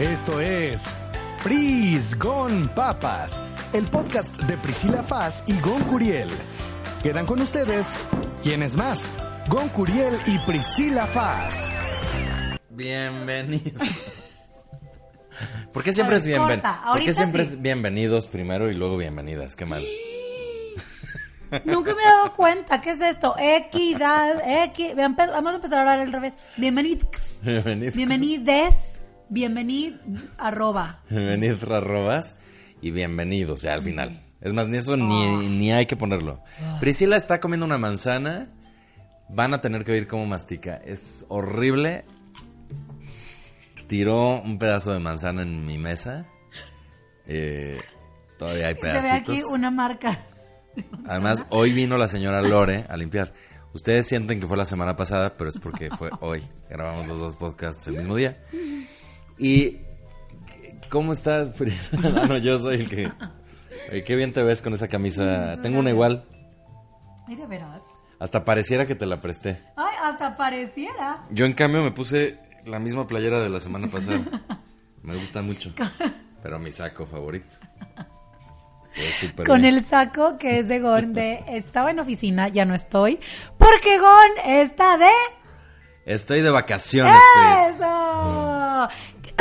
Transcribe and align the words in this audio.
Esto 0.00 0.40
es 0.40 0.96
Pris 1.44 2.18
Gon 2.18 2.68
Papas, 2.68 3.42
el 3.74 3.84
podcast 3.84 4.34
de 4.44 4.56
Priscila 4.56 5.02
Faz 5.02 5.44
y 5.46 5.60
Gon 5.60 5.82
Curiel. 5.82 6.30
Quedan 7.02 7.26
con 7.26 7.38
ustedes, 7.42 7.98
¿quién 8.42 8.62
es 8.62 8.76
más? 8.76 9.10
Gon 9.50 9.68
Curiel 9.68 10.18
y 10.24 10.38
Priscila 10.38 11.06
Faz. 11.06 11.70
Bienvenidos. 12.70 13.82
¿Por 15.74 15.82
qué 15.82 15.92
siempre 15.92 16.16
es 16.16 16.24
ver, 16.24 16.38
bienven... 16.38 16.60
corta, 16.60 16.76
¿Por 16.76 16.82
qué 16.82 16.88
ahorita 16.88 17.14
siempre 17.14 17.44
sí. 17.44 17.52
es 17.52 17.60
bienvenidos 17.60 18.26
primero 18.26 18.70
y 18.70 18.72
luego 18.72 18.96
bienvenidas? 18.96 19.54
Qué 19.54 19.66
mal. 19.66 19.84
Nunca 21.66 21.94
me 21.94 22.00
he 22.00 22.06
dado 22.06 22.32
cuenta. 22.32 22.80
¿Qué 22.80 22.92
es 22.92 23.02
esto? 23.02 23.34
Equidad. 23.38 24.40
Equi... 24.64 24.94
Vamos 24.94 25.52
a 25.52 25.56
empezar 25.56 25.76
a 25.76 25.80
hablar 25.82 25.98
al 25.98 26.10
revés. 26.10 26.32
Bienvenidos. 26.56 27.40
Bienvenidos. 27.42 27.94
Bienvenides. 27.94 28.89
Bienvenid. 29.30 29.94
Arroba. 30.38 31.00
Bienvenidos 31.08 31.62
arrobas 31.70 32.36
y 32.82 32.90
bienvenidos, 32.90 33.62
ya 33.62 33.74
al 33.74 33.82
final. 33.82 34.20
Es 34.40 34.52
más, 34.52 34.66
ni 34.68 34.78
eso 34.78 34.94
Ah. 34.94 34.96
ni, 34.96 35.46
ni 35.48 35.72
hay 35.72 35.86
que 35.86 35.96
ponerlo. 35.96 36.42
Priscila 36.80 37.16
está 37.16 37.40
comiendo 37.40 37.64
una 37.64 37.78
manzana. 37.78 38.48
Van 39.28 39.54
a 39.54 39.60
tener 39.60 39.84
que 39.84 39.92
oír 39.92 40.08
cómo 40.08 40.26
mastica. 40.26 40.76
Es 40.84 41.24
horrible. 41.28 42.04
Tiró 43.86 44.40
un 44.40 44.58
pedazo 44.58 44.92
de 44.92 44.98
manzana 44.98 45.42
en 45.42 45.64
mi 45.64 45.78
mesa. 45.78 46.26
Eh, 47.26 47.80
todavía 48.38 48.66
hay 48.68 48.74
pedacitos. 48.74 49.36
aquí 49.36 49.42
una 49.44 49.70
marca. 49.70 50.24
Además, 51.06 51.44
hoy 51.50 51.72
vino 51.72 51.96
la 51.98 52.08
señora 52.08 52.42
Lore 52.42 52.84
a 52.88 52.96
limpiar. 52.96 53.32
Ustedes 53.74 54.06
sienten 54.08 54.40
que 54.40 54.48
fue 54.48 54.56
la 54.56 54.64
semana 54.64 54.96
pasada, 54.96 55.36
pero 55.36 55.50
es 55.50 55.58
porque 55.58 55.90
fue 55.90 56.10
hoy. 56.20 56.42
Grabamos 56.68 57.06
los 57.06 57.18
dos 57.20 57.36
podcasts 57.36 57.86
el 57.86 57.96
mismo 57.96 58.16
día. 58.16 58.36
Y, 59.40 59.78
¿cómo 60.90 61.14
estás, 61.14 61.52
no, 62.28 62.36
yo 62.36 62.60
soy 62.60 62.80
el 62.80 62.88
que... 62.88 63.10
Oye, 63.90 64.04
qué 64.04 64.14
bien 64.14 64.32
te 64.34 64.42
ves 64.42 64.60
con 64.60 64.74
esa 64.74 64.88
camisa. 64.88 65.56
Tengo 65.62 65.78
una 65.78 65.88
igual. 65.90 66.24
Ay, 67.26 67.36
de 67.36 67.46
veras. 67.46 67.80
Hasta 68.18 68.44
pareciera 68.44 68.86
que 68.86 68.94
te 68.94 69.06
la 69.06 69.20
presté. 69.22 69.62
Ay, 69.76 69.94
hasta 70.04 70.36
pareciera. 70.36 71.24
Yo, 71.30 71.46
en 71.46 71.54
cambio, 71.54 71.82
me 71.82 71.90
puse 71.90 72.38
la 72.66 72.78
misma 72.78 73.06
playera 73.06 73.40
de 73.40 73.48
la 73.48 73.60
semana 73.60 73.88
pasada. 73.88 74.20
Me 75.02 75.16
gusta 75.16 75.40
mucho. 75.40 75.72
Pero 76.42 76.58
mi 76.58 76.70
saco 76.70 77.06
favorito. 77.06 77.56
Se 78.90 79.00
ve 79.00 79.06
súper 79.20 79.46
Con 79.46 79.62
bien. 79.62 79.74
el 79.76 79.84
saco 79.84 80.36
que 80.36 80.58
es 80.58 80.68
de 80.68 80.80
Gon 80.80 81.14
de 81.14 81.42
estaba 81.48 81.90
en 81.90 82.00
oficina, 82.00 82.48
ya 82.48 82.66
no 82.66 82.74
estoy. 82.74 83.18
Porque 83.56 83.98
Gon 83.98 84.44
está 84.46 84.98
de 84.98 85.08
Estoy 86.04 86.42
de 86.42 86.50
vacaciones. 86.50 87.14
¡Eso! 87.68 88.88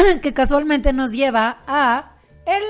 Que 0.21 0.33
casualmente 0.33 0.93
nos 0.93 1.11
lleva 1.11 1.63
a 1.67 2.15
el 2.45 2.63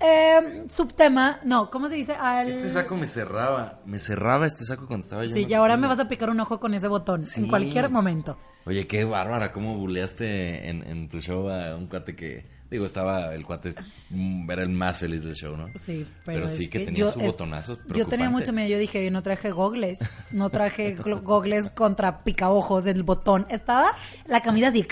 eh, 0.00 0.64
subtema, 0.68 1.40
no, 1.44 1.70
¿cómo 1.70 1.88
se 1.88 1.94
dice? 1.96 2.14
Al... 2.14 2.48
Este 2.48 2.68
saco 2.70 2.96
me 2.96 3.06
cerraba, 3.06 3.80
me 3.84 3.98
cerraba 3.98 4.46
este 4.46 4.64
saco 4.64 4.86
cuando 4.86 5.04
estaba 5.04 5.24
yo. 5.24 5.32
Sí, 5.32 5.46
y 5.48 5.54
ahora 5.54 5.76
me 5.76 5.86
vas 5.86 6.00
a 6.00 6.08
picar 6.08 6.30
un 6.30 6.40
ojo 6.40 6.58
con 6.58 6.72
ese 6.74 6.88
botón 6.88 7.22
Sí. 7.22 7.42
en 7.42 7.48
cualquier 7.48 7.90
momento. 7.90 8.38
Oye, 8.66 8.86
qué 8.86 9.04
bárbara, 9.04 9.52
cómo 9.52 9.76
buleaste 9.76 10.68
en, 10.68 10.86
en 10.86 11.08
tu 11.08 11.20
show 11.20 11.48
a 11.50 11.76
un 11.76 11.86
cuate 11.86 12.16
que, 12.16 12.46
digo, 12.70 12.84
estaba 12.86 13.34
el 13.34 13.44
cuate, 13.44 13.74
mm, 14.10 14.48
era 14.50 14.62
el 14.62 14.68
más 14.70 15.00
feliz 15.00 15.24
del 15.24 15.34
show, 15.34 15.56
¿no? 15.56 15.66
Sí, 15.84 16.06
pero, 16.24 16.38
pero, 16.40 16.48
sí 16.48 16.68
que, 16.68 16.78
que 16.80 16.84
tenía 16.86 17.00
yo 17.00 17.10
su 17.10 17.20
es- 17.20 17.26
botonazo 17.26 17.78
Yo 17.94 18.06
tenía 18.06 18.30
mucho 18.30 18.52
miedo, 18.52 18.68
yo 18.68 18.78
dije, 18.78 19.04
yo 19.04 19.10
no 19.10 19.22
traje 19.22 19.50
gogles, 19.50 19.98
no 20.30 20.50
traje 20.50 20.94
gogles 20.94 21.68
contra 21.70 22.22
picaojos 22.22 22.84
del 22.84 23.02
botón. 23.02 23.46
Estaba 23.50 23.94
la 24.26 24.40
camisa 24.40 24.68
así, 24.68 24.86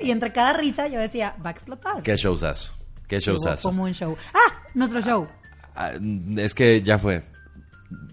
y 0.00 0.10
entre 0.10 0.32
cada 0.32 0.52
risa 0.52 0.88
yo 0.88 1.00
decía, 1.00 1.34
va 1.44 1.50
a 1.50 1.52
explotar. 1.52 2.02
Qué 2.02 2.16
showzazo, 2.16 2.72
qué 3.08 3.18
showzazo. 3.20 3.68
Como 3.68 3.84
un 3.84 3.92
show. 3.94 4.16
Ah, 4.34 4.54
nuestro 4.74 5.00
show. 5.00 5.28
Ah, 5.74 5.92
es 6.36 6.54
que 6.54 6.82
ya 6.82 6.98
fue, 6.98 7.24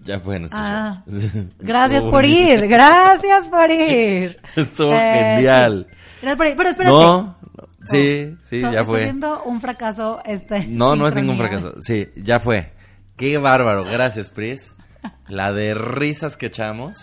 ya 0.04 0.18
fue 0.20 0.38
nuestro 0.38 0.58
Ah, 0.60 1.02
show. 1.06 1.48
gracias 1.58 1.96
Estuvo 1.96 2.12
por 2.12 2.24
ir, 2.24 2.66
gracias 2.66 3.46
por 3.48 3.70
ir. 3.70 4.40
Estuvo 4.56 4.92
Eh, 4.92 5.34
genial. 5.36 5.86
Gracias 6.22 6.36
por 6.36 6.46
ir, 6.46 6.54
pero 6.56 6.68
espérate. 6.70 6.96
No, 6.96 7.37
sí, 7.88 8.36
sí, 8.42 8.60
ya 8.60 8.84
fue. 8.84 9.04
siendo 9.04 9.42
un 9.44 9.60
fracaso 9.60 10.20
este. 10.24 10.66
No, 10.66 10.96
no 10.96 11.06
es 11.08 11.14
ningún 11.14 11.36
fracaso. 11.38 11.74
Sí, 11.80 12.08
ya 12.16 12.38
fue. 12.40 12.72
Qué 13.16 13.38
bárbaro. 13.38 13.84
Gracias, 13.84 14.30
Pris. 14.30 14.74
La 15.28 15.52
de 15.52 15.74
risas 15.74 16.36
que 16.36 16.46
echamos. 16.46 17.02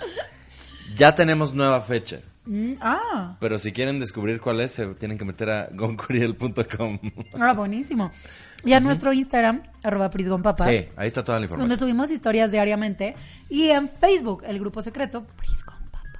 Ya 0.95 1.13
tenemos 1.15 1.53
nueva 1.53 1.81
fecha. 1.81 2.19
Mm, 2.45 2.73
ah, 2.79 3.35
Pero 3.39 3.57
si 3.57 3.71
quieren 3.73 3.99
descubrir 3.99 4.39
cuál 4.39 4.61
es, 4.61 4.71
se 4.71 4.85
tienen 4.95 5.17
que 5.17 5.25
meter 5.25 5.49
a 5.49 5.67
goncuriel.com. 5.73 6.99
ahora 7.33 7.53
buenísimo. 7.53 8.11
Y 8.63 8.73
a 8.73 8.79
nuestro 8.79 9.13
Instagram, 9.13 9.61
arroba 9.83 10.09
prisgonpapas, 10.09 10.67
Sí, 10.67 10.87
ahí 10.95 11.07
está 11.07 11.23
toda 11.23 11.39
la 11.39 11.45
donde 11.47 11.53
información. 11.55 11.79
subimos 11.79 12.11
historias 12.11 12.51
diariamente. 12.51 13.15
Y 13.49 13.69
en 13.69 13.89
Facebook, 13.89 14.43
el 14.47 14.59
grupo 14.59 14.81
secreto, 14.81 15.25
Prisgonpapas. 15.37 15.74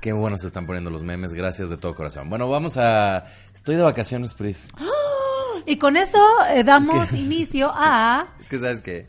Qué 0.05 0.13
buenos 0.13 0.41
se 0.41 0.47
están 0.47 0.67
poniendo 0.67 0.91
los 0.91 1.01
memes. 1.01 1.33
Gracias 1.33 1.71
de 1.71 1.77
todo 1.77 1.95
corazón. 1.95 2.29
Bueno, 2.29 2.47
vamos 2.47 2.77
a... 2.77 3.25
Estoy 3.55 3.75
de 3.75 3.81
vacaciones, 3.81 4.35
Pris. 4.35 4.69
Y 5.65 5.77
con 5.77 5.97
eso 5.97 6.19
eh, 6.53 6.63
damos 6.63 7.05
Es 7.05 7.09
que- 7.09 7.25
inicio 7.25 7.71
a... 7.73 8.27
Es 8.39 8.47
que, 8.47 8.59
¿sabes 8.59 8.81
qué? 8.81 9.07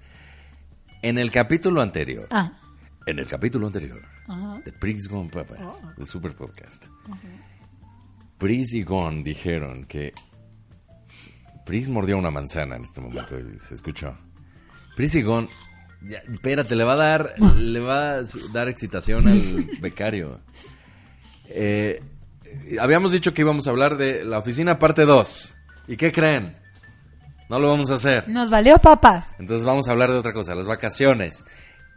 En 1.02 1.18
el 1.18 1.30
capítulo 1.30 1.82
anterior... 1.82 2.26
Ah, 2.30 2.50
En 3.04 3.18
el 3.18 3.26
capítulo 3.26 3.66
anterior 3.66 4.00
Ajá. 4.26 4.62
de 4.64 4.72
Pris 4.72 5.06
Gon 5.06 5.28
Papas, 5.28 5.82
Oh. 5.84 5.92
el 5.98 6.06
super 6.06 6.34
podcast, 6.34 6.86
Pris 8.38 8.72
y 8.72 8.82
Gon 8.84 9.22
dijeron 9.22 9.84
que 9.84 10.14
Pris 11.66 11.90
mordió 11.90 12.16
una 12.16 12.30
manzana 12.30 12.76
en 12.76 12.84
este 12.84 13.02
momento 13.02 13.38
y 13.38 13.58
se 13.60 13.74
escuchó. 13.74 14.16
Pris 14.96 15.14
y 15.16 15.20
Gon, 15.22 15.46
ya, 16.08 16.20
espérate, 16.32 16.74
le 16.74 16.84
va 16.84 16.94
a 16.94 16.96
dar, 16.96 17.34
le 17.58 17.80
va 17.80 18.14
a 18.14 18.22
dar 18.54 18.68
excitación 18.68 19.28
al 19.28 19.68
becario. 19.82 20.40
Eh, 21.48 22.02
habíamos 22.80 23.12
dicho 23.12 23.34
que 23.34 23.42
íbamos 23.42 23.66
a 23.66 23.70
hablar 23.70 23.96
de 23.96 24.24
la 24.24 24.38
oficina 24.38 24.78
parte 24.78 25.04
2. 25.04 25.52
¿Y 25.88 25.96
qué 25.96 26.12
creen? 26.12 26.56
No 27.48 27.58
lo 27.58 27.68
vamos 27.68 27.90
a 27.90 27.94
hacer. 27.94 28.28
nos 28.28 28.50
valió 28.50 28.78
papas. 28.78 29.34
Entonces 29.38 29.64
vamos 29.64 29.88
a 29.88 29.92
hablar 29.92 30.10
de 30.10 30.18
otra 30.18 30.32
cosa, 30.32 30.54
las 30.54 30.66
vacaciones. 30.66 31.44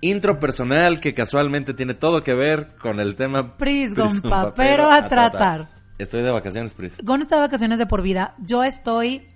Intro 0.01 0.39
personal 0.39 0.99
que 0.99 1.13
casualmente 1.13 1.73
tiene 1.73 1.93
todo 1.93 2.23
que 2.23 2.33
ver 2.33 2.75
con 2.81 2.99
el 2.99 3.15
tema 3.15 3.57
Pris 3.57 3.95
con 3.95 4.09
Pris 4.09 4.21
con 4.21 4.29
papero 4.29 4.89
a 4.89 5.07
tratar. 5.07 5.69
Estoy 5.97 6.21
de 6.21 6.31
vacaciones, 6.31 6.73
Pris. 6.73 6.99
Gon 7.03 7.21
está 7.21 7.35
de 7.35 7.41
vacaciones 7.41 7.79
de 7.79 7.85
por 7.85 8.01
vida. 8.01 8.33
Yo 8.39 8.63
estoy 8.63 9.27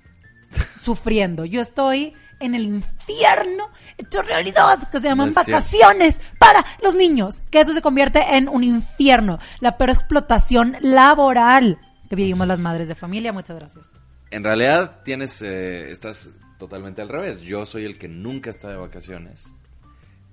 sufriendo. 0.81 1.43
Yo 1.45 1.59
estoy 1.61 2.13
en 2.45 2.55
el 2.55 2.63
infierno 2.63 3.69
hecho 3.97 4.21
realidad 4.21 4.89
que 4.89 4.99
se 4.99 5.07
llaman 5.07 5.33
vacaciones 5.33 6.19
para 6.37 6.65
los 6.81 6.95
niños. 6.95 7.43
Que 7.49 7.61
eso 7.61 7.73
se 7.73 7.81
convierte 7.81 8.19
en 8.35 8.49
un 8.49 8.63
infierno. 8.63 9.39
La 9.59 9.77
peor 9.77 9.91
explotación 9.91 10.77
laboral 10.81 11.79
que 12.09 12.15
vivimos 12.15 12.47
las 12.47 12.59
madres 12.59 12.87
de 12.87 12.95
familia. 12.95 13.33
Muchas 13.33 13.57
gracias. 13.57 13.85
En 14.31 14.43
realidad 14.43 15.01
tienes, 15.03 15.41
eh, 15.41 15.91
estás 15.91 16.31
totalmente 16.57 17.01
al 17.01 17.09
revés. 17.09 17.41
Yo 17.41 17.65
soy 17.65 17.85
el 17.85 17.97
que 17.97 18.07
nunca 18.07 18.49
está 18.49 18.69
de 18.69 18.77
vacaciones. 18.77 19.51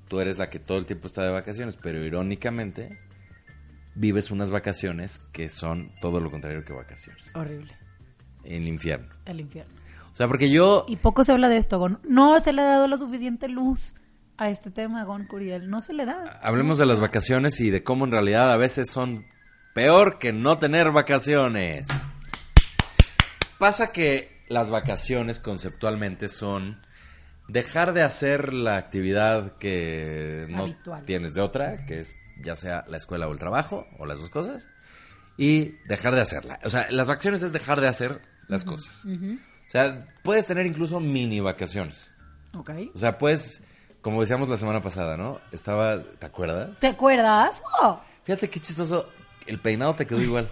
Tú 0.08 0.20
eres 0.20 0.38
la 0.38 0.50
que 0.50 0.58
todo 0.58 0.78
el 0.78 0.86
tiempo 0.86 1.06
está 1.06 1.22
de 1.24 1.30
vacaciones, 1.30 1.76
pero 1.76 2.04
irónicamente 2.04 2.98
vives 3.94 4.30
unas 4.30 4.50
vacaciones 4.50 5.20
que 5.32 5.48
son 5.48 5.92
todo 6.00 6.20
lo 6.20 6.30
contrario 6.30 6.64
que 6.64 6.72
vacaciones. 6.72 7.34
Horrible. 7.34 7.76
En 8.44 8.66
infierno. 8.66 9.08
El 9.26 9.40
infierno. 9.40 9.79
Sea, 10.20 10.28
porque 10.28 10.50
yo 10.50 10.84
Y 10.86 10.96
poco 10.96 11.24
se 11.24 11.32
habla 11.32 11.48
de 11.48 11.56
esto, 11.56 11.78
Gon. 11.78 11.98
No 12.06 12.38
se 12.42 12.52
le 12.52 12.60
ha 12.60 12.66
dado 12.66 12.86
la 12.86 12.98
suficiente 12.98 13.48
luz 13.48 13.94
a 14.36 14.50
este 14.50 14.70
tema, 14.70 15.02
Gon 15.04 15.24
Curiel. 15.24 15.70
No 15.70 15.80
se 15.80 15.94
le 15.94 16.04
da. 16.04 16.38
Hablemos 16.42 16.76
de 16.76 16.84
las 16.84 17.00
vacaciones 17.00 17.58
y 17.62 17.70
de 17.70 17.82
cómo 17.82 18.04
en 18.04 18.10
realidad 18.10 18.52
a 18.52 18.58
veces 18.58 18.90
son 18.90 19.24
peor 19.72 20.18
que 20.18 20.34
no 20.34 20.58
tener 20.58 20.90
vacaciones. 20.90 21.88
Pasa 23.58 23.92
que 23.92 24.44
las 24.50 24.68
vacaciones 24.68 25.38
conceptualmente 25.38 26.28
son 26.28 26.82
dejar 27.48 27.94
de 27.94 28.02
hacer 28.02 28.52
la 28.52 28.76
actividad 28.76 29.56
que 29.56 30.44
no 30.50 30.64
Habitual. 30.64 31.02
tienes 31.06 31.32
de 31.32 31.40
otra, 31.40 31.86
que 31.86 32.00
es 32.00 32.14
ya 32.42 32.56
sea 32.56 32.84
la 32.88 32.98
escuela 32.98 33.26
o 33.26 33.32
el 33.32 33.38
trabajo, 33.38 33.86
o 33.98 34.04
las 34.04 34.18
dos 34.18 34.28
cosas, 34.28 34.68
y 35.38 35.76
dejar 35.88 36.14
de 36.14 36.20
hacerla. 36.20 36.58
O 36.64 36.68
sea, 36.68 36.90
las 36.90 37.08
vacaciones 37.08 37.40
es 37.40 37.54
dejar 37.54 37.80
de 37.80 37.88
hacer 37.88 38.20
las 38.48 38.64
cosas. 38.64 39.06
O 39.70 39.72
sea, 39.72 40.04
puedes 40.24 40.46
tener 40.46 40.66
incluso 40.66 40.98
mini 40.98 41.38
vacaciones. 41.38 42.10
Ok. 42.58 42.70
O 42.92 42.98
sea, 42.98 43.18
pues, 43.18 43.62
como 44.00 44.20
decíamos 44.20 44.48
la 44.48 44.56
semana 44.56 44.82
pasada, 44.82 45.16
¿no? 45.16 45.40
Estaba, 45.52 46.00
¿te 46.02 46.26
acuerdas? 46.26 46.76
¿Te 46.80 46.88
acuerdas? 46.88 47.62
Oh. 47.80 48.00
Fíjate 48.24 48.50
qué 48.50 48.58
chistoso, 48.60 49.08
el 49.46 49.60
peinado 49.60 49.94
te 49.94 50.08
quedó 50.08 50.20
igual. 50.20 50.48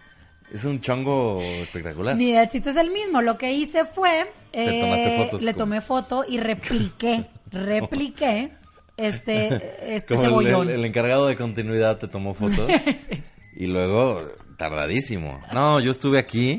es 0.50 0.64
un 0.64 0.80
chongo 0.80 1.38
espectacular. 1.42 2.16
Ni 2.16 2.32
de 2.32 2.48
chiste 2.48 2.70
es 2.70 2.76
el 2.76 2.90
mismo. 2.92 3.20
Lo 3.20 3.36
que 3.36 3.52
hice 3.52 3.84
fue. 3.84 4.32
Te 4.52 4.78
eh, 4.78 4.80
tomaste 4.80 5.16
fotos 5.18 5.42
le 5.42 5.52
tomé 5.52 5.80
foto 5.82 6.24
y 6.26 6.38
repliqué. 6.38 7.26
repliqué 7.50 8.52
este, 8.96 9.72
este 9.96 10.14
Como 10.14 10.22
cebollón. 10.28 10.70
el- 10.70 10.76
el 10.76 10.84
encargado 10.86 11.26
de 11.26 11.36
continuidad 11.36 11.98
te 11.98 12.08
tomó 12.08 12.32
fotos. 12.32 12.70
y 13.54 13.66
luego, 13.66 14.26
tardadísimo. 14.56 15.42
No, 15.52 15.78
yo 15.78 15.90
estuve 15.90 16.18
aquí. 16.18 16.58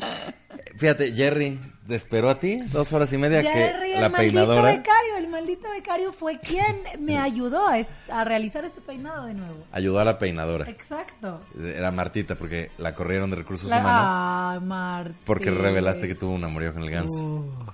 Fíjate, 0.78 1.12
Jerry 1.14 1.60
te 1.88 1.96
esperó 1.96 2.30
a 2.30 2.40
ti 2.40 2.62
dos 2.72 2.94
horas 2.94 3.12
y 3.14 3.18
media 3.18 3.42
Jerry, 3.42 3.54
que 3.54 3.96
el 3.96 4.02
la 4.02 4.10
maldito 4.10 4.34
peinadora. 4.34 4.62
becario, 4.72 5.18
el 5.18 5.28
maldito 5.28 5.70
becario 5.70 6.12
fue 6.14 6.40
quien 6.40 6.78
me 7.00 7.18
ayudó 7.18 7.68
a, 7.68 8.24
realizar 8.24 8.64
este 8.66 8.80
peinado 8.81 9.25
de 9.25 9.34
nuevo. 9.34 9.66
Ayudó 9.72 10.00
a 10.00 10.06
la 10.06 10.18
peinadora. 10.18 10.70
Exacto. 10.70 11.42
Era 11.62 11.92
Martita 11.92 12.36
porque 12.36 12.72
la 12.78 12.96
corrieron 12.96 13.30
de 13.30 13.36
recursos 13.38 13.70
La- 13.70 13.80
humanos 13.80 14.02
Ah, 14.08 14.60
Martín. 14.64 15.16
porque 15.25 15.52
revelaste 15.52 16.08
que 16.08 16.16
tuvo 16.16 16.34
un 16.34 16.44
amorío 16.44 16.74
con 16.74 16.84
el 16.84 16.90
ganso. 16.92 17.18
Uh. 17.18 17.66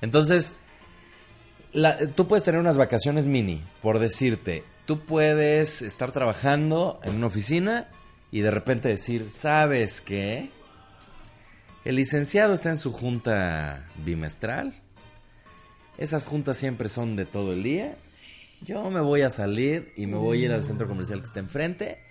Entonces, 0.00 0.56
la- 1.72 1.98
tú 1.98 2.26
puedes 2.26 2.44
tener 2.44 2.60
unas 2.60 2.78
vacaciones 2.78 3.26
mini, 3.26 3.62
por 3.82 3.98
decirte, 3.98 4.64
tú 4.86 5.00
puedes 5.00 5.82
estar 5.82 6.12
trabajando 6.12 7.00
en 7.04 7.16
una 7.16 7.26
oficina 7.26 7.88
y 8.30 8.40
de 8.40 8.50
repente 8.50 8.88
decir, 8.88 9.28
¿sabes 9.30 10.00
qué? 10.00 10.50
El 11.84 11.96
licenciado 11.96 12.54
está 12.54 12.68
en 12.70 12.76
su 12.78 12.92
junta 12.92 13.86
bimestral. 14.04 14.74
Esas 15.96 16.26
juntas 16.26 16.56
siempre 16.56 16.88
son 16.88 17.16
de 17.16 17.24
todo 17.24 17.52
el 17.52 17.62
día. 17.62 17.96
Yo 18.60 18.90
me 18.90 19.00
voy 19.00 19.22
a 19.22 19.30
salir 19.30 19.92
y 19.96 20.06
me 20.06 20.16
voy 20.16 20.42
a 20.42 20.44
ir 20.46 20.52
al 20.52 20.64
centro 20.64 20.86
comercial 20.88 21.20
que 21.20 21.26
está 21.26 21.40
enfrente 21.40 22.02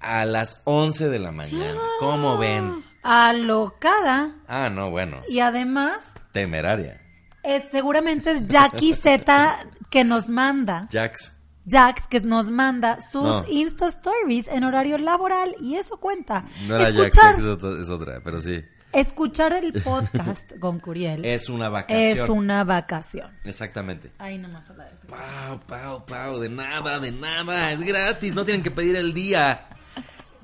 a 0.00 0.24
las 0.24 0.62
11 0.64 1.08
de 1.08 1.18
la 1.18 1.32
mañana. 1.32 1.78
¿Cómo 2.00 2.38
ven? 2.38 2.82
Alocada. 3.02 4.36
Ah, 4.46 4.68
no, 4.70 4.90
bueno, 4.90 5.20
Y 5.28 5.40
además, 5.40 5.98
temeraria. 6.32 7.00
es, 7.42 7.64
seguramente 7.70 8.30
es 8.32 8.46
Jackie 8.46 8.94
Z 9.00 9.66
que 9.90 10.04
nos 10.04 10.28
manda. 10.28 10.88
Jax. 10.90 11.32
Jax 11.68 12.08
que 12.08 12.20
nos 12.20 12.50
manda 12.50 13.00
sus 13.00 13.22
No. 13.22 13.44
Insta 13.48 13.86
Stories 13.86 14.48
en 14.48 14.64
horario 14.64 14.98
laboral 14.98 15.54
y 15.60 15.76
eso 15.76 15.98
cuenta. 15.98 16.44
No 16.66 16.74
era 16.76 16.86
Jax, 16.86 16.96
escuchar, 16.98 17.34
es 17.36 17.44
otra, 17.44 17.82
es 17.82 17.88
otra, 17.88 18.20
pero 18.24 18.40
sí. 18.40 18.62
Escuchar 18.92 19.52
el 19.52 19.72
podcast 19.82 20.56
con 20.60 20.78
Curiel 20.80 21.24
Es 21.24 21.48
una 21.48 21.68
vacación. 21.68 22.00
es 22.00 22.28
una 22.28 22.64
vacación. 22.64 23.30
Exactamente. 23.44 24.12
Ahí 24.18 24.38
nomás 24.38 24.66
se 24.66 24.74
la 24.74 24.84
decía. 24.84 25.10
Pau, 25.10 25.60
pau, 25.66 26.06
pau, 26.06 26.38
de 26.40 26.48
nada, 26.48 26.98
de 27.00 27.12
nada, 27.12 27.72
es 27.72 27.80
gratis, 27.80 28.34
no 28.34 28.44
tienen 28.44 28.62
que 28.62 28.70
pedir 28.70 28.96
el 28.96 29.12
día. 29.14 29.68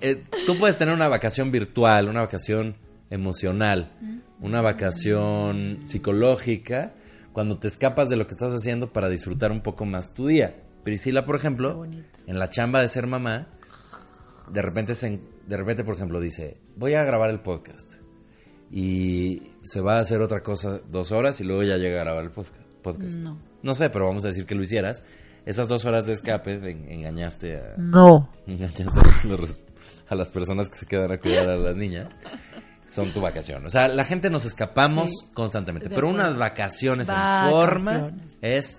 Eh, 0.00 0.24
tú 0.46 0.56
puedes 0.58 0.78
tener 0.78 0.94
una 0.94 1.08
vacación 1.08 1.50
virtual, 1.50 2.08
una 2.08 2.20
vacación 2.20 2.76
emocional, 3.10 3.92
una 4.40 4.60
vacación 4.60 5.80
psicológica, 5.84 6.94
cuando 7.32 7.58
te 7.58 7.68
escapas 7.68 8.08
de 8.08 8.16
lo 8.16 8.26
que 8.26 8.32
estás 8.32 8.52
haciendo 8.52 8.92
para 8.92 9.08
disfrutar 9.08 9.50
un 9.52 9.60
poco 9.62 9.84
más 9.84 10.14
tu 10.14 10.26
día. 10.26 10.62
Priscila, 10.84 11.24
por 11.26 11.36
ejemplo, 11.36 11.84
en 11.84 12.38
la 12.38 12.48
chamba 12.48 12.80
de 12.80 12.88
ser 12.88 13.06
mamá, 13.06 13.48
de 14.50 14.62
repente, 14.62 14.94
se 14.94 15.20
de 15.46 15.56
repente, 15.56 15.82
por 15.82 15.96
ejemplo, 15.96 16.20
dice, 16.20 16.58
voy 16.76 16.94
a 16.94 17.04
grabar 17.04 17.30
el 17.30 17.40
podcast. 17.40 17.94
Y 18.70 19.52
se 19.62 19.80
va 19.80 19.96
a 19.96 20.00
hacer 20.00 20.20
otra 20.20 20.42
cosa 20.42 20.80
dos 20.90 21.10
horas 21.12 21.40
y 21.40 21.44
luego 21.44 21.62
ya 21.62 21.76
llega 21.76 22.00
a 22.00 22.04
grabar 22.04 22.24
el 22.24 22.30
podcast. 22.30 22.54
No. 23.16 23.38
No 23.62 23.74
sé, 23.74 23.90
pero 23.90 24.06
vamos 24.06 24.24
a 24.24 24.28
decir 24.28 24.46
que 24.46 24.54
lo 24.54 24.62
hicieras. 24.62 25.02
Esas 25.46 25.68
dos 25.68 25.84
horas 25.86 26.06
de 26.06 26.12
escape 26.12 26.54
en- 26.54 26.90
engañaste 26.90 27.56
a, 27.56 27.74
No. 27.78 28.30
engañaste 28.46 28.84
a, 28.84 29.26
los- 29.26 29.60
a 30.08 30.14
las 30.14 30.30
personas 30.30 30.68
que 30.68 30.76
se 30.76 30.86
quedan 30.86 31.10
a 31.12 31.18
cuidar 31.18 31.48
a 31.48 31.56
las 31.56 31.76
niñas. 31.76 32.08
Son 32.86 33.10
tu 33.10 33.20
vacación. 33.20 33.66
O 33.66 33.70
sea, 33.70 33.88
la 33.88 34.04
gente 34.04 34.30
nos 34.30 34.44
escapamos 34.46 35.10
Sí, 35.10 35.26
constantemente. 35.34 35.90
Pero 35.90 36.08
unas 36.08 36.36
vacaciones, 36.38 37.08
en 37.10 37.50
forma 37.50 38.12
es 38.40 38.78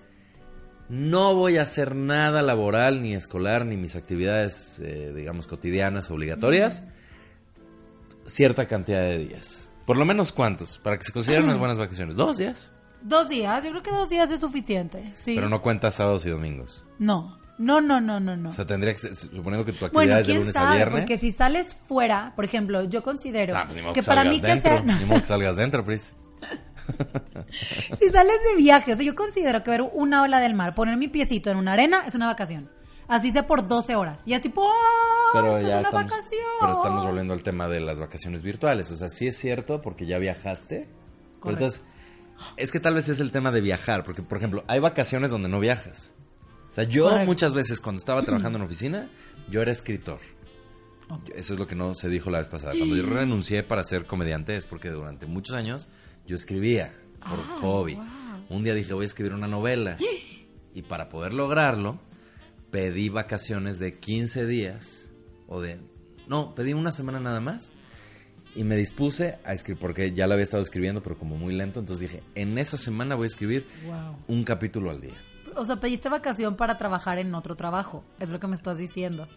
no 0.90 1.36
voy 1.36 1.58
a 1.58 1.62
hacer 1.64 1.96
nada 1.96 2.42
laboral, 2.42 3.04
ni 3.04 3.14
escolar, 3.14 3.64
ni 3.68 3.78
mis 3.78 3.96
actividades, 3.96 4.80
eh, 4.84 5.14
digamos, 5.16 5.46
cotidianas, 5.46 6.10
obligatorias, 6.10 6.86
cierta 8.26 8.68
cantidad 8.68 9.02
de 9.04 9.18
días. 9.20 9.69
Por 9.90 9.98
lo 9.98 10.06
menos 10.06 10.32
cuántos, 10.32 10.78
para 10.78 11.00
que 11.00 11.04
se 11.04 11.12
consideren 11.12 11.46
unas 11.46 11.58
buenas 11.58 11.80
vacaciones. 11.80 12.16
Dos 12.16 12.38
días. 12.38 12.72
Dos 13.02 13.28
días, 13.28 13.64
yo 13.64 13.72
creo 13.72 13.82
que 13.82 13.90
dos 13.90 14.08
días 14.08 14.30
es 14.30 14.40
suficiente. 14.40 15.16
Sí. 15.20 15.34
Pero 15.34 15.50
no 15.50 15.64
cuentas 15.64 15.96
sábados 15.96 16.28
y 16.28 16.30
domingos. 16.30 16.86
No. 17.00 17.40
No, 17.58 17.82
no, 17.82 18.00
no, 18.00 18.20
no, 18.20 18.38
no. 18.38 18.50
O 18.50 18.52
sea, 18.52 18.68
tendría 18.68 18.94
que 18.94 19.00
ser, 19.00 19.16
suponiendo 19.16 19.66
que 19.66 19.72
tu 19.74 19.86
actividad 19.86 19.92
Bueno, 19.94 20.18
es 20.20 20.28
de 20.28 20.36
lunes 20.36 20.56
a 20.56 20.60
sabe, 20.62 20.76
viernes. 20.76 21.00
porque 21.02 21.18
si 21.18 21.32
sales 21.32 21.74
fuera, 21.74 22.34
por 22.36 22.46
ejemplo, 22.46 22.84
yo 22.84 23.02
considero 23.02 23.58
Ah, 23.58 23.64
pues 23.66 23.78
ni 23.78 23.82
modo 23.82 23.94
que 23.96 24.02
que 24.02 24.06
para 24.06 24.24
mí 24.26 24.40
que 24.40 24.46
dentro, 24.46 24.72
sea, 24.78 24.82
Ni 24.84 25.06
modo 25.06 25.22
que 25.22 25.26
salgas 25.26 25.56
dentro, 25.56 25.84
Pris. 25.84 26.16
si 28.00 28.10
sales 28.10 28.36
de 28.52 28.58
viaje, 28.58 28.94
o 28.94 28.96
sea, 28.96 29.04
yo 29.04 29.16
considero 29.16 29.64
que 29.64 29.72
ver 29.72 29.82
una 29.92 30.22
ola 30.22 30.40
del 30.40 30.54
mar, 30.54 30.76
poner 30.76 30.98
mi 30.98 31.08
piecito 31.08 31.50
en 31.50 31.58
una 31.58 31.74
arena 31.74 32.04
es 32.06 32.14
una 32.14 32.28
vacación. 32.28 32.70
Así 33.10 33.32
sea 33.32 33.46
por 33.48 33.68
12 33.68 33.96
horas. 33.96 34.24
Y 34.28 34.34
es 34.34 34.42
tipo, 34.42 34.62
¡oh! 34.64 34.74
Pero 35.34 35.58
esto 35.58 35.68
ya 35.68 35.74
es 35.76 35.80
una 35.80 35.90
estamos, 35.90 36.04
vacación. 36.12 36.42
pero 36.60 36.72
estamos 36.74 37.04
volviendo 37.06 37.34
al 37.34 37.44
tema 37.44 37.68
de 37.68 37.80
las 37.80 38.00
vacaciones 38.00 38.42
virtuales. 38.44 38.90
O 38.92 38.96
sea, 38.96 39.10
sí 39.10 39.28
es 39.28 39.36
cierto 39.38 39.82
porque 39.82 40.06
ya 40.06 40.18
viajaste. 40.20 40.88
Pero 41.42 41.54
entonces, 41.54 41.86
es 42.58 42.72
que 42.72 42.80
tal 42.80 42.94
vez 42.96 43.10
es 43.10 43.20
el 43.20 43.32
tema 43.32 43.52
de 43.52 43.62
viajar. 43.62 44.04
Porque, 44.04 44.22
por 44.22 44.38
ejemplo, 44.38 44.64
hay 44.68 44.80
vacaciones 44.80 45.32
donde 45.32 45.50
no 45.50 45.60
viajas. 45.60 46.14
O 46.72 46.74
sea, 46.74 46.84
yo 46.84 47.06
Correcto. 47.06 47.26
muchas 47.26 47.54
veces 47.56 47.80
cuando 47.82 48.00
estaba 48.00 48.22
trabajando 48.26 48.58
en 48.60 48.66
oficina, 48.66 49.10
yo 49.50 49.62
era 49.62 49.72
escritor. 49.72 50.20
Yo- 51.26 51.34
Eso 51.36 51.54
es 51.54 51.60
lo 51.60 51.66
que 51.66 51.76
no 51.76 51.96
se 51.96 52.10
dijo 52.10 52.30
la 52.30 52.38
vez 52.38 52.48
pasada. 52.48 52.74
Cuando 52.78 52.96
yo 52.96 53.04
renuncié 53.08 53.64
para 53.64 53.84
ser 53.84 54.06
comediante 54.06 54.56
es 54.56 54.66
porque 54.66 54.90
durante 54.90 55.26
muchos 55.26 55.56
años 55.56 55.88
yo 56.28 56.36
escribía 56.36 56.94
por 57.20 57.40
Ah, 57.40 57.58
hobby. 57.62 58.00
Un 58.50 58.64
día 58.64 58.74
dije 58.76 58.94
voy 58.94 59.04
a 59.04 59.08
escribir 59.08 59.34
una 59.34 59.48
novela. 59.48 59.98
Y 60.72 60.84
para 60.84 61.10
poder 61.10 61.34
lograrlo, 61.34 62.00
pedí 62.72 63.10
vacaciones 63.10 63.80
de 63.80 63.98
15 64.00 64.46
días. 64.46 65.10
O 65.48 65.62
de... 65.62 65.80
No, 66.28 66.54
pedí 66.56 66.74
una 66.74 66.92
semana 66.92 67.20
nada 67.20 67.40
más. 67.40 67.72
Y 68.56 68.64
me 68.64 68.76
dispuse 68.76 69.40
a 69.44 69.54
escribir, 69.54 69.80
porque 69.80 70.12
ya 70.12 70.28
la 70.28 70.34
había 70.34 70.44
estado 70.44 70.62
escribiendo, 70.64 71.02
pero 71.04 71.18
como 71.18 71.38
muy 71.38 71.54
lento. 71.54 71.80
Entonces 71.80 72.10
dije, 72.10 72.24
en 72.36 72.58
esa 72.58 72.78
semana 72.78 73.16
voy 73.16 73.26
a 73.26 73.28
escribir 73.28 73.68
Wow. 73.86 74.18
un 74.28 74.44
capítulo 74.44 74.90
al 74.90 75.02
día. 75.02 75.16
O 75.56 75.66
sea, 75.66 75.80
pediste 75.80 76.10
vacación 76.10 76.56
para 76.56 76.78
trabajar 76.78 77.18
en 77.20 77.34
otro 77.36 77.56
trabajo. 77.56 78.04
Es 78.20 78.32
lo 78.32 78.40
que 78.40 78.48
me 78.48 78.56
estás 78.56 78.78
diciendo. 78.78 79.28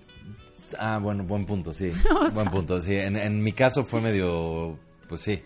Ah, 0.78 0.98
bueno, 1.02 1.24
buen 1.24 1.44
punto, 1.46 1.72
sí. 1.72 1.92
buen 2.34 2.48
punto, 2.48 2.80
sí. 2.80 2.94
En, 2.96 3.16
en 3.16 3.42
mi 3.42 3.52
caso 3.52 3.84
fue 3.84 4.00
medio, 4.00 4.78
pues 5.08 5.20
sí. 5.22 5.42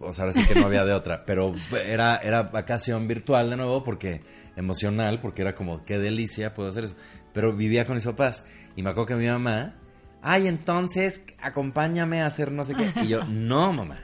O 0.00 0.12
sea, 0.12 0.24
ahora 0.24 0.32
sí 0.32 0.44
que 0.46 0.54
no 0.54 0.66
había 0.66 0.84
de 0.84 0.92
otra. 0.92 1.24
Pero 1.26 1.54
era, 1.86 2.16
era 2.16 2.42
vacación 2.44 3.06
virtual 3.08 3.50
de 3.50 3.56
nuevo 3.56 3.84
porque 3.84 4.22
emocional, 4.56 5.20
porque 5.20 5.42
era 5.42 5.54
como, 5.54 5.84
qué 5.84 5.98
delicia, 5.98 6.54
puedo 6.54 6.68
hacer 6.68 6.84
eso. 6.84 6.94
Pero 7.32 7.54
vivía 7.54 7.84
con 7.86 7.94
mis 7.96 8.04
papás. 8.04 8.44
Y 8.76 8.82
me 8.82 8.90
acuerdo 8.90 9.06
que 9.08 9.16
mi 9.16 9.26
mamá, 9.28 9.74
ay, 10.22 10.46
entonces, 10.48 11.24
acompáñame 11.40 12.22
a 12.22 12.26
hacer 12.26 12.50
no 12.52 12.64
sé 12.64 12.74
qué. 12.74 12.90
Y 13.02 13.08
yo, 13.08 13.24
no, 13.24 13.72
mamá. 13.72 14.00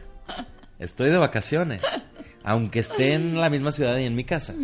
Estoy 0.79 1.11
de 1.11 1.17
vacaciones. 1.19 1.81
Aunque 2.43 2.81
esté 2.81 3.15
en 3.15 3.41
la 3.41 3.51
misma 3.51 3.71
ciudad 3.73 3.97
y 3.99 4.05
en 4.07 4.17
mi 4.17 4.25
casa. 4.25 4.55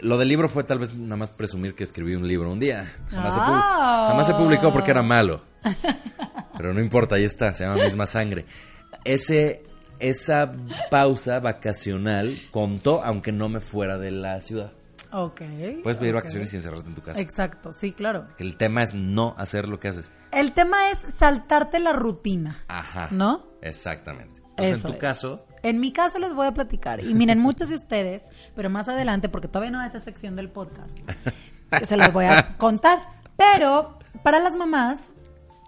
Lo 0.00 0.18
del 0.18 0.28
libro 0.28 0.48
fue 0.50 0.64
tal 0.64 0.78
vez 0.78 0.94
nada 0.94 1.16
más 1.16 1.30
presumir 1.30 1.74
que 1.74 1.82
escribí 1.84 2.14
un 2.14 2.28
libro 2.28 2.50
un 2.52 2.60
día. 2.60 2.94
Jamás, 3.10 3.32
se, 3.34 3.40
pu- 3.40 3.44
Ah. 3.46 4.06
jamás 4.10 4.26
se 4.26 4.34
publicó 4.34 4.70
porque 4.72 4.90
era 4.90 5.02
malo. 5.02 5.42
Pero 6.56 6.74
no 6.74 6.80
importa, 6.80 7.14
ahí 7.16 7.24
está, 7.24 7.54
se 7.54 7.64
llama 7.64 7.82
Misma 7.82 8.06
Sangre. 8.06 8.44
Ese, 9.04 9.64
esa 9.98 10.52
pausa 10.90 11.40
vacacional 11.40 12.38
contó 12.50 13.02
aunque 13.04 13.32
no 13.32 13.48
me 13.48 13.60
fuera 13.60 13.98
de 13.98 14.10
la 14.10 14.40
ciudad. 14.40 14.72
Ok. 15.12 15.42
Puedes 15.82 15.98
pedir 15.98 16.14
ok. 16.14 16.22
vacaciones 16.22 16.52
y 16.52 16.56
encerrarte 16.56 16.88
en 16.88 16.94
tu 16.94 17.02
casa. 17.02 17.20
Exacto, 17.20 17.72
sí, 17.72 17.92
claro. 17.92 18.26
El 18.38 18.56
tema 18.56 18.82
es 18.82 18.94
no 18.94 19.34
hacer 19.38 19.68
lo 19.68 19.78
que 19.78 19.88
haces. 19.88 20.10
El 20.32 20.52
tema 20.52 20.90
es 20.90 20.98
saltarte 20.98 21.78
la 21.78 21.92
rutina. 21.92 22.64
Ajá. 22.66 23.08
¿No? 23.12 23.46
Exactamente. 23.62 24.40
Entonces, 24.50 24.78
Eso 24.78 24.88
en 24.88 24.92
tu 24.92 24.96
es. 24.96 25.00
caso, 25.00 25.46
En 25.62 25.80
mi 25.80 25.92
caso 25.92 26.18
les 26.18 26.34
voy 26.34 26.46
a 26.46 26.52
platicar. 26.52 27.00
Y 27.02 27.14
miren, 27.14 27.38
muchos 27.38 27.68
de 27.68 27.76
ustedes, 27.76 28.24
pero 28.56 28.70
más 28.70 28.88
adelante, 28.88 29.28
porque 29.28 29.48
todavía 29.48 29.70
no 29.70 29.80
es 29.82 29.94
esa 29.94 30.04
sección 30.04 30.36
del 30.36 30.48
podcast, 30.48 30.98
que 31.70 31.86
se 31.86 31.96
los 31.96 32.12
voy 32.12 32.24
a 32.26 32.56
contar. 32.56 32.98
Pero 33.36 33.98
para 34.22 34.40
las 34.40 34.54
mamás, 34.56 35.12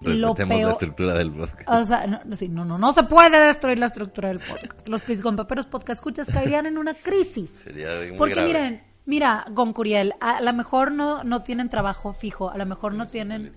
respetemos 0.01 0.39
la 0.39 0.47
peor. 0.47 0.71
estructura 0.73 1.15
del 1.15 1.33
podcast. 1.33 1.69
O 1.69 1.85
sea, 1.85 2.07
no, 2.07 2.21
no, 2.51 2.65
no, 2.65 2.79
no 2.79 2.93
se 2.93 3.03
puede 3.05 3.39
destruir 3.47 3.79
la 3.79 3.87
estructura 3.87 4.29
del 4.29 4.41
podcast. 4.41 4.89
Los 4.89 5.03
Paperos 5.37 5.67
podcast 5.67 5.99
escuchas 5.99 6.29
caerían 6.33 6.67
en 6.67 6.79
una 6.79 6.95
crisis. 6.95 7.51
Sería 7.65 7.89
muy 8.09 8.19
Porque 8.19 8.35
grave. 8.35 8.49
miren, 8.49 8.83
mira, 9.05 9.47
Goncuriel, 9.51 10.15
a 10.21 10.41
lo 10.41 10.53
mejor 10.53 10.93
no, 10.93 11.25
no 11.25 11.43
tienen 11.43 11.69
trabajo 11.69 12.13
fijo, 12.13 12.51
a 12.51 12.57
lo 12.59 12.67
mejor 12.67 12.95
no 12.95 13.07
tienen, 13.07 13.55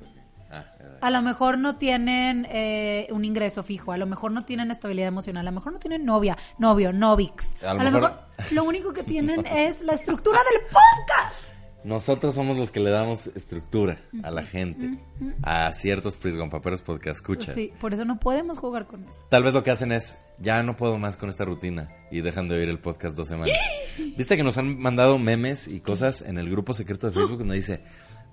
Ah, 0.52 0.66
a 1.02 1.12
lo 1.12 1.22
mejor 1.22 1.60
no 1.60 1.76
tienen 1.76 2.48
eh, 2.50 3.08
un 3.12 3.24
ingreso 3.24 3.62
fijo, 3.62 3.92
a 3.92 3.98
lo 3.98 4.08
mejor 4.08 4.32
no 4.32 4.42
tienen 4.42 4.72
estabilidad 4.72 5.08
emocional, 5.10 5.46
a 5.48 5.52
lo 5.52 5.56
mejor 5.56 5.74
no 5.74 5.78
tienen 5.80 6.04
novia, 6.06 6.36
novio, 6.58 6.92
novix. 6.92 7.54
A 7.64 7.70
A 7.70 7.74
lo 7.76 7.84
lo, 7.84 7.92
mejor- 7.92 8.02
mejor 8.40 8.54
lo 8.54 8.64
único 8.64 8.92
que 8.92 9.04
tienen 9.14 9.46
es 9.46 9.82
la 9.84 9.94
estructura 9.94 10.40
del 10.52 10.62
podcast. 10.64 11.49
Nosotros 11.84 12.36
somos 12.36 12.58
los 12.58 12.72
que 12.72 12.82
le 12.82 12.90
damos 12.90 13.28
estructura 13.28 14.02
a 14.24 14.32
la 14.32 14.44
gente, 14.44 14.98
a 15.42 15.72
ciertos 15.72 16.18
prisgonpaperos 16.18 16.82
podcast 16.82 17.18
escuchas. 17.18 17.56
Sí, 17.56 17.72
por 17.80 17.94
eso 17.94 18.04
no 18.04 18.20
podemos 18.20 18.60
jugar 18.60 18.86
con 18.86 19.06
eso. 19.08 19.26
Tal 19.30 19.44
vez 19.44 19.54
lo 19.54 19.64
que 19.64 19.72
hacen 19.72 19.94
es, 19.94 20.18
ya 20.40 20.62
no 20.62 20.76
puedo 20.76 20.98
más 20.98 21.16
con 21.16 21.30
esta 21.30 21.46
rutina 21.46 21.90
y 22.12 22.22
dejan 22.22 22.50
de 22.50 22.58
oír 22.58 22.70
el 22.70 22.80
podcast 22.80 23.16
dos 23.16 23.30
semanas. 23.30 23.58
Viste 24.18 24.36
que 24.36 24.44
nos 24.44 24.58
han 24.58 24.78
mandado 24.78 25.20
memes 25.20 25.68
y 25.68 25.80
cosas 25.80 26.22
en 26.22 26.38
el 26.38 26.50
grupo 26.50 26.74
secreto 26.74 27.08
de 27.08 27.14
Facebook 27.14 27.40
donde 27.40 27.56
dice, 27.56 27.82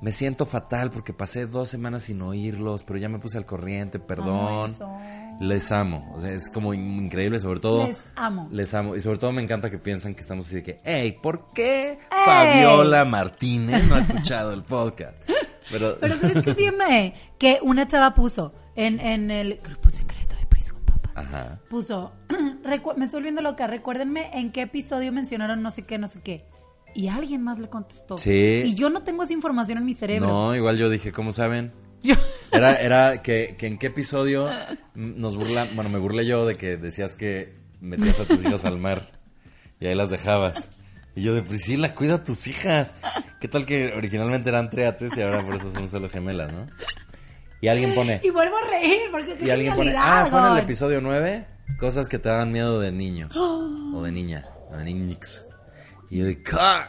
me 0.00 0.12
siento 0.12 0.45
fatal 0.47 0.91
porque 0.91 1.12
pasé 1.12 1.47
dos 1.47 1.69
semanas 1.71 2.05
sin 2.05 2.21
oírlos, 2.23 2.83
pero 2.83 2.99
ya 2.99 3.09
me 3.09 3.19
puse 3.19 3.38
al 3.38 3.47
corriente, 3.47 3.99
perdón. 3.99 4.76
Les 5.41 5.73
amo. 5.73 6.12
O 6.15 6.21
sea, 6.21 6.31
es 6.33 6.50
como 6.50 6.73
in- 6.75 7.05
increíble, 7.05 7.38
sobre 7.41 7.61
todo. 7.61 7.87
Les 7.88 7.97
amo. 8.15 8.49
Les 8.50 8.75
amo. 8.75 8.95
Y 8.97 9.00
sobre 9.00 9.19
todo 9.19 9.33
me 9.33 9.43
encanta 9.43 9.71
que 9.71 9.79
piensan 9.79 10.15
que 10.15 10.21
estamos 10.23 10.47
así 10.47 10.57
de 10.57 10.62
que, 10.62 10.81
hey, 10.85 11.19
¿por 11.23 11.53
qué. 11.55 11.99
Fabiola 12.25 13.05
Martínez 13.05 13.88
no 13.88 13.95
ha 13.97 14.00
escuchado 14.00 14.53
el 14.53 14.62
podcast? 14.65 15.17
Pero, 15.71 15.97
Pero 16.00 16.15
¿sabes 16.17 16.45
qué 16.45 16.55
sí 16.55 16.69
me? 16.76 17.15
Que 17.38 17.59
una 17.62 17.88
chava 17.88 18.15
puso 18.15 18.55
en, 18.76 19.00
en 19.00 19.31
el 19.31 19.61
grupo 19.65 19.91
secreto 19.91 20.37
de 20.37 20.47
Pris 20.47 20.71
con 20.73 20.83
Papas. 20.85 21.17
Ajá. 21.17 21.59
Puso, 21.69 22.12
"Recu- 22.62 22.95
me 22.97 23.07
estoy 23.07 23.19
volviendo 23.21 23.43
loca, 23.43 23.67
recuérdenme 23.67 24.31
en 24.38 24.53
qué 24.53 24.62
episodio 24.62 25.12
mencionaron 25.12 25.62
no 25.62 25.71
sé 25.71 25.83
qué, 25.83 25.99
no 25.99 26.07
sé 26.07 26.21
qué. 26.21 26.47
Y 26.97 27.09
alguien 27.09 27.43
más 27.43 27.59
le 27.59 27.69
contestó. 27.69 28.17
Sí. 28.19 28.62
Y 28.67 28.75
yo 28.75 28.88
no 28.91 29.03
tengo 29.03 29.23
esa 29.23 29.33
información 29.33 29.79
en 29.79 29.85
mi 29.85 29.95
cerebro. 29.95 30.26
No, 30.26 30.57
igual 30.57 30.79
yo 30.79 30.88
dije, 30.88 31.12
¿cómo 31.12 31.33
saben? 31.33 31.73
Yo- 32.03 32.15
Era, 32.53 32.75
era 32.81 33.23
que, 33.23 33.55
que 33.59 33.67
en 33.67 33.79
qué 33.79 33.88
episodio 33.88 34.49
nos 34.95 35.37
burla, 35.37 35.67
bueno, 35.75 35.91
me 35.91 35.99
burlé 35.99 36.26
yo 36.26 36.47
de 36.47 36.55
que 36.57 36.76
decías 36.76 37.15
que 37.15 37.55
metías 37.81 38.19
a 38.21 38.25
tus 38.25 38.41
hijas 38.43 38.65
al 38.65 38.79
mar 38.79 39.11
y 39.81 39.87
ahí 39.87 39.95
las 39.95 40.11
dejabas. 40.11 40.69
Y 41.15 41.23
yo 41.23 41.35
de 41.35 41.43
Priscila, 41.43 41.95
cuida 41.95 42.17
a 42.17 42.25
tus 42.25 42.47
hijas. 42.47 42.95
¿Qué 43.41 43.49
tal 43.49 43.65
que 43.67 43.93
originalmente 43.95 44.49
eran 44.50 44.69
triates 44.71 45.17
y 45.17 45.23
ahora 45.23 45.45
por 45.45 45.55
eso 45.57 45.71
son 45.71 45.88
solo 45.88 46.09
gemelas, 46.11 46.53
no? 46.53 46.67
Y 47.62 47.69
alguien 47.69 47.95
pone, 47.95 48.21
Y 48.23 48.29
vuelvo 48.31 48.55
a 48.59 48.71
reír 48.71 48.99
porque 49.11 49.38
y 49.43 49.49
alguien 49.49 49.75
pone, 49.75 49.95
ah, 49.97 50.26
fue 50.31 50.38
en 50.41 50.45
el 50.45 50.50
Gon". 50.53 50.59
episodio 50.61 51.00
9, 51.00 51.47
cosas 51.79 52.07
que 52.09 52.19
te 52.19 52.29
dan 52.29 52.53
miedo 52.53 52.79
de 52.81 52.93
niño. 52.93 53.29
o 53.35 54.03
de 54.03 54.12
niña, 54.12 54.45
o 54.71 54.76
de 54.76 54.85
niñix. 54.85 55.46
Y 56.10 56.18
yo 56.18 56.26
de, 56.26 56.42
"Ah, 56.58 56.88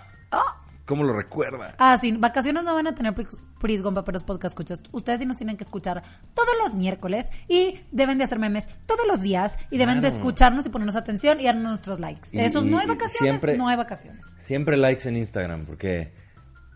¿cómo 0.86 1.04
lo 1.04 1.14
recuerda? 1.14 1.76
Ah, 1.80 1.98
sí, 2.00 2.12
vacaciones 2.14 2.64
no 2.64 2.74
van 2.74 2.88
a 2.88 2.96
tener 2.96 3.14
Pris- 3.14 3.38
Pris 3.60 3.82
con 3.82 3.94
Paperos 3.94 4.24
Podcast 4.24 4.54
escuchas. 4.54 4.82
Ustedes 4.92 5.20
sí 5.20 5.26
nos 5.26 5.38
tienen 5.38 5.58
que 5.58 5.64
escuchar 5.64 6.04
todos 6.34 6.50
los 6.64 6.74
miércoles 6.76 7.28
y 7.48 7.80
deben 7.92 8.18
de 8.20 8.24
hacer 8.26 8.40
memes 8.40 8.70
todos 8.86 9.06
los 9.08 9.22
días 9.22 9.58
y 9.72 9.78
deben 9.78 10.00
de 10.02 10.10
escucharnos 10.10 10.66
y 10.66 10.70
ponernos 10.70 10.96
atención 10.96 11.40
y 11.40 11.46
darnos 11.46 11.64
nuestros 11.64 12.00
likes. 12.00 12.30
Y- 12.32 12.40
Esos 12.40 12.66
y- 12.66 12.70
no 12.70 12.80
hay 12.80 12.88
vacaciones, 12.88 13.40
siempre- 13.42 13.58
no 13.58 13.68
hay 13.68 13.76
vacaciones. 13.76 14.26
Siempre 14.38 14.78
likes 14.78 15.08
en 15.10 15.18
Instagram, 15.18 15.66
porque 15.66 16.14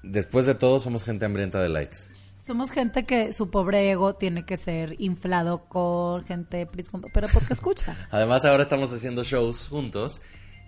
después 0.04 0.46
de 0.46 0.56
todo 0.56 0.80
somos 0.80 1.04
gente 1.04 1.26
hambrienta 1.26 1.62
de 1.62 1.70
likes. 1.70 1.98
Somos 2.44 2.72
gente 2.72 3.06
que 3.06 3.34
su 3.34 3.52
pobre 3.52 3.92
ego 3.92 4.16
tiene 4.16 4.44
que 4.46 4.58
ser 4.58 4.96
inflado 5.00 5.66
con 5.70 6.24
gente 6.26 6.66
Pris 6.66 6.90
pero 7.14 7.28
porque 7.32 7.54
escucha. 7.54 7.96
Además, 8.12 8.44
ahora 8.46 8.64
estamos 8.64 8.92
haciendo 8.92 9.24
shows 9.24 9.68
juntos, 9.68 10.22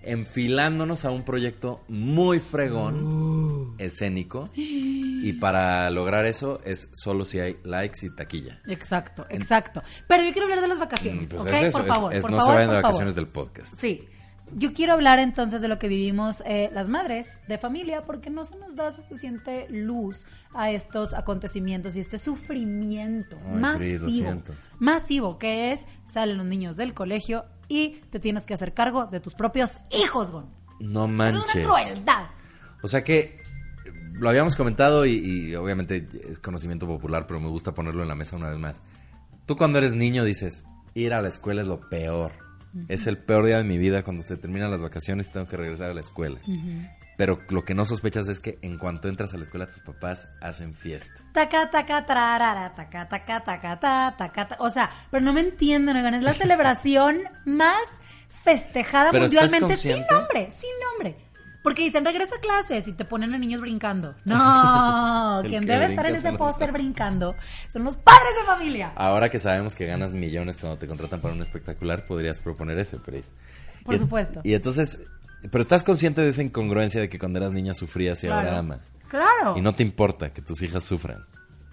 enfilándonos 0.04 1.06
a 1.06 1.12
un 1.12 1.24
proyecto 1.24 1.82
muy 1.88 2.40
fregón, 2.40 3.76
escénico. 3.78 4.50
Y 4.56 5.34
para 5.34 5.90
lograr 5.90 6.26
eso 6.26 6.60
es 6.66 6.90
solo 6.94 7.24
si 7.26 7.40
hay 7.40 7.58
likes 7.64 8.06
y 8.06 8.10
taquilla. 8.16 8.60
Exacto, 8.68 9.26
exacto. 9.30 9.82
Pero 10.08 10.24
yo 10.24 10.32
quiero 10.32 10.44
hablar 10.46 10.62
de 10.62 10.68
las 10.68 10.80
vacaciones, 10.80 11.30
Pues 11.30 11.42
¿ok? 11.42 11.48
es 11.48 11.64
eso, 11.64 11.72
por 11.78 11.82
es- 11.82 11.88
favor, 11.88 12.14
es 12.14 12.22
por 12.22 12.32
no 12.32 12.38
favor, 12.38 12.52
se 12.52 12.56
vayan 12.56 12.70
de 12.70 12.76
por 12.76 12.82
favor. 12.82 12.92
vacaciones 12.94 13.16
del 13.16 13.28
podcast. 13.28 13.80
Sí. 13.80 14.08
Yo 14.56 14.74
quiero 14.74 14.94
hablar 14.94 15.18
entonces 15.18 15.62
de 15.62 15.68
lo 15.68 15.80
que 15.80 15.88
vivimos 15.88 16.44
eh, 16.46 16.70
las 16.74 16.88
madres 16.88 17.40
de 17.48 17.58
familia 17.58 18.04
porque 18.06 18.30
no 18.30 18.46
se 18.46 18.56
nos 18.58 18.76
da 18.76 18.92
suficiente 18.92 19.66
luz 19.70 20.26
a 20.54 20.70
estos 20.70 21.16
acontecimientos 21.16 21.96
y 21.96 22.02
este 22.02 22.20
sufrimiento 22.20 23.36
Ay, 23.48 23.60
masivo, 23.60 24.10
siento. 24.10 24.54
masivo 24.78 25.40
que 25.40 25.72
es 25.72 25.88
salen 26.12 26.38
los 26.38 26.46
niños 26.46 26.76
del 26.78 26.94
colegio 26.94 27.46
y 27.80 28.02
te 28.10 28.20
tienes 28.20 28.46
que 28.46 28.54
hacer 28.54 28.74
cargo 28.74 29.06
de 29.08 29.20
tus 29.20 29.34
propios 29.36 29.78
hijos, 30.04 30.32
Gon. 30.32 30.46
No 30.80 31.06
Es 31.06 31.12
manches. 31.12 31.44
una 31.56 31.64
crueldad. 31.64 32.26
O 32.82 32.88
sea 32.88 33.04
que 33.04 33.42
lo 34.14 34.30
habíamos 34.30 34.56
comentado 34.56 35.06
y, 35.06 35.14
y 35.14 35.56
obviamente 35.56 36.08
es 36.30 36.40
conocimiento 36.40 36.86
popular, 36.88 37.26
pero 37.28 37.40
me 37.40 37.50
gusta 37.50 37.74
ponerlo 37.74 38.04
en 38.04 38.10
la 38.10 38.16
mesa 38.16 38.36
una 38.36 38.50
vez 38.50 38.60
más. 38.60 38.82
Tú 39.46 39.56
cuando 39.58 39.78
eres 39.80 39.96
niño 39.96 40.24
dices, 40.24 40.66
ir 40.94 41.14
a 41.14 41.22
la 41.22 41.28
escuela 41.30 41.62
es 41.62 41.68
lo 41.68 41.90
peor. 41.90 42.32
Es 42.88 43.06
el 43.06 43.18
peor 43.20 43.46
día 43.46 43.58
de 43.58 43.64
mi 43.64 43.78
vida 43.78 44.04
cuando 44.04 44.24
se 44.24 44.36
terminan 44.36 44.72
las 44.72 44.82
vacaciones 44.82 45.28
y 45.30 45.34
tengo 45.34 45.48
que 45.48 45.58
regresar 45.58 45.92
a 45.92 45.94
la 45.94 46.02
escuela. 46.02 46.40
Pero 47.18 47.40
lo 47.50 47.64
que 47.64 47.76
no 47.76 47.86
sospechas 47.86 48.28
es 48.28 48.40
que 48.40 48.58
en 48.62 48.78
cuanto 48.78 49.08
entras 49.08 49.34
a 49.34 49.38
la 49.38 49.44
escuela 49.44 49.68
tus 49.68 49.82
papás 49.82 50.30
hacen 50.42 50.74
fiesta. 50.74 51.24
Taca, 51.32 51.70
taca, 51.70 52.06
trarara, 52.06 52.74
taca, 52.74 53.08
taca, 53.08 53.44
taca, 53.44 53.80
ta, 53.80 54.16
taca, 54.18 54.48
ta. 54.48 54.56
O 54.60 54.70
sea, 54.70 54.90
pero 55.12 55.24
no 55.24 55.32
me 55.34 55.42
entienden, 55.42 55.96
oigan, 55.96 56.16
es 56.16 56.24
la 56.24 56.34
celebración 56.34 57.18
más 57.46 57.78
festejada 58.30 59.12
Pero 59.12 59.26
¿estás 59.26 59.44
mundialmente 59.52 59.78
sin 59.78 60.04
nombre, 60.10 60.50
sin 60.58 60.70
nombre. 60.92 61.18
Porque 61.62 61.84
dicen, 61.84 62.04
regresa 62.04 62.36
a 62.36 62.40
clases 62.42 62.88
y 62.90 62.94
te 62.94 63.06
ponen 63.06 63.34
a 63.34 63.38
niños 63.38 63.62
brincando. 63.62 64.16
No, 64.26 65.42
quien 65.48 65.66
debe 65.66 65.86
estar 65.86 66.06
en 66.08 66.16
ese 66.16 66.30
los- 66.32 66.38
póster 66.38 66.72
brincando 66.74 67.36
son 67.70 67.84
los 67.86 67.96
padres 67.96 68.32
de 68.40 68.46
familia. 68.46 68.92
Ahora 68.96 69.30
que 69.30 69.40
sabemos 69.40 69.74
que 69.76 69.86
ganas 69.86 70.12
millones 70.14 70.58
cuando 70.58 70.78
te 70.78 70.88
contratan 70.88 71.22
para 71.22 71.34
un 71.34 71.42
espectacular, 71.42 72.04
podrías 72.06 72.42
proponer 72.42 72.78
eso, 72.80 73.02
Pris. 73.02 73.34
Por 73.86 73.96
Y- 73.96 74.00
supuesto. 74.00 74.42
Y 74.44 74.56
entonces, 74.56 75.00
pero 75.52 75.62
estás 75.62 75.84
consciente 75.84 76.22
de 76.22 76.30
esa 76.30 76.44
incongruencia 76.44 77.02
de 77.02 77.10
que 77.10 77.20
cuando 77.20 77.40
eras 77.40 77.52
niña 77.52 77.74
sufrías 77.74 78.24
y 78.24 78.28
ahora 78.28 78.58
amas. 78.58 78.92
Claro. 79.08 79.56
Y 79.58 79.62
no 79.62 79.74
te 79.74 79.84
importa 79.84 80.34
que 80.34 80.42
tus 80.42 80.62
hijas 80.62 80.84
sufran. 80.84 81.26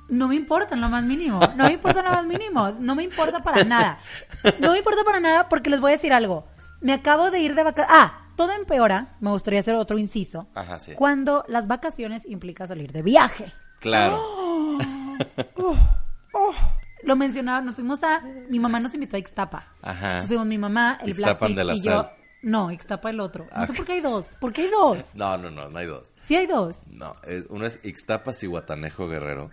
No 0.08 0.26
me 0.28 0.34
importa 0.34 0.74
en 0.74 0.80
lo 0.80 0.88
más 0.88 1.04
mínimo. 1.04 1.40
No 1.56 1.64
me 1.64 1.72
importa 1.72 2.00
en 2.00 2.06
lo 2.06 2.12
más 2.12 2.26
mínimo. 2.26 2.72
No 2.72 2.94
me 2.94 3.04
importa 3.04 3.42
para 3.42 3.62
nada. 3.64 4.00
No 4.58 4.72
me 4.72 4.78
importa 4.78 5.04
para 5.04 5.20
nada 5.20 5.48
porque 5.48 5.70
les 5.70 5.80
voy 5.80 5.92
a 5.92 5.94
decir 5.94 6.12
algo. 6.12 6.46
Me 6.80 6.92
acabo 6.92 7.30
de 7.30 7.40
ir 7.40 7.54
de 7.54 7.62
vacaciones. 7.62 7.94
Ah, 7.96 8.26
todo 8.36 8.52
empeora. 8.52 9.16
Me 9.20 9.30
gustaría 9.30 9.60
hacer 9.60 9.76
otro 9.76 9.98
inciso. 9.98 10.48
Ajá, 10.54 10.78
sí. 10.78 10.92
Cuando 10.94 11.44
las 11.46 11.68
vacaciones 11.68 12.26
implica 12.26 12.66
salir 12.66 12.90
de 12.90 13.02
viaje. 13.02 13.52
Claro. 13.78 14.20
Lo 17.02 17.16
mencionaba, 17.16 17.60
nos 17.60 17.74
fuimos 17.74 18.02
a. 18.04 18.20
Mi 18.48 18.58
mamá 18.58 18.80
nos 18.80 18.94
invitó 18.94 19.16
a 19.16 19.18
Ixtapa. 19.18 19.66
Ajá. 19.82 20.06
Entonces 20.06 20.28
fuimos 20.28 20.46
mi 20.46 20.58
mamá, 20.58 20.98
el 21.02 21.10
Ixtapan 21.10 21.54
Blackpink 21.54 21.56
de 21.56 21.64
la 21.64 21.74
y 21.74 21.80
yo. 21.80 22.10
No, 22.42 22.70
Ixtapa 22.70 23.10
el 23.10 23.20
otro. 23.20 23.46
No 23.54 23.66
sé 23.66 23.72
por 23.74 23.84
qué 23.86 23.92
hay 23.92 24.00
dos. 24.00 24.26
¿Por 24.40 24.52
qué 24.52 24.62
hay 24.62 24.70
dos? 24.70 25.14
No, 25.14 25.36
no, 25.36 25.50
no, 25.50 25.68
no 25.68 25.78
hay 25.78 25.86
dos. 25.86 26.12
Sí 26.22 26.36
hay 26.36 26.46
dos. 26.46 26.86
No, 26.88 27.14
es- 27.24 27.46
uno 27.50 27.66
es 27.66 27.80
Ixtapas 27.84 28.42
y 28.42 28.46
Guatanejo 28.46 29.08
Guerrero 29.08 29.50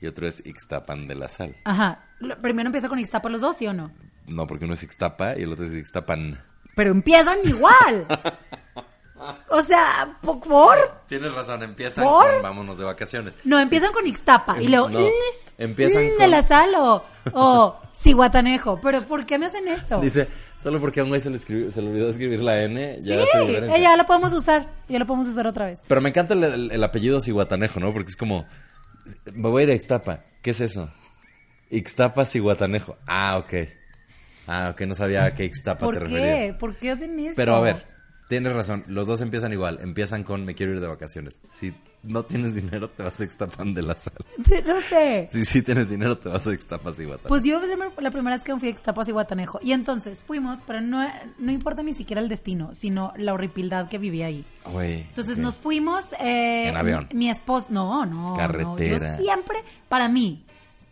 y 0.00 0.06
otro 0.06 0.26
es 0.28 0.44
Ixtapan 0.44 1.08
de 1.08 1.14
la 1.14 1.28
Sal. 1.28 1.56
Ajá. 1.64 2.04
Lo- 2.20 2.40
Primero 2.42 2.66
empieza 2.66 2.88
con 2.88 2.98
Ixtapa 2.98 3.28
los 3.30 3.40
dos, 3.40 3.56
¿sí 3.56 3.66
o 3.66 3.72
no? 3.72 3.90
No, 4.26 4.46
porque 4.46 4.64
uno 4.66 4.74
es 4.74 4.82
Ixtapa 4.82 5.38
y 5.38 5.42
el 5.44 5.52
otro 5.52 5.64
es 5.64 5.72
Ixtapan. 5.72 6.38
Pero 6.74 6.90
empiezan 6.90 7.38
igual. 7.44 8.06
o 9.50 9.62
sea, 9.62 10.18
¿por? 10.22 10.76
Tienes 11.08 11.32
razón, 11.34 11.62
empiezan 11.62 12.04
¿Por? 12.04 12.30
con 12.32 12.42
vámonos 12.42 12.78
de 12.78 12.84
vacaciones. 12.84 13.34
No, 13.44 13.58
empiezan 13.60 13.92
con 13.92 14.06
Ixtapa 14.06 14.60
y 14.60 14.68
luego. 14.68 14.88
No, 14.90 15.00
"Mm, 15.00 15.10
empiezan 15.58 16.02
De 16.02 16.14
con- 16.16 16.30
la 16.30 16.42
sal 16.46 16.70
o, 16.76 17.04
o 17.32 17.80
Cihuatanejo. 17.96 18.80
Pero 18.82 19.02
¿por 19.02 19.24
qué 19.26 19.38
me 19.38 19.46
hacen 19.46 19.66
eso? 19.68 20.00
Dice, 20.00 20.28
solo 20.58 20.80
porque 20.80 21.00
a 21.00 21.02
un 21.04 21.08
güey 21.08 21.20
se 21.20 21.30
le, 21.30 21.36
escribió- 21.38 21.70
se 21.70 21.80
le 21.82 21.88
olvidó 21.90 22.08
escribir 22.10 22.42
la 22.42 22.62
N, 22.62 22.98
sí, 23.00 23.08
ya 23.08 23.14
eh, 23.16 23.80
ya 23.80 23.96
lo 23.96 24.04
podemos 24.06 24.32
usar. 24.34 24.68
Ya 24.88 24.98
lo 24.98 25.06
podemos 25.06 25.28
usar 25.28 25.46
otra 25.46 25.66
vez. 25.66 25.80
Pero 25.88 26.00
me 26.00 26.10
encanta 26.10 26.34
el, 26.34 26.44
el- 26.44 26.70
el 26.72 26.84
apellido 26.84 27.20
Ciguatanejo, 27.20 27.80
¿no? 27.80 27.92
Porque 27.92 28.10
es 28.10 28.16
como, 28.16 28.46
me 29.32 29.48
voy 29.48 29.62
a 29.62 29.64
ir 29.64 29.70
a 29.70 29.74
Ixtapa. 29.74 30.20
¿Qué 30.42 30.50
es 30.50 30.60
eso? 30.60 30.90
Ixtapa 31.70 32.26
Ciguatanejo. 32.26 32.96
Ah, 33.06 33.38
ok. 33.38 33.54
Ah, 34.48 34.68
ok, 34.72 34.82
no 34.82 34.94
sabía 34.94 35.24
a 35.24 35.34
qué 35.34 35.44
Ixtapa 35.44 35.78
te 35.80 35.84
¿Por 35.84 36.04
qué? 36.08 36.54
¿Por 36.58 36.76
qué 36.76 36.92
hacen 36.92 37.18
eso? 37.18 37.32
Pero 37.34 37.56
a 37.56 37.60
ver, 37.60 37.84
tienes 38.28 38.52
razón, 38.54 38.84
los 38.86 39.06
dos 39.06 39.20
empiezan 39.20 39.52
igual, 39.52 39.78
empiezan 39.82 40.24
con 40.24 40.44
me 40.44 40.54
quiero 40.54 40.72
ir 40.72 40.80
de 40.80 40.86
vacaciones. 40.86 41.40
Si 41.48 41.72
no 42.02 42.24
tienes 42.24 42.54
dinero, 42.54 42.88
te 42.88 43.02
vas 43.02 43.18
a 43.20 43.24
Ixtapan 43.24 43.74
de 43.74 43.82
la 43.82 43.98
sal. 43.98 44.14
No 44.66 44.80
sé. 44.80 45.28
Si 45.30 45.44
sí 45.44 45.62
tienes 45.62 45.90
dinero, 45.90 46.18
te 46.18 46.28
vas 46.28 46.46
a 46.46 46.52
Ixtapas 46.52 46.98
y 47.00 47.06
Pues 47.26 47.42
yo 47.42 47.60
la 47.98 48.10
primera 48.10 48.36
vez 48.36 48.44
que 48.44 48.54
me 48.54 48.60
fui 48.60 48.68
a 48.68 48.72
Ixtapas 48.72 49.08
y 49.08 49.12
Guatanejo. 49.12 49.58
Y 49.62 49.72
entonces 49.72 50.22
fuimos, 50.22 50.60
pero 50.66 50.80
no, 50.80 51.08
no 51.38 51.52
importa 51.52 51.82
ni 51.82 51.94
siquiera 51.94 52.20
el 52.20 52.28
destino, 52.28 52.74
sino 52.74 53.12
la 53.16 53.32
horripildad 53.34 53.88
que 53.88 53.98
vivía 53.98 54.26
ahí. 54.26 54.44
Entonces 54.74 55.38
nos 55.38 55.56
fuimos. 55.56 56.12
eh, 56.20 56.68
En 56.68 56.76
avión. 56.76 57.08
Mi, 57.12 57.18
mi 57.18 57.30
esposo. 57.30 57.66
No, 57.70 58.06
no. 58.06 58.30
no. 58.32 58.36
Carretera. 58.36 59.16
Yo 59.18 59.24
siempre, 59.24 59.58
para 59.88 60.08
mí, 60.08 60.44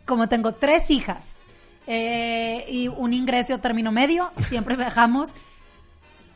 como 0.05 0.27
tengo 0.29 0.53
tres 0.53 0.89
hijas 0.91 1.39
eh, 1.87 2.65
y 2.69 2.87
un 2.87 3.13
ingreso 3.13 3.59
término 3.59 3.91
medio, 3.91 4.31
siempre 4.49 4.75
viajamos 4.77 5.33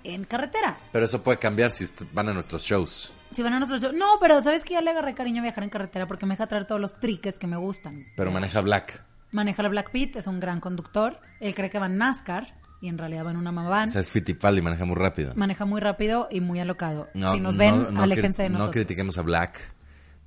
en 0.04 0.24
carretera. 0.26 0.78
Pero 0.92 1.06
eso 1.06 1.22
puede 1.24 1.40
cambiar 1.40 1.70
si 1.72 1.86
van 2.14 2.30
a 2.30 2.34
nuestros 2.34 2.64
shows. 2.64 3.14
Si 3.32 3.44
van 3.44 3.54
a 3.54 3.60
nuestro 3.60 3.78
show. 3.80 3.92
No, 3.96 4.18
pero 4.20 4.42
sabes 4.42 4.64
que 4.64 4.74
ya 4.74 4.82
le 4.82 4.90
agarré 4.92 5.14
cariño 5.14 5.42
a 5.42 5.44
viajar 5.44 5.64
en 5.64 5.70
carretera 5.70 6.08
porque 6.08 6.26
me 6.26 6.34
deja 6.34 6.48
traer 6.48 6.66
todos 6.66 6.82
los 6.82 7.00
triques 7.00 7.38
que 7.38 7.48
me 7.48 7.58
gustan. 7.58 8.08
Pero 8.16 8.32
maneja 8.32 8.62
Black. 8.62 9.04
Maneja 9.32 9.62
la 9.62 9.70
Black 9.70 9.92
Pit, 9.92 10.16
es 10.16 10.26
un 10.28 10.40
gran 10.40 10.60
conductor. 10.60 11.20
Él 11.40 11.54
cree 11.54 11.70
que 11.70 11.78
va 11.78 11.86
en 11.86 11.98
NASCAR 11.98 12.56
y 12.82 12.88
en 12.90 12.98
realidad 12.98 13.26
va 13.26 13.32
en 13.32 13.38
una 13.38 13.52
Mavan. 13.52 13.90
O 13.90 13.92
sea, 13.92 14.02
es 14.02 14.12
Fittipaldi, 14.12 14.62
maneja 14.64 14.86
muy 14.86 14.96
rápido. 14.96 15.34
Maneja 15.36 15.66
muy 15.66 15.80
rápido 15.82 16.28
y 16.32 16.42
muy 16.42 16.60
alocado. 16.60 17.10
No, 17.14 17.34
si 17.34 17.40
nos 17.40 17.56
no- 17.56 17.60
ven, 17.60 17.94
no 17.94 18.02
aléjense 18.02 18.42
de 18.44 18.50
No 18.50 18.54
nosotros. 18.58 18.74
critiquemos 18.74 19.18
a 19.20 19.22
Black. 19.22 19.60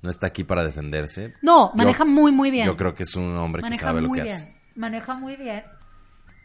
No 0.01 0.09
está 0.09 0.27
aquí 0.27 0.43
para 0.45 0.63
defenderse. 0.63 1.33
No, 1.41 1.71
Yo- 1.71 1.75
maneja 1.75 2.05
muy, 2.05 2.31
muy 2.31 2.51
bien. 2.51 2.65
Yo 2.65 2.77
creo 2.77 2.93
que 2.95 3.03
es 3.03 3.15
un 3.15 3.35
hombre 3.35 3.63
que 3.63 3.77
sabe 3.77 4.01
lo 4.01 4.07
muy 4.07 4.19
que 4.19 4.23
bien. 4.25 4.35
hace. 4.37 4.53
Maneja 4.75 5.13
muy 5.15 5.35
bien. 5.35 5.63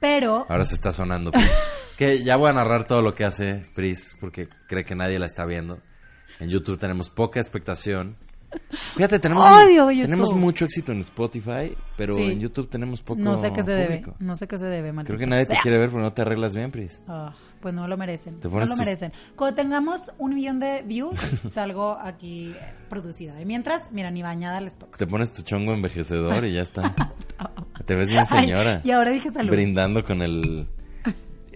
Pero 0.00 0.46
Ahora 0.48 0.64
se 0.64 0.74
está 0.74 0.92
sonando. 0.92 1.32
Pris. 1.32 1.44
es 1.90 1.96
que 1.96 2.22
ya 2.22 2.36
voy 2.36 2.50
a 2.50 2.52
narrar 2.52 2.86
todo 2.86 3.02
lo 3.02 3.14
que 3.14 3.24
hace 3.24 3.66
Pris 3.74 4.16
porque 4.20 4.48
cree 4.66 4.84
que 4.84 4.94
nadie 4.94 5.18
la 5.18 5.26
está 5.26 5.44
viendo. 5.44 5.80
En 6.40 6.50
YouTube 6.50 6.78
tenemos 6.78 7.10
poca 7.10 7.40
expectación 7.40 8.16
Fíjate, 8.70 9.18
tenemos, 9.18 9.44
Odio 9.44 9.88
tenemos 9.88 10.32
mucho 10.32 10.64
éxito 10.64 10.92
en 10.92 11.00
Spotify, 11.00 11.74
pero 11.96 12.16
Sí. 12.16 12.22
en 12.22 12.40
YouTube 12.40 12.68
tenemos 12.68 13.02
poco 13.02 13.20
No 13.20 13.36
sé 13.36 13.52
qué 13.52 13.62
se 13.62 13.72
debe. 13.72 14.02
No 14.18 14.36
sé 14.36 14.46
qué 14.48 14.56
se 14.58 14.66
debe, 14.66 14.92
maldita 14.92 15.08
Creo 15.14 15.18
que 15.18 15.26
nadie 15.26 15.46
te 15.46 15.52
sea. 15.52 15.62
quiere 15.62 15.78
ver 15.78 15.90
porque 15.90 16.02
no 16.02 16.12
te 16.12 16.22
arreglas 16.22 16.54
bien, 16.54 16.70
Pris. 16.70 17.00
Ah, 17.06 17.34
pues 17.60 17.74
no 17.74 17.86
lo 17.86 17.96
merecen. 17.96 18.38
No 18.42 18.64
lo 18.64 18.76
merecen. 18.76 19.12
Cuando 19.36 19.54
tengamos 19.54 20.12
un 20.18 20.34
millón 20.34 20.60
de 20.60 20.82
views, 20.82 21.18
salgo 21.50 21.98
aquí 22.00 22.54
producida. 22.88 23.40
Y 23.40 23.44
mientras, 23.44 23.90
mira, 23.92 24.10
ni 24.10 24.22
bañada 24.22 24.60
les 24.60 24.74
toca. 24.76 24.96
Te 24.96 25.06
pones 25.06 25.32
tu 25.34 25.42
chongo 25.42 25.74
envejecedor 25.74 26.44
y 26.44 26.54
ya 26.54 26.62
está. 26.62 26.94
Te 27.84 27.94
ves 27.94 28.08
bien 28.08 28.26
señora. 28.26 28.76
Ay, 28.82 28.88
y 28.88 28.90
ahora 28.92 29.10
dije 29.10 29.30
salud. 29.32 29.50
Brindando 29.50 30.04
con 30.04 30.22
el... 30.22 30.68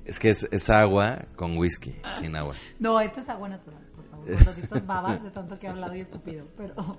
Es 0.04 0.18
que 0.18 0.30
es, 0.30 0.48
es 0.50 0.68
agua 0.68 1.26
con 1.36 1.56
whisky, 1.56 1.94
sin 2.18 2.34
agua. 2.36 2.54
No, 2.80 3.00
esta 3.00 3.20
es 3.20 3.28
agua 3.28 3.48
natural, 3.48 3.81
toditas 4.22 4.86
babas 4.86 5.22
de 5.22 5.30
tanto 5.30 5.58
que 5.58 5.66
he 5.66 5.70
hablado 5.70 5.94
y 5.94 6.00
escupido. 6.00 6.46
Pero 6.56 6.74
agua. 6.74 6.98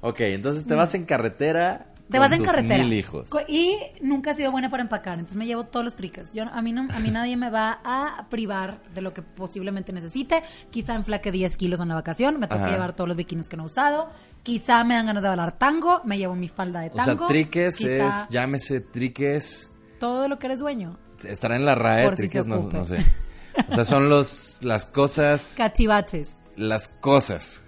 Ok, 0.00 0.20
entonces 0.20 0.64
te 0.66 0.74
vas 0.74 0.94
en 0.94 1.04
carretera. 1.04 1.92
Te 2.10 2.18
vas 2.18 2.32
en 2.32 2.42
carretera. 2.42 2.82
Mil 2.82 2.92
hijos. 2.94 3.28
Y 3.48 3.76
nunca 4.00 4.30
he 4.30 4.34
sido 4.34 4.50
buena 4.50 4.70
para 4.70 4.82
empacar, 4.82 5.14
entonces 5.18 5.36
me 5.36 5.44
llevo 5.46 5.64
todos 5.64 5.84
los 5.84 5.94
triques. 5.94 6.32
Yo, 6.32 6.44
a, 6.44 6.62
mí 6.62 6.72
no, 6.72 6.88
a 6.90 7.00
mí 7.00 7.10
nadie 7.10 7.36
me 7.36 7.50
va 7.50 7.80
a 7.84 8.28
privar 8.30 8.80
de 8.94 9.02
lo 9.02 9.12
que 9.12 9.20
posiblemente 9.20 9.92
necesite. 9.92 10.42
Quizá 10.70 10.94
enflaque 10.94 11.30
10 11.30 11.56
kilos 11.58 11.80
en 11.80 11.88
la 11.88 11.94
vacación, 11.96 12.40
me 12.40 12.46
toca 12.46 12.62
Ajá. 12.64 12.70
llevar 12.72 12.94
todos 12.94 13.08
los 13.08 13.16
bikinis 13.16 13.48
que 13.48 13.56
no 13.58 13.64
he 13.64 13.66
usado. 13.66 14.08
Quizá 14.42 14.84
me 14.84 14.94
dan 14.94 15.04
ganas 15.06 15.22
de 15.22 15.28
bailar 15.28 15.52
tango, 15.58 16.00
me 16.04 16.16
llevo 16.16 16.34
mi 16.34 16.48
falda 16.48 16.80
de 16.80 16.88
O 16.88 16.94
sea, 16.94 17.04
tango. 17.04 17.26
triques 17.26 17.76
Quizá 17.76 18.08
es, 18.08 18.28
llámese 18.30 18.80
triques, 18.80 19.70
Todo 20.00 20.22
de 20.22 20.28
lo 20.28 20.38
que 20.38 20.46
eres 20.46 20.60
dueño. 20.60 20.96
estará 21.28 21.56
en 21.56 21.66
la 21.66 21.74
RAE, 21.74 22.04
Por 22.04 22.16
si 22.16 22.22
se 22.22 22.28
triques 22.28 22.46
no, 22.46 22.62
no 22.72 22.84
sé. 22.86 22.96
O 23.68 23.72
sea, 23.74 23.84
son 23.84 24.08
los, 24.08 24.60
las 24.62 24.86
cosas, 24.86 25.54
Cachivaches. 25.56 26.36
las 26.56 26.88
cosas 26.88 27.66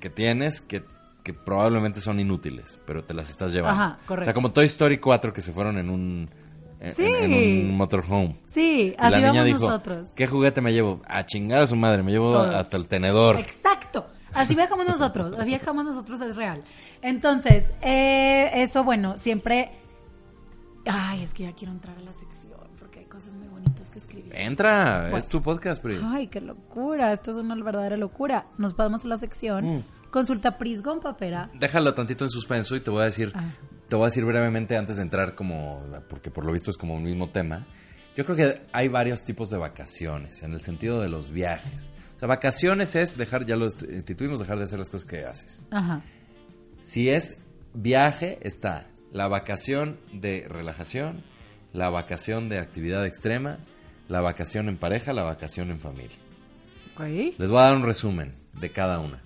que 0.00 0.10
tienes 0.10 0.60
que, 0.60 0.84
que 1.22 1.32
probablemente 1.34 2.00
son 2.00 2.20
inútiles, 2.20 2.78
pero 2.86 3.04
te 3.04 3.14
las 3.14 3.30
estás 3.30 3.52
llevando. 3.52 3.82
Ajá, 3.82 3.98
correcto. 4.06 4.22
O 4.22 4.24
sea, 4.24 4.34
como 4.34 4.52
Toy 4.52 4.66
Story 4.66 4.98
4 4.98 5.32
que 5.32 5.40
se 5.40 5.52
fueron 5.52 5.78
en 5.78 5.90
un, 5.90 6.30
en, 6.80 6.94
Sí. 6.94 7.04
en- 7.06 7.32
en 7.32 7.66
un 7.70 7.76
motorhome. 7.76 8.40
Sí, 8.46 8.88
Y 8.92 8.94
así 8.98 9.10
la 9.10 9.16
niña 9.18 9.28
vamos 9.30 9.44
dijo, 9.46 9.58
nosotros. 9.60 10.08
¿qué 10.14 10.26
juguete 10.26 10.60
me 10.60 10.72
llevo? 10.72 11.00
A 11.06 11.24
chingar 11.26 11.60
a 11.62 11.66
su 11.66 11.76
madre, 11.76 12.02
me 12.02 12.12
llevo 12.12 12.32
Todos. 12.32 12.54
hasta 12.54 12.76
el 12.76 12.86
tenedor. 12.86 13.38
Exacto. 13.38 14.06
Así 14.34 14.54
viajamos 14.56 14.86
nosotros, 14.86 15.32
así 15.38 15.46
viajamos 15.46 15.84
nosotros, 15.84 16.20
es 16.20 16.34
real. 16.36 16.64
Entonces, 17.02 17.70
eh, 17.82 18.50
eso, 18.54 18.82
bueno, 18.84 19.16
siempre... 19.18 19.70
Ay, 20.86 21.22
es 21.22 21.32
que 21.32 21.44
ya 21.44 21.52
quiero 21.52 21.72
entrar 21.72 21.96
a 21.96 22.00
la 22.00 22.12
sección, 22.12 22.52
porque 22.78 22.98
hay 23.00 23.04
cosas 23.06 23.32
muy 23.32 23.48
que 23.94 23.98
escribir. 24.00 24.32
Entra, 24.36 25.00
Bueno. 25.02 25.16
es 25.16 25.28
tu 25.28 25.40
podcast, 25.40 25.80
Pris. 25.82 25.98
Ay, 26.04 26.26
qué 26.26 26.40
locura, 26.40 27.12
esto 27.12 27.30
es 27.30 27.38
una 27.38 27.54
verdadera 27.54 27.96
locura. 27.96 28.46
Nos 28.58 28.76
vamos 28.76 29.04
a 29.04 29.08
la 29.08 29.16
sección. 29.18 29.78
Mm. 29.78 29.84
Consulta 30.10 30.58
Prisgon 30.58 31.00
Papera. 31.00 31.50
Déjalo 31.58 31.94
tantito 31.94 32.24
en 32.24 32.30
suspenso 32.30 32.76
y 32.76 32.80
te 32.80 32.90
voy 32.90 33.02
a 33.02 33.04
decir, 33.06 33.32
Ah. 33.34 33.54
te 33.88 33.96
voy 33.96 34.04
a 34.04 34.06
decir 34.08 34.24
brevemente 34.24 34.76
antes 34.76 34.96
de 34.96 35.02
entrar 35.02 35.34
como, 35.34 35.82
porque 36.08 36.30
por 36.30 36.44
lo 36.44 36.52
visto 36.52 36.70
es 36.70 36.76
como 36.76 36.94
un 36.94 37.02
mismo 37.02 37.30
tema. 37.30 37.66
Yo 38.16 38.24
creo 38.24 38.36
que 38.36 38.62
hay 38.72 38.86
varios 38.88 39.24
tipos 39.24 39.50
de 39.50 39.56
vacaciones, 39.58 40.42
en 40.44 40.52
el 40.52 40.60
sentido 40.60 41.00
de 41.00 41.08
los 41.08 41.30
viajes. 41.30 41.90
O 42.14 42.18
sea, 42.20 42.28
vacaciones 42.28 42.94
es 42.94 43.16
dejar, 43.16 43.44
ya 43.44 43.56
lo 43.56 43.66
instituimos, 43.66 44.38
dejar 44.38 44.58
de 44.58 44.64
hacer 44.64 44.78
las 44.78 44.88
cosas 44.90 45.06
que 45.08 45.24
haces. 45.24 45.64
Ajá. 45.72 46.02
Si 46.80 47.08
es 47.10 47.42
viaje, 47.72 48.38
está 48.42 48.86
la 49.10 49.26
vacación 49.26 49.98
de 50.12 50.46
relajación, 50.48 51.24
la 51.72 51.90
vacación 51.90 52.48
de 52.48 52.60
actividad 52.60 53.04
extrema, 53.04 53.58
la 54.08 54.20
vacación 54.20 54.68
en 54.68 54.76
pareja, 54.76 55.12
la 55.12 55.22
vacación 55.22 55.70
en 55.70 55.80
familia. 55.80 56.16
Les 57.38 57.50
voy 57.50 57.58
a 57.58 57.62
dar 57.62 57.76
un 57.76 57.82
resumen 57.82 58.34
de 58.52 58.70
cada 58.70 59.00
una. 59.00 59.20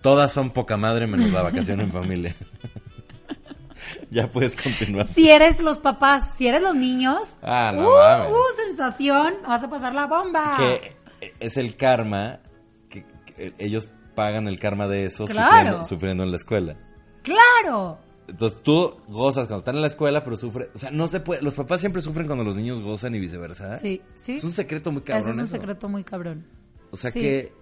Todas 0.00 0.32
son 0.32 0.50
poca 0.50 0.76
madre 0.76 1.06
menos 1.06 1.30
la 1.30 1.42
vacación 1.42 1.80
en 1.80 1.90
familia. 1.92 2.34
ya 4.10 4.30
puedes 4.30 4.56
continuar. 4.56 5.06
Si 5.06 5.30
eres 5.30 5.60
los 5.60 5.78
papás, 5.78 6.30
si 6.36 6.46
eres 6.48 6.62
los 6.62 6.74
niños, 6.74 7.38
Ah, 7.42 7.72
no 7.74 7.88
uh, 7.88 8.30
uh, 8.32 8.66
sensación, 8.66 9.34
vas 9.46 9.62
a 9.62 9.70
pasar 9.70 9.94
la 9.94 10.06
bomba. 10.06 10.56
Que 10.58 10.96
es 11.40 11.56
el 11.56 11.76
karma, 11.76 12.40
que, 12.88 13.04
que 13.26 13.54
ellos 13.58 13.88
pagan 14.14 14.46
el 14.48 14.58
karma 14.60 14.86
de 14.88 15.06
eso 15.06 15.24
Claro. 15.26 15.50
sufriendo, 15.50 15.84
sufriendo 15.84 16.22
en 16.24 16.30
la 16.30 16.36
escuela. 16.36 16.76
Claro. 17.22 17.98
Entonces 18.32 18.60
tú 18.62 18.96
gozas 19.08 19.46
cuando 19.46 19.58
están 19.60 19.74
en 19.76 19.82
la 19.82 19.86
escuela, 19.88 20.24
pero 20.24 20.36
sufre. 20.38 20.70
O 20.74 20.78
sea, 20.78 20.90
no 20.90 21.06
se 21.06 21.20
puede. 21.20 21.42
Los 21.42 21.54
papás 21.54 21.80
siempre 21.80 22.00
sufren 22.02 22.26
cuando 22.26 22.42
los 22.44 22.56
niños 22.56 22.80
gozan 22.80 23.14
y 23.14 23.20
viceversa. 23.20 23.78
Sí, 23.78 24.00
sí. 24.14 24.36
Es 24.36 24.44
un 24.44 24.50
secreto 24.52 24.90
muy 24.90 25.02
cabrón. 25.02 25.28
Es 25.30 25.34
un 25.36 25.40
eso. 25.42 25.52
secreto 25.52 25.88
muy 25.88 26.02
cabrón. 26.02 26.46
O 26.90 26.96
sea 26.96 27.10
Sí. 27.10 27.20
que 27.20 27.52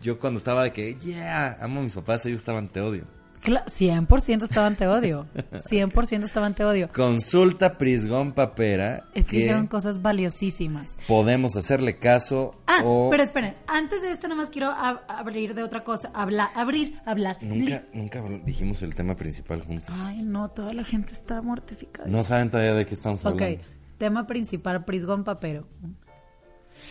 yo 0.00 0.18
cuando 0.20 0.38
estaba 0.38 0.62
de 0.62 0.72
que, 0.72 0.94
yeah, 1.00 1.58
amo 1.60 1.80
a 1.80 1.82
mis 1.82 1.92
papás, 1.94 2.24
ellos 2.26 2.38
estaban 2.38 2.68
te 2.68 2.80
odio. 2.80 3.04
Cla- 3.42 3.64
100% 3.66 4.44
estaban 4.44 4.76
te 4.76 4.86
odio. 4.86 5.26
100% 5.68 6.24
estaban 6.24 6.54
te 6.54 6.64
odio. 6.64 6.88
Consulta 6.92 7.76
Prisgón 7.76 8.32
Papera. 8.32 9.04
Es 9.14 9.26
que 9.28 9.66
cosas 9.68 10.00
valiosísimas. 10.00 10.92
podemos 11.08 11.56
hacerle 11.56 11.98
caso 11.98 12.54
Ah, 12.68 12.82
o. 12.84 13.08
pero 13.10 13.22
esperen, 13.24 13.56
antes 13.66 14.00
de 14.02 14.12
esto 14.12 14.28
nada 14.28 14.40
más 14.40 14.50
quiero 14.50 14.68
ab- 14.70 15.00
abrir 15.08 15.54
de 15.54 15.62
otra 15.64 15.82
cosa, 15.82 16.10
hablar, 16.14 16.50
abrir, 16.54 17.00
hablar. 17.04 17.38
Nunca, 17.42 17.82
nunca 17.92 18.22
dijimos 18.44 18.80
el 18.82 18.94
tema 18.94 19.16
principal 19.16 19.62
juntos. 19.62 19.92
Ay, 20.04 20.24
no, 20.24 20.48
toda 20.50 20.72
la 20.72 20.84
gente 20.84 21.12
está 21.12 21.42
mortificada. 21.42 22.06
No 22.08 22.22
saben 22.22 22.48
todavía 22.50 22.74
de 22.74 22.86
qué 22.86 22.94
estamos 22.94 23.24
ok, 23.24 23.32
hablando. 23.32 23.64
tema 23.98 24.26
principal, 24.28 24.84
Prisgón 24.84 25.24
Papero. 25.24 25.66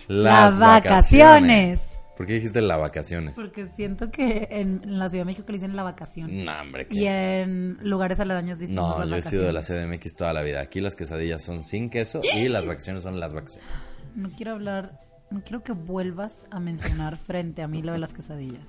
Las, 0.08 0.58
Las 0.58 0.60
vacaciones. 0.60 2.00
¿Por 2.15 2.28
qué 2.28 2.34
dijiste 2.34 2.62
las 2.62 2.80
vacaciones? 2.80 3.36
Porque 3.36 3.67
siento 3.67 4.12
que 4.12 4.47
en, 4.52 4.82
en 4.84 5.00
la 5.00 5.10
Ciudad 5.10 5.21
de 5.21 5.26
México 5.26 5.47
le 5.47 5.54
dicen 5.54 5.76
la 5.76 5.84
vacación. 5.84 6.45
No, 6.45 6.52
hombre. 6.62 6.88
¿qué? 6.88 6.95
Y 6.95 7.08
en 7.08 7.78
lugares 7.82 8.19
aledaños 8.19 8.60
dicen 8.60 8.76
No, 8.76 9.04
yo 9.06 9.15
he 9.15 9.21
sido 9.21 9.43
de 9.43 9.54
la 9.54 9.62
CDMX 9.62 10.15
toda 10.15 10.34
la 10.34 10.43
vida. 10.43 10.62
Aquí 10.62 10.82
las 10.82 10.95
quesadillas 10.95 11.41
son 11.41 11.63
sin 11.63 11.89
queso 11.89 12.21
y 12.36 12.47
las 12.50 12.65
vacaciones 12.67 13.04
son 13.04 13.19
las 13.19 13.34
vacaciones. 13.34 13.67
No 14.15 14.30
quiero 14.36 14.52
hablar, 14.52 15.00
no 15.32 15.41
quiero 15.43 15.63
que 15.63 15.71
vuelvas 15.71 16.45
a 16.52 16.60
mencionar 16.60 17.17
frente 17.26 17.62
a 17.62 17.67
mí 17.67 17.82
lo 17.82 17.93
de 17.93 18.00
las 18.00 18.13
quesadillas. 18.13 18.67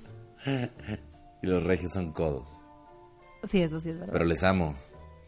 Y 1.42 1.46
los 1.46 1.62
regios 1.64 1.92
son 1.92 2.12
codos. 2.12 2.50
Sí, 3.48 3.61
eso 3.61 3.81
sí 3.81 3.90
es 3.90 3.98
verdad. 3.98 4.12
Pero 4.12 4.24
les 4.24 4.44
amo. 4.44 4.76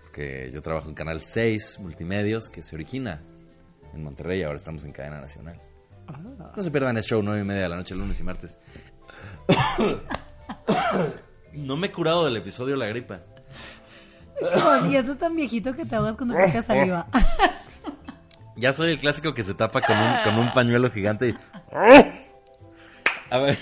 Porque 0.01 0.51
yo 0.55 0.63
trabajo 0.63 0.89
en 0.89 0.95
Canal 0.95 1.21
6 1.21 1.81
Multimedios, 1.81 2.49
que 2.49 2.63
se 2.63 2.77
origina 2.77 3.21
en 3.93 4.05
Monterrey. 4.05 4.43
Ahora 4.45 4.57
estamos 4.57 4.85
en 4.85 4.93
cadena 4.93 5.21
nacional. 5.21 5.61
Ah. 6.09 6.53
No 6.57 6.63
se 6.63 6.71
pierdan 6.71 6.97
el 6.97 7.03
show, 7.03 7.23
nueve 7.23 7.41
y 7.41 7.45
media 7.45 7.63
de 7.63 7.69
la 7.69 7.77
noche, 7.77 7.95
lunes 7.95 8.19
y 8.21 8.23
martes. 8.23 8.59
no 11.53 11.77
me 11.77 11.89
he 11.89 11.93
curado 11.93 12.25
del 12.25 12.37
episodio 12.37 12.77
La 12.77 12.87
Gripa. 12.87 13.21
y 14.91 14.97
eso 14.97 15.13
es 15.13 15.19
tan 15.19 15.37
viejito 15.37 15.75
que 15.75 15.85
te 15.85 15.97
ahogas 15.97 16.17
cuando 16.17 16.37
picas 16.37 16.67
saliva. 16.67 17.07
Ya 18.57 18.73
soy 18.73 18.93
el 18.93 19.01
clásico 19.01 19.35
que 19.35 19.43
se 19.43 19.55
tapa 19.55 19.81
con 19.81 19.99
un, 19.99 20.15
con 20.23 20.39
un 20.39 20.53
pañuelo 20.53 20.89
gigante 20.89 21.31
y... 21.31 21.35
A 23.31 23.39
ver. 23.39 23.59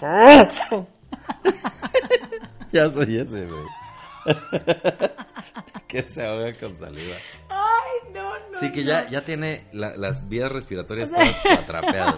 ya 2.72 2.90
soy 2.90 3.18
ese, 3.18 3.46
güey. 3.46 3.64
que 5.88 6.02
se 6.02 6.24
ahoga 6.24 6.52
con 6.54 6.74
saliva. 6.74 7.16
Sí, 8.60 8.72
que 8.72 8.84
ya, 8.84 9.08
ya 9.08 9.24
tiene 9.24 9.66
la- 9.72 9.96
las 9.96 10.28
vías 10.28 10.50
respiratorias 10.50 11.10
todas 11.10 11.44
atrapeadas, 11.46 12.16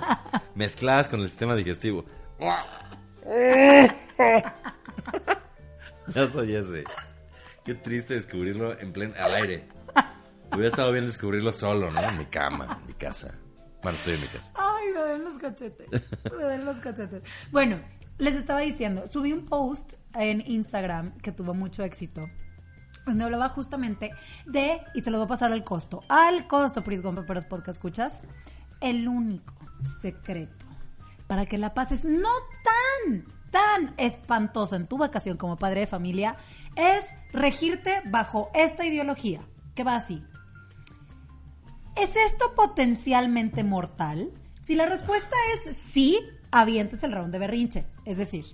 mezcladas 0.55 1.09
con 1.09 1.21
el 1.21 1.29
sistema 1.29 1.55
digestivo. 1.57 2.05
ya 6.09 6.27
soy 6.29 6.55
ese. 6.55 6.85
Qué 7.65 7.75
triste 7.75 8.15
descubrirlo 8.15 8.79
en 8.79 8.93
pleno 8.93 9.15
al 9.19 9.35
aire. 9.35 9.69
Hubiera 10.53 10.69
estado 10.69 10.91
bien 10.93 11.07
descubrirlo 11.07 11.53
solo, 11.53 11.91
¿no? 11.91 12.01
En 12.01 12.19
mi 12.19 12.25
cama, 12.27 12.79
en 12.81 12.87
mi 12.87 12.95
casa. 12.95 13.35
Bueno, 13.83 13.97
estoy 13.97 14.15
en 14.15 14.21
mi 14.23 14.27
casa. 14.27 14.53
Ay, 14.57 14.89
me 14.93 15.01
den 15.01 15.25
los 15.25 15.39
cachetes. 15.39 15.87
Me 16.37 16.45
den 16.45 16.65
los 16.65 16.77
cachetes. 16.81 17.23
Bueno, 17.51 17.77
les 18.19 18.35
estaba 18.35 18.61
diciendo, 18.61 19.05
subí 19.09 19.33
un 19.33 19.47
post 19.47 19.95
en 20.15 20.43
Instagram 20.47 21.17
que 21.19 21.33
tuvo 21.33 21.55
mucho 21.55 21.85
éxito. 21.85 22.29
Donde 23.07 23.25
hablaba 23.25 23.49
justamente 23.49 24.13
de, 24.47 24.81
y 24.95 25.03
se 25.03 25.11
lo 25.11 25.19
voy 25.19 25.25
a 25.25 25.29
pasar 25.29 25.53
al 25.53 25.65
costo. 25.65 26.03
Al 26.09 26.47
costo, 26.47 26.85
Pris 26.85 27.03
Gompa, 27.03 27.25
pero 27.27 27.41
podcast 27.43 27.79
escuchas. 27.79 28.23
El 28.81 29.09
único 29.09 29.55
secreto 30.01 30.71
para 31.31 31.47
que 31.47 31.59
la 31.59 31.75
pases 31.75 32.05
no 32.05 32.29
tan, 32.65 33.25
tan 33.53 33.95
espantoso 33.99 34.75
en 34.75 34.89
tu 34.89 34.99
vacación 34.99 35.37
como 35.37 35.57
padre 35.57 35.83
de 35.83 35.87
familia 35.87 36.35
es 36.75 37.05
regirte 37.33 38.03
bajo 38.07 38.51
esta 38.53 38.85
ideología, 38.85 39.41
que 39.77 39.85
va 39.85 39.95
así. 39.95 40.25
¿Es 41.97 42.17
esto 42.17 42.53
potencialmente 42.57 43.63
mortal? 43.63 44.33
Si 44.61 44.75
la 44.75 44.87
respuesta 44.87 45.37
es 45.55 45.77
sí, 45.77 46.19
avientes 46.51 47.05
el 47.05 47.13
round 47.13 47.31
de 47.31 47.39
berrinche. 47.39 47.87
Es 48.05 48.19
decir, 48.19 48.47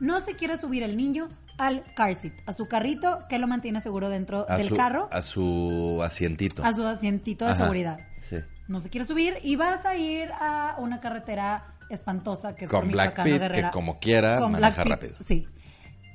no 0.00 0.22
se 0.22 0.34
quiere 0.34 0.56
subir 0.56 0.84
el 0.84 0.96
niño 0.96 1.28
al 1.58 1.84
car 1.94 2.14
seat, 2.16 2.34
a 2.46 2.52
su 2.52 2.66
carrito 2.66 3.24
que 3.28 3.38
lo 3.38 3.46
mantiene 3.46 3.80
seguro 3.80 4.08
dentro 4.08 4.46
A 4.48 4.56
del 4.56 4.68
su, 4.68 4.76
carro, 4.76 5.08
a 5.12 5.22
su 5.22 6.00
asientito. 6.04 6.64
a 6.64 6.72
su 6.72 6.86
asientito 6.86 7.44
de 7.44 7.52
Ajá, 7.52 7.62
seguridad. 7.62 7.98
Sí. 8.20 8.36
No 8.68 8.80
se 8.80 8.88
quiere 8.90 9.06
subir 9.06 9.34
y 9.42 9.56
vas 9.56 9.84
a 9.86 9.96
ir 9.96 10.30
a 10.32 10.76
una 10.78 11.00
carretera 11.00 11.74
espantosa 11.90 12.54
que 12.54 12.64
es 12.64 12.70
Con 12.70 12.82
por 12.84 12.92
Black 12.92 13.22
Guerrera. 13.24 13.70
que 13.70 13.70
como 13.72 13.98
quiera 13.98 14.38
Con 14.38 14.52
maneja 14.52 14.84
Black 14.84 15.00
rápido. 15.00 15.16
Sí. 15.24 15.46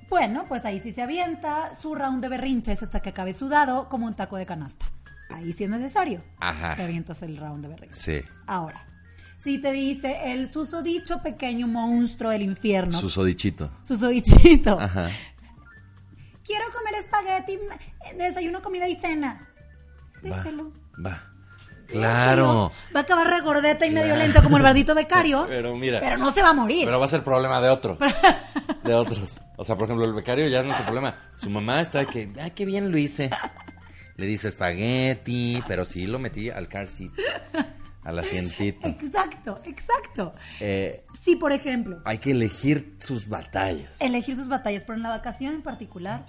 Bueno, 0.10 0.46
pues 0.48 0.64
ahí 0.66 0.82
sí 0.82 0.94
se 0.94 1.02
avienta 1.02 1.76
su 1.76 1.94
round 1.94 2.22
de 2.24 2.30
berrinches 2.30 2.82
hasta 2.82 3.02
que 3.02 3.10
acabe 3.10 3.34
sudado 3.34 3.90
como 3.90 4.06
un 4.08 4.16
taco 4.16 4.38
de 4.38 4.46
canasta. 4.46 4.86
Ahí 5.30 5.52
sí 5.52 5.66
es 5.66 5.70
necesario. 5.70 6.24
Ajá. 6.40 6.76
Te 6.78 6.84
avientas 6.84 7.22
el 7.24 7.36
round 7.38 7.62
de 7.64 7.68
berrinches. 7.68 8.00
Sí. 8.00 8.22
Ahora, 8.48 8.86
si 9.40 9.60
te 9.60 9.72
dice 9.72 10.34
el 10.34 10.52
susodicho 10.52 11.22
pequeño 11.22 11.68
monstruo 11.68 12.32
del 12.32 12.42
infierno. 12.42 13.00
Susodichito. 13.00 13.72
susodichito. 13.84 14.80
Ajá. 14.80 15.10
Quiero 16.44 16.66
comer 16.72 16.96
espagueti, 16.96 17.60
desayuno, 18.18 18.62
comida 18.62 18.88
y 18.88 18.96
cena. 18.96 19.50
Déselo. 20.22 20.72
Va. 21.06 21.34
Claro. 21.88 22.72
Va 22.96 23.00
a 23.00 23.04
acabar 23.04 23.28
regordeta 23.28 23.86
y 23.86 23.92
medio 23.92 24.16
lento 24.16 24.42
como 24.44 24.58
el 24.58 24.64
bardito 24.64 24.94
becario. 24.94 25.46
Pero 25.48 25.76
mira. 25.76 26.00
Pero 26.00 26.18
no 26.18 26.32
se 26.32 26.42
va 26.42 26.50
a 26.50 26.54
morir. 26.54 26.86
Pero 26.86 27.00
va 27.00 27.06
a 27.06 27.10
ser 27.10 27.24
problema 27.24 27.62
de 27.62 27.70
otro. 27.70 27.98
De 28.84 28.94
otros. 28.94 29.42
O 29.58 29.66
sea, 29.66 29.76
por 29.76 29.86
ejemplo, 29.86 30.06
el 30.06 30.14
becario 30.14 30.48
ya 30.48 30.60
es 30.60 30.66
nuestro 30.66 30.86
problema. 30.86 31.32
Su 31.36 31.50
mamá 31.50 31.82
está 31.82 32.06
que, 32.06 32.32
ay, 32.40 32.52
qué 32.52 32.66
bien 32.66 32.90
lo 32.90 32.98
hice. 32.98 33.30
Le 34.16 34.26
dice 34.26 34.48
espagueti, 34.48 35.62
pero 35.68 35.84
sí 35.84 36.08
lo 36.08 36.20
metí 36.20 36.50
al 36.50 36.70
car 36.70 36.88
seat. 36.88 37.12
Al 38.08 38.20
asientito. 38.20 38.88
Exacto, 38.88 39.60
exacto. 39.66 40.34
Eh, 40.62 41.04
Sí, 41.22 41.36
por 41.36 41.52
ejemplo, 41.52 42.02
hay 42.06 42.20
que 42.20 42.32
elegir 42.32 42.96
sus 43.00 43.28
batallas. 43.28 44.00
elegir 44.02 44.36
sus 44.38 44.48
batallas, 44.48 44.84
pero 44.86 44.96
en 44.96 45.04
la 45.04 45.10
vacación 45.10 45.56
en 45.56 45.62
particular, 45.62 46.26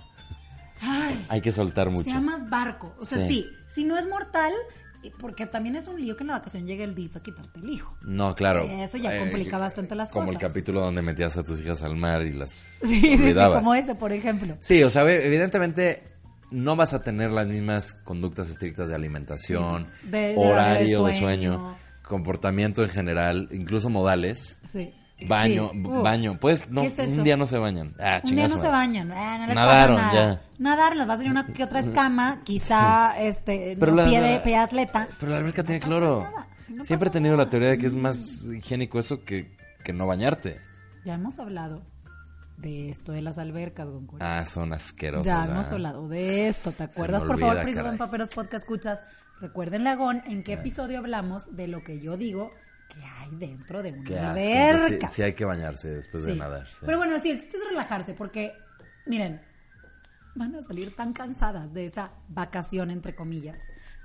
ay, 0.81 1.25
Hay 1.29 1.41
que 1.41 1.53
soltar 1.53 1.91
mucho. 1.91 2.11
sea 2.11 2.21
más 2.21 2.49
barco. 2.51 2.95
O 2.99 3.05
sea, 3.05 3.19
Sí. 3.19 3.29
sí, 3.29 3.47
si 3.75 3.85
no 3.85 3.97
es 3.97 4.09
mortal, 4.09 4.53
y 5.05 5.11
porque 5.11 5.47
también 5.47 5.77
es 5.77 5.87
un 5.87 6.01
lío 6.01 6.17
que 6.17 6.25
en 6.25 6.29
la 6.29 6.33
vacación 6.35 6.67
llegue 6.67 6.83
el 6.83 6.97
DIF 6.97 7.15
a 7.17 7.23
quitarte 7.23 7.61
el 7.61 7.71
hijo. 7.71 7.97
No, 8.03 8.35
claro. 8.35 8.65
Eso 8.65 8.99
ya 8.99 9.17
complica 9.17 9.57
bastante 9.57 9.95
las 9.95 10.11
como 10.11 10.27
cosas. 10.27 10.43
el 10.43 10.49
capítulo 10.49 10.81
donde 10.81 11.03
metías 11.03 11.37
a 11.37 11.45
tus 11.45 11.61
hijas 11.61 11.85
al 11.85 11.95
mar 11.95 12.23
y 12.23 12.33
las 12.33 12.51
Sí, 12.83 13.17
sí, 13.17 13.35
como 13.35 13.75
ese, 13.77 13.95
por 13.95 14.13
ejemplo. 14.13 14.57
Sí, 14.59 14.83
o 14.83 14.91
sea, 14.91 15.09
evidentemente 15.09 16.18
no 16.51 16.77
vas 16.77 16.95
a 16.95 16.99
tener 17.01 17.31
las 17.33 17.47
mismas 17.47 17.93
conductas 17.93 18.49
estrictas 18.49 18.89
de 18.89 18.95
alimentación, 18.95 19.87
De- 20.03 20.35
de 20.35 20.37
horario 20.37 21.05
de 21.05 21.13
de 21.13 21.19
sueño. 21.19 21.77
comportamiento 22.03 22.83
en 22.83 22.91
general, 22.91 23.49
incluso 23.53 23.91
modales. 23.91 24.59
Sí. 24.65 24.93
Baño, 25.27 25.71
Sí. 25.73 25.81
baño. 25.83 26.39
Pues 26.41 26.71
no, 26.71 26.83
¿Qué 26.83 26.87
es 26.89 26.99
eso? 27.01 27.11
un 27.11 27.25
día 27.25 27.37
no 27.37 27.45
se 27.47 27.59
bañan. 27.59 27.95
Ah, 27.99 28.21
Un 28.25 28.37
día 28.37 28.47
no 28.47 28.61
se 28.61 28.69
bañan, 28.69 29.11
ah, 29.13 29.39
no 29.39 29.47
les 29.47 29.55
Nadaron, 29.55 29.97
pasa 29.97 30.13
nada. 30.15 30.35
ya. 30.35 30.43
Nadar, 30.59 30.97
les 30.97 31.09
va 31.09 31.13
a 31.15 31.17
salir 31.17 31.31
una 31.33 31.47
que 31.47 31.65
otra 31.65 31.81
escama, 31.81 32.41
quizá 32.45 33.19
este 33.21 33.77
Pero 33.81 33.93
no, 33.93 34.03
la- 34.03 34.09
pie, 34.09 34.21
de, 34.21 34.41
pie 34.41 34.57
atleta. 34.57 35.09
Pero 35.19 35.33
la 35.33 35.39
alberca 35.39 35.65
tiene 35.65 35.81
cloro. 35.81 36.23
nada, 36.23 36.47
Siempre 36.85 37.09
he 37.09 37.13
tenido 37.13 37.33
nada. 37.35 37.45
la 37.47 37.51
teoría 37.51 37.71
de 37.71 37.79
que 37.79 37.87
es 37.87 37.95
más 37.95 38.45
higiénico 38.45 38.99
eso 39.01 39.25
que, 39.25 39.57
que 39.83 39.93
no 39.93 40.07
bañarte. 40.07 40.61
Ya 41.05 41.15
hemos 41.15 41.39
hablado 41.41 41.83
de 42.59 42.91
esto 42.91 43.13
de 43.13 43.23
las 43.23 43.39
albercas, 43.39 43.87
don 43.87 44.07
Curi. 44.07 44.25
Ah, 44.25 44.45
son 44.45 44.73
asquerosos. 44.73 45.27
ya 45.27 45.41
¿verdad? 45.41 45.55
hemos 45.55 45.73
hablado 45.73 46.09
de 46.09 46.49
esto, 46.49 46.73
¿te 46.73 46.85
acuerdas? 46.85 47.23
Por 47.23 47.39
favor, 47.39 47.57
caray. 47.57 47.75
en 47.75 47.99
Paperos 47.99 48.31
Podcast 48.31 48.65
escuchas. 48.65 49.01
Recuerden, 49.41 49.85
Lagón, 49.85 50.23
en 50.27 50.43
qué 50.43 50.55
episodio 50.55 50.99
hablamos 50.99 51.55
de 51.55 51.69
lo 51.69 51.85
que 51.85 52.01
yo 52.01 52.17
digo 52.17 52.51
que 52.89 53.01
hay 53.05 53.37
dentro 53.37 53.83
de 53.83 53.93
una. 53.93 54.01
Entonces, 54.01 54.59
alberca. 54.59 55.07
sí, 55.07 55.15
sí 55.15 55.23
hay 55.23 55.35
que 55.35 55.45
bañarse 55.45 55.89
después 55.91 56.25
de 56.25 56.35
nadar. 56.35 56.67
sí. 56.67 56.85
Pero 56.85 56.99
bueno, 56.99 57.19
sí, 57.21 57.31
el 57.31 57.39
chiste 57.39 57.59
es 57.59 57.65
relajarse 57.69 58.15
porque, 58.15 58.53
miren, 59.07 59.41
van 60.35 60.57
a 60.57 60.63
salir 60.63 60.97
tan 60.97 61.13
cansadas 61.13 61.73
de 61.73 61.87
esa 61.87 62.11
vacación, 62.29 62.91
entre 62.91 63.15
comillas, 63.15 63.59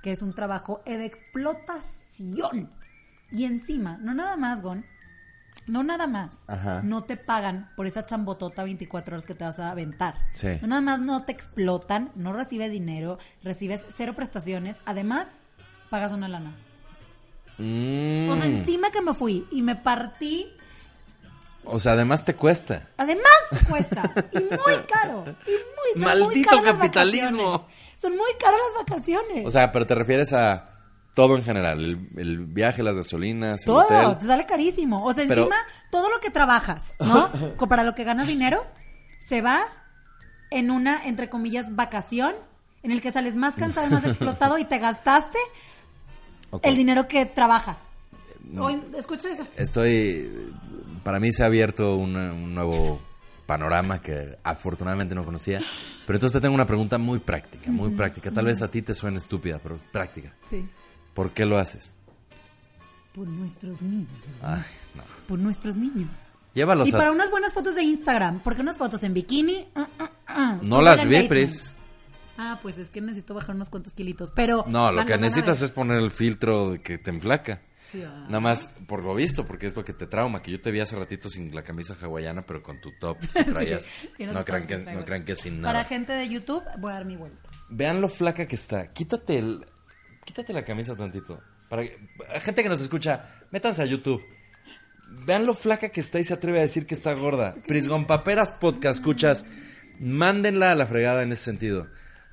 que 0.03 0.11
es 0.11 0.21
un 0.21 0.33
trabajo 0.33 0.83
de 0.85 1.05
explotación. 1.05 2.71
Y 3.31 3.45
encima, 3.45 3.97
no 3.97 4.13
nada 4.13 4.37
más, 4.37 4.61
Gon, 4.61 4.85
no 5.67 5.83
nada 5.83 6.07
más, 6.07 6.31
Ajá. 6.47 6.81
no 6.83 7.03
te 7.03 7.15
pagan 7.17 7.69
por 7.75 7.87
esa 7.87 8.05
chambotota 8.05 8.63
24 8.63 9.15
horas 9.15 9.25
que 9.25 9.33
te 9.33 9.43
vas 9.45 9.59
a 9.59 9.71
aventar. 9.71 10.15
Sí. 10.33 10.47
No 10.61 10.67
nada 10.67 10.81
más 10.81 10.99
no 10.99 11.23
te 11.23 11.31
explotan, 11.31 12.11
no 12.15 12.33
recibes 12.33 12.71
dinero, 12.71 13.17
recibes 13.43 13.85
cero 13.95 14.13
prestaciones, 14.15 14.81
además 14.85 15.27
pagas 15.89 16.11
una 16.11 16.27
lana. 16.27 16.55
Mm. 17.57 18.29
O 18.29 18.35
sea, 18.35 18.45
encima 18.45 18.91
que 18.91 19.01
me 19.01 19.13
fui 19.13 19.47
y 19.51 19.61
me 19.61 19.75
partí 19.75 20.51
O 21.65 21.79
sea, 21.79 21.93
además 21.93 22.25
te 22.25 22.35
cuesta. 22.35 22.89
Además 22.97 23.31
te 23.51 23.65
cuesta. 23.65 24.11
Y 24.33 24.39
muy 24.39 24.83
caro. 24.91 25.23
Y 25.45 25.51
muy, 25.51 25.95
muy 25.95 26.03
Maldito 26.03 26.49
caras 26.49 26.65
las 26.65 26.75
capitalismo. 26.75 27.67
Son 28.01 28.17
muy 28.17 28.31
caras 28.39 28.59
las 28.67 28.85
vacaciones. 28.85 29.45
O 29.45 29.51
sea, 29.51 29.71
pero 29.71 29.85
te 29.85 29.95
refieres 29.95 30.33
a 30.33 30.72
todo 31.13 31.35
en 31.37 31.43
general. 31.43 31.79
El, 31.79 32.19
el 32.19 32.39
viaje, 32.45 32.81
las 32.83 32.95
gasolinas, 32.95 33.61
el 33.61 33.65
todo. 33.65 33.85
hotel. 33.85 34.17
Te 34.19 34.25
sale 34.25 34.45
carísimo. 34.45 35.03
O 35.05 35.13
sea, 35.13 35.25
Pero- 35.27 35.43
encima, 35.43 35.57
todo 35.91 36.09
lo 36.09 36.19
que 36.19 36.29
trabajas, 36.29 36.95
¿no? 36.99 37.31
Co- 37.57 37.67
Para 37.67 37.83
lo 37.83 37.93
que 37.95 38.03
ganas 38.03 38.27
dinero, 38.27 38.65
se 39.19 39.41
va 39.41 39.65
en 40.51 40.71
una, 40.71 41.05
entre 41.05 41.29
comillas, 41.29 41.75
vacación, 41.75 42.35
en 42.83 42.91
el 42.91 43.01
que 43.01 43.11
sales 43.11 43.35
más 43.35 43.55
cansado 43.55 43.87
y 43.87 43.89
más 43.91 44.03
explotado 44.07 44.57
y 44.57 44.65
te 44.65 44.77
gastaste 44.79 45.37
Ok. 46.51 46.65
el 46.65 46.75
dinero 46.75 47.07
que 47.07 47.25
trabajas. 47.25 47.77
Hoy, 48.59 48.81
escucha 48.97 49.31
eso. 49.31 49.47
Estoy. 49.55 50.51
Para 51.03 51.19
mí 51.19 51.31
se 51.31 51.43
ha 51.43 51.47
abierto 51.47 51.95
un, 51.95 52.15
un 52.15 52.53
nuevo 52.53 53.01
panorama 53.45 54.01
que 54.01 54.37
afortunadamente 54.43 55.15
no 55.15 55.25
conocía. 55.25 55.59
Pero 56.05 56.17
entonces 56.17 56.33
te 56.33 56.41
tengo 56.41 56.53
una 56.55 56.65
pregunta 56.67 56.97
muy 56.97 57.19
práctica, 57.19 57.71
muy 57.71 57.89
práctica. 57.91 58.31
Tal 58.31 58.45
vez 58.45 58.61
a 58.61 58.69
ti 58.69 58.81
te 58.81 58.93
suene 58.93 59.17
estúpida, 59.17 59.59
pero 59.63 59.77
práctica. 59.91 60.33
Sí. 60.47 60.67
¿Por 61.13 61.31
qué 61.31 61.45
lo 61.45 61.57
haces? 61.57 61.93
Por 63.13 63.27
nuestros 63.27 63.81
niños. 63.81 64.09
Ay, 64.41 64.63
no. 64.95 65.03
Por 65.27 65.39
nuestros 65.39 65.75
niños. 65.75 66.27
Llévalos 66.53 66.89
Y 66.89 66.95
a. 66.95 66.97
para 66.97 67.11
unas 67.11 67.29
buenas 67.29 67.53
fotos 67.53 67.75
de 67.75 67.83
Instagram, 67.83 68.39
porque 68.39 68.61
unas 68.61 68.77
fotos 68.77 69.03
en 69.03 69.13
bikini. 69.13 69.67
ah, 69.75 69.87
ah, 69.99 70.11
ah, 70.27 70.59
No 70.63 70.81
las. 70.81 71.01
Pris. 71.27 71.71
Ah, 72.37 72.59
pues 72.61 72.77
es 72.79 72.89
que 72.89 73.01
necesito 73.01 73.33
bajar 73.35 73.55
unos 73.55 73.69
cuantos 73.69 73.93
kilitos. 73.93 74.31
Pero. 74.31 74.65
No, 74.67 74.91
lo 74.91 75.05
que 75.05 75.17
necesitas 75.17 75.61
es 75.61 75.71
poner 75.71 75.97
el 75.99 76.11
filtro 76.11 76.71
de 76.71 76.81
que 76.81 76.97
te 76.97 77.11
enflaca. 77.11 77.61
Sí, 77.91 78.01
ah. 78.01 78.25
Nada 78.25 78.39
más 78.39 78.67
por 78.87 79.03
lo 79.03 79.13
visto, 79.13 79.45
porque 79.45 79.67
es 79.67 79.75
lo 79.75 79.85
que 79.85 79.93
te 79.93 80.07
trauma, 80.07 80.41
que 80.41 80.49
yo 80.51 80.59
te 80.59 80.71
vi 80.71 80.79
hace 80.79 80.95
ratito 80.95 81.29
sin 81.29 81.53
la 81.53 81.63
camisa 81.63 81.95
hawaiana, 82.01 82.43
pero 82.43 82.63
con 82.63 82.81
tu 82.81 82.89
top 82.99 83.19
que 83.19 83.43
traías. 83.43 83.83
Sí, 84.17 84.25
no, 84.25 84.43
crean 84.43 84.65
que, 84.65 84.77
no 84.79 85.05
crean 85.05 85.25
que 85.25 85.35
sin 85.35 85.61
Para 85.61 85.73
nada. 85.73 85.85
gente 85.85 86.13
de 86.13 86.27
YouTube, 86.27 86.63
voy 86.79 86.89
a 86.91 86.95
dar 86.95 87.05
mi 87.05 87.15
vuelta. 87.17 87.49
Vean 87.69 88.01
lo 88.01 88.09
flaca 88.09 88.47
que 88.47 88.55
está. 88.55 88.91
Quítate 88.93 89.37
el, 89.37 89.65
quítate 90.25 90.53
la 90.53 90.63
camisa 90.65 90.95
tantito. 90.95 91.41
Para 91.69 91.83
que- 91.83 91.97
gente 92.41 92.63
que 92.63 92.69
nos 92.69 92.81
escucha, 92.81 93.23
métanse 93.51 93.81
a 93.81 93.85
YouTube. 93.85 94.23
Vean 95.25 95.45
lo 95.45 95.53
flaca 95.53 95.89
que 95.89 96.01
está 96.01 96.19
y 96.19 96.23
se 96.23 96.33
atreve 96.33 96.59
a 96.59 96.63
decir 96.63 96.85
que 96.87 96.95
está 96.95 97.13
gorda. 97.13 97.53
Prisgon 97.67 98.05
Paperas 98.05 98.51
Podcast, 98.51 98.99
escuchas. 98.99 99.45
Mándenla 99.99 100.71
a 100.71 100.75
la 100.75 100.87
fregada 100.87 101.21
en 101.23 101.31
ese 101.31 101.43
sentido. 101.43 101.87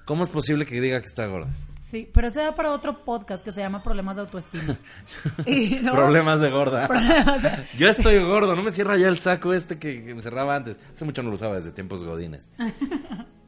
¿Cómo 0.07 0.24
es 0.24 0.31
posible 0.31 0.64
que 0.66 0.81
diga 0.81 0.98
que 1.00 1.07
está 1.07 1.26
gorda? 1.26 1.48
Sí, 1.81 2.09
pero 2.12 2.29
ese 2.29 2.40
da 2.40 2.55
para 2.55 2.70
otro 2.70 3.05
podcast 3.05 3.44
que 3.44 3.53
se 3.53 3.61
llama 3.61 3.83
Problemas 3.83 4.16
de 4.16 4.22
Autoestima. 4.22 4.76
Y, 5.46 5.81
¿no? 5.83 5.92
Problemas 5.92 6.40
de 6.40 6.48
gorda. 6.50 6.87
Problemas- 6.88 7.64
Yo 7.76 7.88
estoy 7.88 8.18
gordo, 8.22 8.55
no 8.57 8.62
me 8.62 8.70
cierra 8.70 8.96
ya 8.96 9.09
el 9.09 9.18
saco 9.18 9.53
este 9.53 9.79
que, 9.79 10.05
que 10.05 10.14
me 10.14 10.20
cerraba 10.22 10.55
antes. 10.57 10.76
Hace 10.94 11.05
mucho 11.05 11.22
no 11.22 11.29
lo 11.31 11.35
usaba 11.35 11.57
desde 11.57 11.72
tiempos 11.72 12.03
godines. 12.05 12.48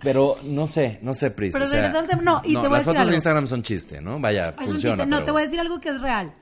Pero 0.00 0.36
no 0.44 0.66
sé, 0.66 0.98
no 1.02 1.14
sé, 1.14 1.30
Pris. 1.30 1.52
Pero 1.52 1.64
o 1.64 1.68
sea, 1.68 1.90
no, 2.22 2.42
y 2.44 2.52
te 2.52 2.56
voy 2.58 2.66
a 2.66 2.70
las 2.70 2.70
decir 2.70 2.84
fotos 2.84 3.00
algo. 3.00 3.10
de 3.10 3.14
Instagram 3.16 3.46
son 3.46 3.62
chiste, 3.62 4.00
¿no? 4.00 4.20
Vaya, 4.20 4.50
Es 4.50 4.66
un 4.66 4.72
funciona. 4.74 5.04
No, 5.06 5.16
pero- 5.16 5.24
te 5.26 5.30
voy 5.32 5.42
a 5.42 5.44
decir 5.44 5.60
algo 5.60 5.80
que 5.80 5.88
es 5.90 6.00
real. 6.00 6.34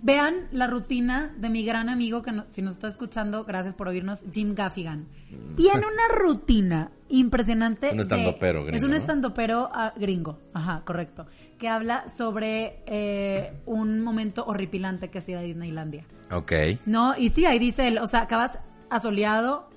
Vean 0.00 0.46
la 0.52 0.68
rutina 0.68 1.34
de 1.38 1.50
mi 1.50 1.64
gran 1.64 1.88
amigo 1.88 2.22
que 2.22 2.30
no- 2.30 2.44
si 2.48 2.62
nos 2.62 2.74
está 2.74 2.86
escuchando, 2.86 3.44
gracias 3.44 3.74
por 3.74 3.88
oírnos, 3.88 4.24
Jim 4.32 4.54
Gaffigan. 4.54 5.08
Tiene 5.56 5.78
una 5.80 6.16
rutina 6.16 6.92
impresionante. 7.08 7.88
Es 7.88 7.92
un 7.94 8.00
estandopero 8.00 8.62
gringo, 8.62 8.76
Es 8.76 8.84
un 8.84 8.94
estandopero 8.94 9.68
ah, 9.72 9.92
gringo, 9.96 10.38
ajá, 10.54 10.82
correcto. 10.84 11.26
Que 11.58 11.68
habla 11.68 12.08
sobre 12.08 12.84
eh, 12.86 13.54
un 13.66 14.00
momento 14.00 14.44
horripilante 14.46 15.10
que 15.10 15.18
hacía 15.18 15.40
Disneylandia. 15.40 16.06
Ok. 16.30 16.52
No, 16.86 17.16
y 17.18 17.30
sí, 17.30 17.44
ahí 17.44 17.58
dice 17.58 17.88
él, 17.88 17.98
o 17.98 18.06
sea, 18.06 18.20
acabas 18.22 18.60
asoleado, 18.90 19.68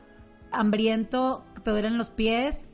hambriento, 0.52 1.44
te 1.64 1.72
duelen 1.72 1.98
los 1.98 2.10
pies, 2.12 2.70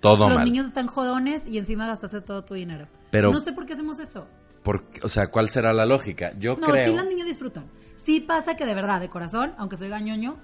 Todo 0.00 0.28
los 0.28 0.36
mal. 0.38 0.44
niños 0.44 0.66
están 0.66 0.86
jodones 0.86 1.46
y 1.46 1.58
encima 1.58 1.86
gastaste 1.86 2.20
todo 2.20 2.44
tu 2.44 2.54
dinero. 2.54 2.86
Pero- 3.10 3.32
no 3.32 3.40
sé 3.40 3.52
por 3.52 3.66
qué 3.66 3.72
hacemos 3.74 3.98
eso. 4.00 4.26
O 5.02 5.08
sea, 5.08 5.28
¿cuál 5.30 5.48
será 5.48 5.72
la 5.72 5.86
lógica? 5.86 6.32
Yo 6.38 6.56
No, 6.56 6.66
creo. 6.68 6.90
sí 6.90 6.96
los 6.96 7.06
niños 7.06 7.26
disfrutan. 7.26 7.64
Sí 7.96 8.20
pasa 8.20 8.56
que 8.56 8.66
de 8.66 8.74
verdad, 8.74 9.00
de 9.00 9.08
corazón, 9.08 9.54
aunque 9.58 9.76
soy 9.76 9.88
gañoño, 9.88 10.36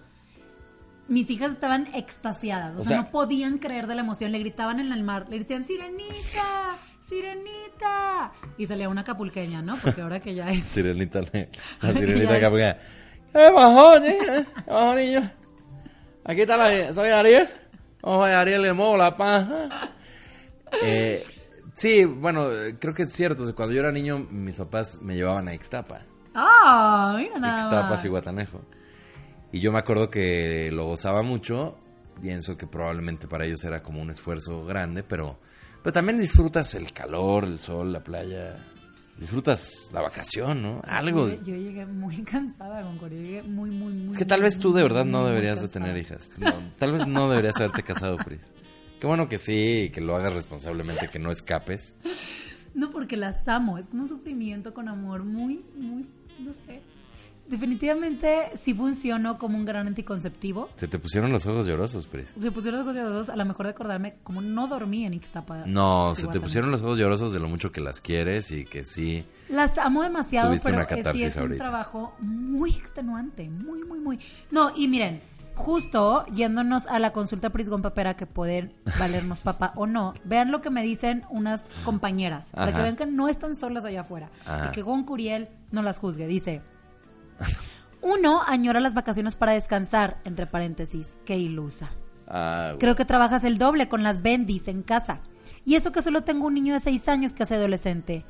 mis 1.08 1.28
hijas 1.30 1.52
estaban 1.52 1.88
extasiadas. 1.94 2.76
O, 2.76 2.82
O 2.82 2.84
sea, 2.84 2.88
sea- 2.88 2.96
no 3.02 3.10
podían 3.10 3.58
creer 3.58 3.86
de 3.88 3.96
la 3.96 4.02
emoción. 4.02 4.30
Le 4.32 4.38
gritaban 4.38 4.78
en 4.80 4.92
el 4.92 5.02
mar, 5.02 5.26
le 5.28 5.38
decían, 5.40 5.64
sirenita, 5.64 6.76
sirenita. 7.00 8.32
Y 8.58 8.66
salía 8.66 8.88
una 8.88 9.04
capulqueña, 9.04 9.62
¿no? 9.62 9.74
Porque 9.82 10.00
ahora 10.02 10.20
que 10.20 10.34
ya 10.34 10.48
es... 10.50 10.64
Sirenita, 10.66 11.20
la 11.82 11.92
sirenita 11.92 12.34
es. 12.34 12.38
que 12.40 12.44
apaga. 12.46 12.78
¿Qué 13.32 13.50
bajó, 13.50 13.98
niño? 13.98 14.46
¿Qué 14.64 14.70
bajó, 14.70 14.94
niño? 14.94 15.30
Aquí 16.24 16.40
está 16.42 16.56
la. 16.56 16.92
Soy 16.94 17.08
Ariel. 17.10 17.48
Ojo, 18.02 18.24
Ariel 18.24 18.62
le 18.62 18.72
muevo 18.72 18.96
la 18.96 19.16
paja. 19.16 19.68
Eh, 20.82 21.22
sí, 21.74 22.06
bueno, 22.06 22.46
creo 22.78 22.94
que 22.94 23.02
es 23.02 23.12
cierto. 23.12 23.54
Cuando 23.54 23.74
yo 23.74 23.80
era 23.80 23.92
niño, 23.92 24.20
mis 24.30 24.54
papás 24.54 25.02
me 25.02 25.14
llevaban 25.14 25.46
a 25.46 25.52
Ixtapa. 25.52 26.00
Ah, 26.34 27.14
mira 27.18 27.38
nada 27.38 27.60
Ixtapas 27.60 28.02
y 28.06 28.08
Guatanejo. 28.08 28.62
Y 29.52 29.60
yo 29.60 29.70
me 29.70 29.78
acuerdo 29.78 30.08
que 30.08 30.70
lo 30.72 30.86
gozaba 30.86 31.20
mucho. 31.22 31.76
Pienso 32.22 32.56
que 32.56 32.66
probablemente 32.66 33.28
para 33.28 33.44
ellos 33.44 33.62
era 33.64 33.82
como 33.82 34.00
un 34.00 34.08
esfuerzo 34.08 34.64
grande, 34.64 35.02
pero, 35.02 35.38
pero 35.82 35.92
también 35.92 36.16
disfrutas 36.16 36.74
el 36.74 36.90
calor, 36.90 37.44
el 37.44 37.58
sol, 37.58 37.92
la 37.92 38.02
playa. 38.02 38.71
Disfrutas 39.18 39.90
la 39.92 40.00
vacación, 40.00 40.62
¿no? 40.62 40.82
Algo. 40.84 41.28
Yo, 41.28 41.42
yo 41.42 41.56
llegué 41.56 41.86
muy 41.86 42.16
cansada 42.24 42.82
con 42.82 42.98
Corea. 42.98 43.20
Llegué 43.20 43.42
muy, 43.42 43.70
muy, 43.70 43.92
muy. 43.92 44.12
Es 44.12 44.18
que 44.18 44.24
tal 44.24 44.42
vez 44.42 44.58
tú 44.58 44.72
de 44.72 44.82
verdad 44.82 45.04
no 45.04 45.26
deberías 45.26 45.60
de 45.60 45.68
tener 45.68 45.96
hijas. 45.96 46.30
No, 46.38 46.52
tal 46.78 46.92
vez 46.92 47.06
no 47.06 47.28
deberías 47.28 47.56
haberte 47.56 47.82
casado, 47.82 48.16
Pris. 48.16 48.52
Qué 49.00 49.06
bueno 49.06 49.28
que 49.28 49.38
sí, 49.38 49.90
que 49.92 50.00
lo 50.00 50.16
hagas 50.16 50.34
responsablemente, 50.34 51.08
que 51.08 51.18
no 51.18 51.30
escapes. 51.30 51.94
No, 52.74 52.90
porque 52.90 53.16
las 53.16 53.46
amo. 53.48 53.78
Es 53.78 53.88
como 53.88 54.02
un 54.02 54.08
sufrimiento 54.08 54.72
con 54.72 54.88
amor 54.88 55.24
muy, 55.24 55.64
muy, 55.76 56.06
no 56.38 56.54
sé. 56.54 56.82
Definitivamente 57.48 58.50
sí 58.56 58.72
funcionó 58.74 59.38
como 59.38 59.58
un 59.58 59.64
gran 59.64 59.86
anticonceptivo. 59.86 60.70
Se 60.76 60.88
te 60.88 60.98
pusieron 60.98 61.32
los 61.32 61.46
ojos 61.46 61.66
llorosos, 61.66 62.06
Pris. 62.06 62.34
Se 62.40 62.50
pusieron 62.50 62.80
los 62.80 62.86
ojos 62.88 62.96
llorosos, 62.96 63.28
a 63.30 63.36
lo 63.36 63.44
mejor 63.44 63.66
de 63.66 63.70
acordarme, 63.70 64.14
como 64.22 64.40
no 64.40 64.68
dormí 64.68 65.04
en 65.04 65.14
Ixtapa. 65.14 65.64
No, 65.66 66.14
se 66.14 66.28
te 66.28 66.40
pusieron 66.40 66.70
los 66.70 66.82
ojos 66.82 66.98
llorosos 66.98 67.32
de 67.32 67.40
lo 67.40 67.48
mucho 67.48 67.70
que 67.72 67.80
las 67.80 68.00
quieres 68.00 68.50
y 68.52 68.64
que 68.64 68.84
sí. 68.84 69.24
Las 69.48 69.76
amo 69.78 70.02
demasiado, 70.02 70.48
Tuviste 70.48 70.66
pero 70.70 70.78
una 70.78 70.88
sí 70.88 70.94
catarsis 70.96 71.24
es 71.24 71.36
un 71.36 71.42
ahorita. 71.42 71.58
trabajo 71.64 72.14
muy 72.20 72.70
extenuante, 72.70 73.48
muy, 73.50 73.84
muy, 73.84 73.98
muy. 74.00 74.18
No, 74.50 74.72
y 74.74 74.88
miren, 74.88 75.20
justo 75.54 76.24
yéndonos 76.32 76.86
a 76.86 76.98
la 76.98 77.12
consulta 77.12 77.50
Prisgón 77.50 77.82
Papera 77.82 78.16
que 78.16 78.26
pueden 78.26 78.72
valernos 78.98 79.40
papá 79.40 79.72
o 79.76 79.86
no, 79.86 80.14
vean 80.24 80.50
lo 80.50 80.62
que 80.62 80.70
me 80.70 80.82
dicen 80.82 81.22
unas 81.28 81.64
compañeras, 81.84 82.50
para 82.54 82.72
que 82.72 82.80
vean 82.80 82.96
que 82.96 83.06
no 83.06 83.28
están 83.28 83.56
solas 83.56 83.84
allá 83.84 84.00
afuera 84.00 84.30
Ajá. 84.46 84.68
y 84.68 84.72
que 84.72 84.82
Gon 84.82 85.04
Curiel 85.04 85.48
no 85.70 85.82
las 85.82 85.98
juzgue. 85.98 86.26
Dice, 86.26 86.62
uno 88.00 88.42
añora 88.46 88.80
las 88.80 88.94
vacaciones 88.94 89.36
para 89.36 89.52
descansar, 89.52 90.20
entre 90.24 90.46
paréntesis, 90.46 91.18
qué 91.24 91.36
ilusa. 91.38 91.90
Ah. 92.28 92.74
Creo 92.78 92.94
que 92.94 93.04
trabajas 93.04 93.44
el 93.44 93.58
doble 93.58 93.88
con 93.88 94.02
las 94.02 94.22
bendis 94.22 94.68
en 94.68 94.82
casa. 94.82 95.20
Y 95.64 95.74
eso 95.76 95.92
que 95.92 96.02
solo 96.02 96.22
tengo 96.22 96.46
un 96.46 96.54
niño 96.54 96.74
de 96.74 96.80
6 96.80 97.08
años 97.08 97.32
que 97.32 97.42
hace 97.44 97.54
adolescente. 97.56 98.24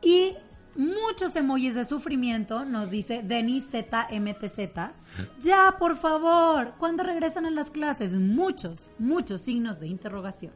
Y 0.00 0.34
muchos 0.74 1.36
emojis 1.36 1.74
de 1.74 1.84
sufrimiento, 1.84 2.64
nos 2.64 2.90
dice 2.90 3.22
Denis 3.22 3.66
ZMTZ. 3.70 4.92
Ya, 5.40 5.76
por 5.78 5.96
favor, 5.96 6.74
¿cuándo 6.78 7.02
regresan 7.02 7.46
a 7.46 7.50
las 7.50 7.70
clases? 7.70 8.16
Muchos, 8.16 8.88
muchos 8.98 9.42
signos 9.42 9.78
de 9.80 9.86
interrogación. 9.88 10.52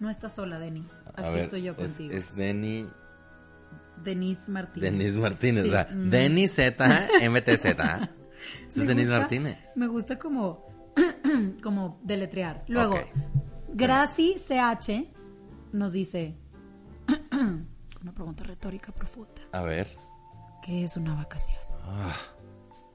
No 0.00 0.10
estás 0.10 0.34
sola, 0.34 0.58
Denis. 0.58 0.86
Aquí 1.14 1.22
ver, 1.30 1.38
estoy 1.38 1.62
yo 1.62 1.72
es- 1.72 1.78
contigo. 1.78 2.12
Es, 2.12 2.34
Denny, 2.36 2.86
Denis 4.02 4.48
Martínez. 4.48 4.90
Denis 4.92 5.16
Martínez. 5.16 5.64
Sí, 5.64 5.68
O 5.70 5.72
sea, 5.72 5.88
mm. 5.90 6.10
Denny 6.10 6.48
Z, 6.48 7.08
MTZ. 7.30 7.64
Es 8.68 8.74
Denis 8.86 9.06
gusta- 9.06 9.18
Martínez. 9.20 9.58
Me 9.76 9.86
gusta 9.86 10.18
como, 10.18 10.66
como 11.62 12.00
deletrear. 12.02 12.64
Luego, 12.68 12.94
Ok. 12.94 13.06
Graci 13.76 14.36
CH 14.38 15.10
nos 15.72 15.92
dice 15.92 16.36
una 17.32 18.12
pregunta 18.14 18.44
retórica 18.44 18.92
profunda. 18.92 19.42
A 19.52 19.62
ver. 19.62 19.88
¿Qué 20.62 20.84
es 20.84 20.96
una 20.96 21.14
vacación? 21.14 21.58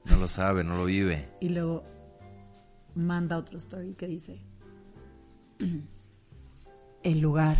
No 0.06 0.16
lo 0.16 0.26
sabe, 0.28 0.64
no 0.64 0.76
lo 0.76 0.84
vive. 0.86 1.28
Y 1.40 1.50
luego 1.50 1.84
manda 2.94 3.36
otro 3.36 3.58
story 3.58 3.94
que 3.94 4.06
dice 4.08 4.40
el 7.02 7.20
lugar 7.20 7.56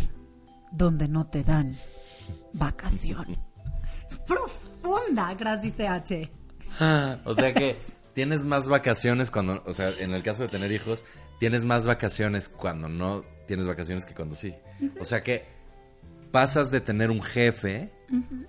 donde 0.71 1.07
no 1.07 1.27
te 1.27 1.43
dan 1.43 1.75
vacación. 2.53 3.37
Es 4.09 4.19
profunda, 4.19 5.33
Graci 5.33 5.71
CH. 5.71 6.29
O 7.25 7.35
sea 7.35 7.53
que 7.53 7.77
tienes 8.13 8.45
más 8.45 8.67
vacaciones 8.67 9.31
cuando, 9.31 9.63
o 9.65 9.73
sea, 9.73 9.91
en 9.99 10.13
el 10.13 10.23
caso 10.23 10.43
de 10.43 10.49
tener 10.49 10.71
hijos, 10.71 11.05
tienes 11.39 11.65
más 11.65 11.85
vacaciones 11.85 12.49
cuando 12.49 12.87
no 12.87 13.23
tienes 13.47 13.67
vacaciones 13.67 14.05
que 14.05 14.13
cuando 14.13 14.35
sí. 14.35 14.53
O 14.99 15.05
sea 15.05 15.23
que 15.23 15.45
pasas 16.31 16.71
de 16.71 16.81
tener 16.81 17.11
un 17.11 17.21
jefe, 17.21 17.91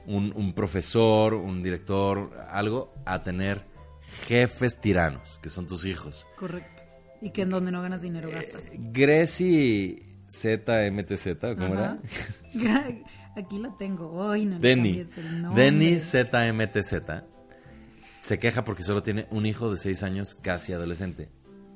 un, 0.07 0.33
un 0.35 0.53
profesor, 0.55 1.35
un 1.35 1.63
director, 1.63 2.31
algo, 2.49 2.95
a 3.05 3.23
tener 3.23 3.65
jefes 4.27 4.81
tiranos, 4.81 5.39
que 5.43 5.49
son 5.49 5.67
tus 5.67 5.85
hijos. 5.85 6.27
Correcto. 6.37 6.85
Y 7.21 7.31
que 7.31 7.43
en 7.43 7.51
donde 7.51 7.71
no 7.71 7.83
ganas 7.83 8.03
dinero 8.03 8.31
gastas. 8.31 8.65
Greci 8.75 10.13
ZMTZ, 10.29 11.39
¿cómo 11.57 11.75
era? 11.75 11.99
Aquí 13.37 13.59
la 13.59 13.77
tengo. 13.77 14.31
Ay, 14.31 14.45
no 14.45 14.59
Denny. 14.59 14.99
cambies 14.99 15.19
el 15.19 15.43
nombre. 15.43 15.63
Denny 15.65 15.99
ZMTZ 15.99 16.95
se 18.21 18.39
queja 18.39 18.65
porque 18.65 18.83
solo 18.83 19.03
tiene 19.03 19.27
un 19.31 19.47
hijo 19.47 19.71
de 19.71 19.77
seis 19.79 20.03
años 20.03 20.35
casi 20.35 20.73
adolescente. 20.73 21.31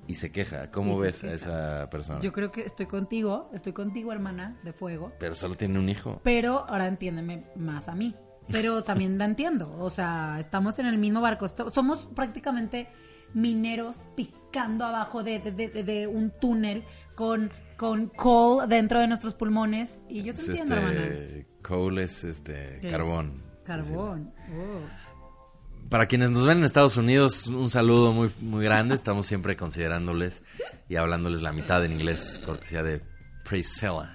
Y 0.08 0.14
se 0.14 0.30
queja. 0.30 0.70
¿Cómo 0.70 0.96
se 1.00 1.06
ves 1.06 1.24
a 1.24 1.32
esa 1.32 1.90
persona? 1.90 2.20
Yo 2.20 2.32
creo 2.32 2.52
que 2.52 2.62
estoy 2.62 2.86
contigo, 2.86 3.50
estoy 3.52 3.72
contigo, 3.72 4.12
hermana 4.12 4.56
de 4.62 4.72
fuego. 4.72 5.12
Pero 5.18 5.34
solo 5.34 5.56
tiene 5.56 5.80
un 5.80 5.88
hijo. 5.88 6.20
Pero 6.22 6.64
ahora 6.68 6.86
entiéndeme 6.86 7.46
más 7.56 7.88
a 7.88 7.96
mí. 7.96 8.14
Pero 8.52 8.84
también 8.84 9.18
la 9.18 9.24
entiendo. 9.24 9.74
O 9.80 9.90
sea, 9.90 10.36
estamos 10.38 10.78
en 10.78 10.86
el 10.86 10.98
mismo 10.98 11.20
barco. 11.20 11.46
Somos 11.72 12.08
prácticamente 12.14 12.86
mineros 13.34 14.04
picando 14.14 14.84
abajo 14.84 15.24
de, 15.24 15.40
de- 15.40 15.50
de- 15.50 15.68
de- 15.70 15.82
de 15.82 16.06
un 16.06 16.30
túnel 16.30 16.84
con, 17.16 17.50
con 17.76 18.08
coal 18.08 18.68
dentro 18.68 19.00
de 19.00 19.06
nuestros 19.08 19.34
pulmones. 19.34 19.90
Y 20.08 20.22
yo 20.22 20.34
te 20.34 20.40
Es 20.40 20.48
entiendo, 20.48 20.74
hermana. 20.76 20.94
este, 21.04 21.46
coal 21.62 21.98
es 21.98 22.24
este, 22.24 22.80
carbón. 22.90 23.42
Carbón. 23.64 24.32
Oh. 24.54 25.88
Para 25.88 26.06
quienes 26.06 26.30
nos 26.30 26.44
ven 26.44 26.58
en 26.58 26.64
Estados 26.64 26.96
Unidos, 26.96 27.46
un 27.46 27.70
saludo 27.70 28.12
muy, 28.12 28.30
muy 28.40 28.64
grande. 28.64 28.94
Estamos 28.94 29.26
siempre 29.26 29.56
considerándoles 29.56 30.42
y 30.88 30.96
hablándoles 30.96 31.42
la 31.42 31.52
mitad 31.52 31.84
en 31.84 31.92
inglés, 31.92 32.40
cortesía 32.44 32.82
de 32.82 33.02
Priscilla. 33.48 34.12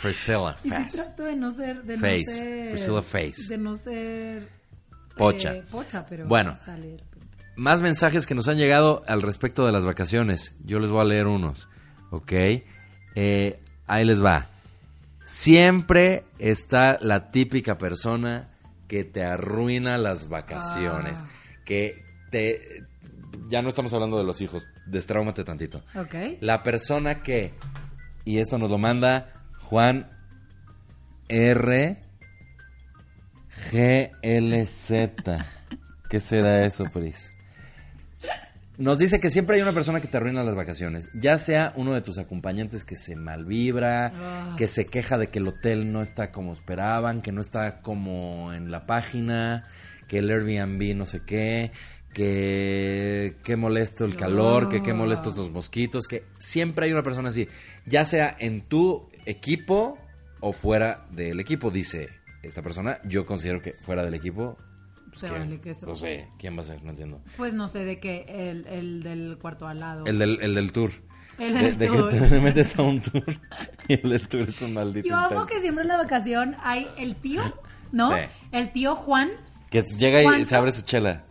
Priscilla 0.00 0.52
Fast. 0.54 0.92
trato 0.94 1.24
de 1.24 1.36
no 1.36 1.50
ser... 1.50 1.82
De 1.82 1.98
Face. 1.98 2.24
No 2.26 2.32
ser 2.36 2.70
Priscilla 2.72 3.02
Face. 3.02 3.42
De 3.48 3.58
no 3.58 3.74
ser... 3.74 4.48
Pocha. 5.16 5.54
eh, 5.56 5.64
pocha, 5.70 6.06
pero... 6.06 6.26
Bueno. 6.28 6.56
Más 7.56 7.82
mensajes 7.82 8.26
que 8.26 8.34
nos 8.36 8.46
han 8.46 8.56
llegado 8.58 9.02
al 9.08 9.22
respecto 9.22 9.66
de 9.66 9.72
las 9.72 9.84
vacaciones. 9.84 10.54
Yo 10.64 10.78
les 10.78 10.90
voy 10.90 11.00
a 11.00 11.04
leer 11.04 11.26
unos. 11.26 11.68
¿Ok? 12.10 12.32
Eh, 13.14 13.60
ahí 13.86 14.04
les 14.04 14.22
va. 14.22 14.46
Siempre 15.24 16.24
está 16.38 16.98
la 17.00 17.30
típica 17.30 17.76
persona 17.78 18.48
que 18.86 19.04
te 19.04 19.24
arruina 19.24 19.98
las 19.98 20.28
vacaciones. 20.28 21.22
Ah. 21.22 21.28
Que 21.64 22.02
te... 22.30 22.84
Ya 23.48 23.62
no 23.62 23.68
estamos 23.68 23.92
hablando 23.92 24.18
de 24.18 24.24
los 24.24 24.40
hijos. 24.40 24.66
Destraumate 24.86 25.44
tantito. 25.44 25.82
Ok. 25.94 26.14
La 26.40 26.62
persona 26.62 27.22
que... 27.22 27.52
Y 28.24 28.38
esto 28.38 28.58
nos 28.58 28.70
lo 28.70 28.78
manda 28.78 29.32
Juan 29.60 30.10
R. 31.28 32.02
GLZ. 33.70 34.90
¿Qué 36.08 36.20
será 36.20 36.64
eso, 36.64 36.84
Pris? 36.84 37.32
Nos 38.78 38.98
dice 38.98 39.18
que 39.18 39.28
siempre 39.28 39.56
hay 39.56 39.62
una 39.62 39.72
persona 39.72 40.00
que 40.00 40.06
te 40.06 40.16
arruina 40.16 40.44
las 40.44 40.54
vacaciones, 40.54 41.08
ya 41.12 41.36
sea 41.36 41.72
uno 41.74 41.94
de 41.94 42.00
tus 42.00 42.16
acompañantes 42.18 42.84
que 42.84 42.94
se 42.94 43.16
malvibra, 43.16 44.12
Ah. 44.14 44.54
que 44.56 44.68
se 44.68 44.86
queja 44.86 45.18
de 45.18 45.28
que 45.30 45.40
el 45.40 45.48
hotel 45.48 45.90
no 45.90 46.00
está 46.00 46.30
como 46.30 46.52
esperaban, 46.52 47.20
que 47.20 47.32
no 47.32 47.40
está 47.40 47.82
como 47.82 48.52
en 48.52 48.70
la 48.70 48.86
página, 48.86 49.66
que 50.06 50.18
el 50.20 50.30
Airbnb 50.30 50.94
no 50.96 51.06
sé 51.06 51.22
qué, 51.26 51.72
que 52.14 53.36
qué 53.42 53.56
molesto 53.56 54.04
el 54.04 54.16
calor, 54.16 54.68
que 54.68 54.82
qué 54.82 54.94
molestos 54.94 55.36
los 55.36 55.50
mosquitos, 55.50 56.06
que 56.06 56.24
siempre 56.38 56.86
hay 56.86 56.92
una 56.92 57.02
persona 57.02 57.30
así, 57.30 57.48
ya 57.84 58.04
sea 58.04 58.36
en 58.38 58.62
tu 58.62 59.10
equipo 59.26 59.98
o 60.40 60.52
fuera 60.52 61.06
del 61.10 61.40
equipo, 61.40 61.70
dice 61.72 62.08
esta 62.42 62.62
persona, 62.62 63.00
yo 63.04 63.26
considero 63.26 63.60
que 63.60 63.72
fuera 63.72 64.04
del 64.04 64.14
equipo 64.14 64.56
No 65.86 65.96
sé, 65.96 66.28
¿quién 66.38 66.56
va 66.56 66.62
a 66.62 66.64
ser? 66.64 66.82
No 66.82 66.90
entiendo. 66.90 67.20
Pues 67.36 67.52
no 67.52 67.68
sé 67.68 67.84
de 67.84 67.98
qué, 68.00 68.24
el, 68.28 68.66
el 68.66 69.02
del 69.02 69.38
cuarto 69.40 69.66
al 69.66 69.80
lado. 69.80 70.06
El 70.06 70.18
del, 70.18 70.38
el 70.40 70.54
del 70.54 70.72
tour. 70.72 70.90
El 71.38 71.54
de, 71.54 71.62
del 71.62 71.78
de 71.78 71.86
tour. 71.88 72.10
que 72.10 72.20
te 72.20 72.40
metes 72.40 72.78
a 72.78 72.82
un 72.82 73.00
tour 73.00 73.24
y 73.88 73.94
el 73.94 74.10
del 74.10 74.28
tour 74.28 74.48
es 74.48 74.60
un 74.62 74.74
maldito 74.74 75.08
Yo 75.08 75.16
amo 75.16 75.46
que 75.46 75.60
siempre 75.60 75.82
en 75.82 75.88
la 75.88 75.96
vacación 75.96 76.56
hay 76.62 76.86
el 76.98 77.14
tío, 77.16 77.42
¿no? 77.92 78.10
Sí. 78.16 78.22
El 78.52 78.70
tío 78.72 78.96
Juan. 78.96 79.30
Que 79.70 79.82
llega 79.82 80.38
y 80.38 80.44
se 80.44 80.56
abre 80.56 80.72
su 80.72 80.82
chela. 80.82 81.24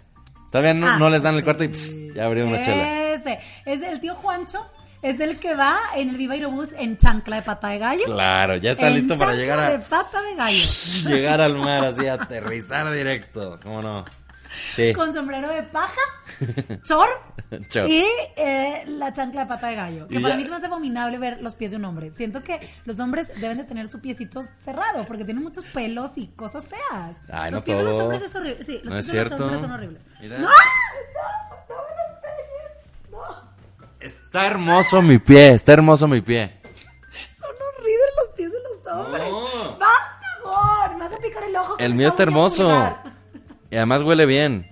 Todavía 0.51 0.73
no, 0.73 0.87
Ah, 0.87 0.97
no 0.97 1.09
les 1.09 1.23
dan 1.23 1.35
el 1.35 1.43
cuarto 1.43 1.63
y 1.65 1.67
pss, 1.69 2.13
ya 2.15 2.25
abrió 2.25 2.47
una 2.47 2.61
chela. 2.61 3.13
Ese. 3.13 3.39
Es 3.65 3.81
el 3.81 3.99
tío 3.99 4.15
Juancho. 4.15 4.65
Es 5.01 5.19
el 5.19 5.37
que 5.39 5.53
va 5.55 5.77
en 5.95 6.09
el 6.09 6.17
Viva 6.17 6.33
Aerobús 6.33 6.73
en 6.73 6.97
chancla 6.97 7.37
de 7.37 7.41
pata 7.43 7.69
de 7.69 7.77
gallo. 7.79 8.03
Claro, 8.05 8.55
ya 8.57 8.71
está 8.71 8.87
En 8.87 8.95
listo 8.95 9.17
para 9.17 9.33
llegar 9.35 9.59
de 9.69 9.75
a 9.77 9.79
pata 9.87 10.21
de 10.21 10.35
gallo. 10.35 10.63
llegar 11.05 11.39
al 11.41 11.55
mar 11.55 11.85
así, 11.85 12.07
aterrizar 12.07 12.91
directo. 12.91 13.59
¿Cómo 13.63 13.81
no? 13.81 14.05
Sí. 14.73 14.91
con 14.93 15.13
sombrero 15.13 15.49
de 15.49 15.61
paja, 15.61 16.01
chor, 16.83 17.07
Chor. 17.69 17.87
y 17.87 18.03
eh, 18.37 18.85
la 18.87 19.13
chancla 19.13 19.41
de 19.41 19.47
pata 19.47 19.67
de 19.67 19.75
gallo. 19.75 20.07
Que 20.07 20.15
Y 20.15 20.19
para 20.19 20.33
ya- 20.35 20.41
mí 20.43 20.49
me 20.49 20.55
hace 20.55 20.65
abominable 20.65 21.19
ver 21.19 21.41
los 21.43 21.53
pies 21.53 21.71
de 21.71 21.77
un 21.77 21.85
hombre. 21.85 22.11
Siento 22.15 22.41
que 22.43 22.59
los 22.85 22.99
hombres 22.99 23.31
deben 23.39 23.57
de 23.59 23.65
tener 23.65 23.87
su 23.87 23.99
piecito 24.01 24.41
cerrado 24.59 25.05
porque 25.05 25.25
tienen 25.25 25.43
muchos 25.43 25.63
pelos 25.65 26.17
y 26.17 26.27
cosas 26.29 26.65
feas. 26.65 27.17
Ay, 27.31 27.51
los 27.51 27.59
no 27.59 27.63
pies 27.65 27.77
de 27.77 27.83
los 27.83 27.91
todos. 27.91 28.03
hombres 28.03 28.23
es 28.23 28.35
horrible. 28.35 28.65
Sí, 28.65 28.73
los 28.83 28.85
No 28.85 28.91
pies 28.93 29.05
es 29.07 29.11
de 29.13 29.23
los 29.25 29.39
hombres 29.41 29.61
son 29.61 29.71
horribles. 29.71 30.01
¡No 30.21 30.27
me 30.27 30.31
lo 30.31 30.37
enseñes! 32.09 33.11
¡No! 33.11 33.86
Está 33.99 34.47
hermoso 34.47 35.01
mi 35.01 35.17
pie, 35.17 35.53
está 35.53 35.73
hermoso 35.73 36.07
mi 36.07 36.21
pie. 36.21 36.59
Son 37.37 37.49
horribles 37.49 38.09
los 38.17 38.35
pies 38.35 38.51
de 38.51 38.57
los 38.59 38.93
hombres. 38.93 39.29
No. 39.29 39.77
¡Basta, 39.77 40.27
Gor! 40.43 40.93
Me 40.97 40.99
vas 41.05 41.13
a 41.13 41.17
picar 41.19 41.43
el 41.43 41.55
ojo. 41.55 41.75
con 41.75 41.81
El 41.81 41.95
mío 41.95 42.07
está 42.07 42.23
hermoso. 42.23 42.67
Y 43.71 43.75
además 43.75 44.03
huele 44.03 44.25
bien. 44.25 44.69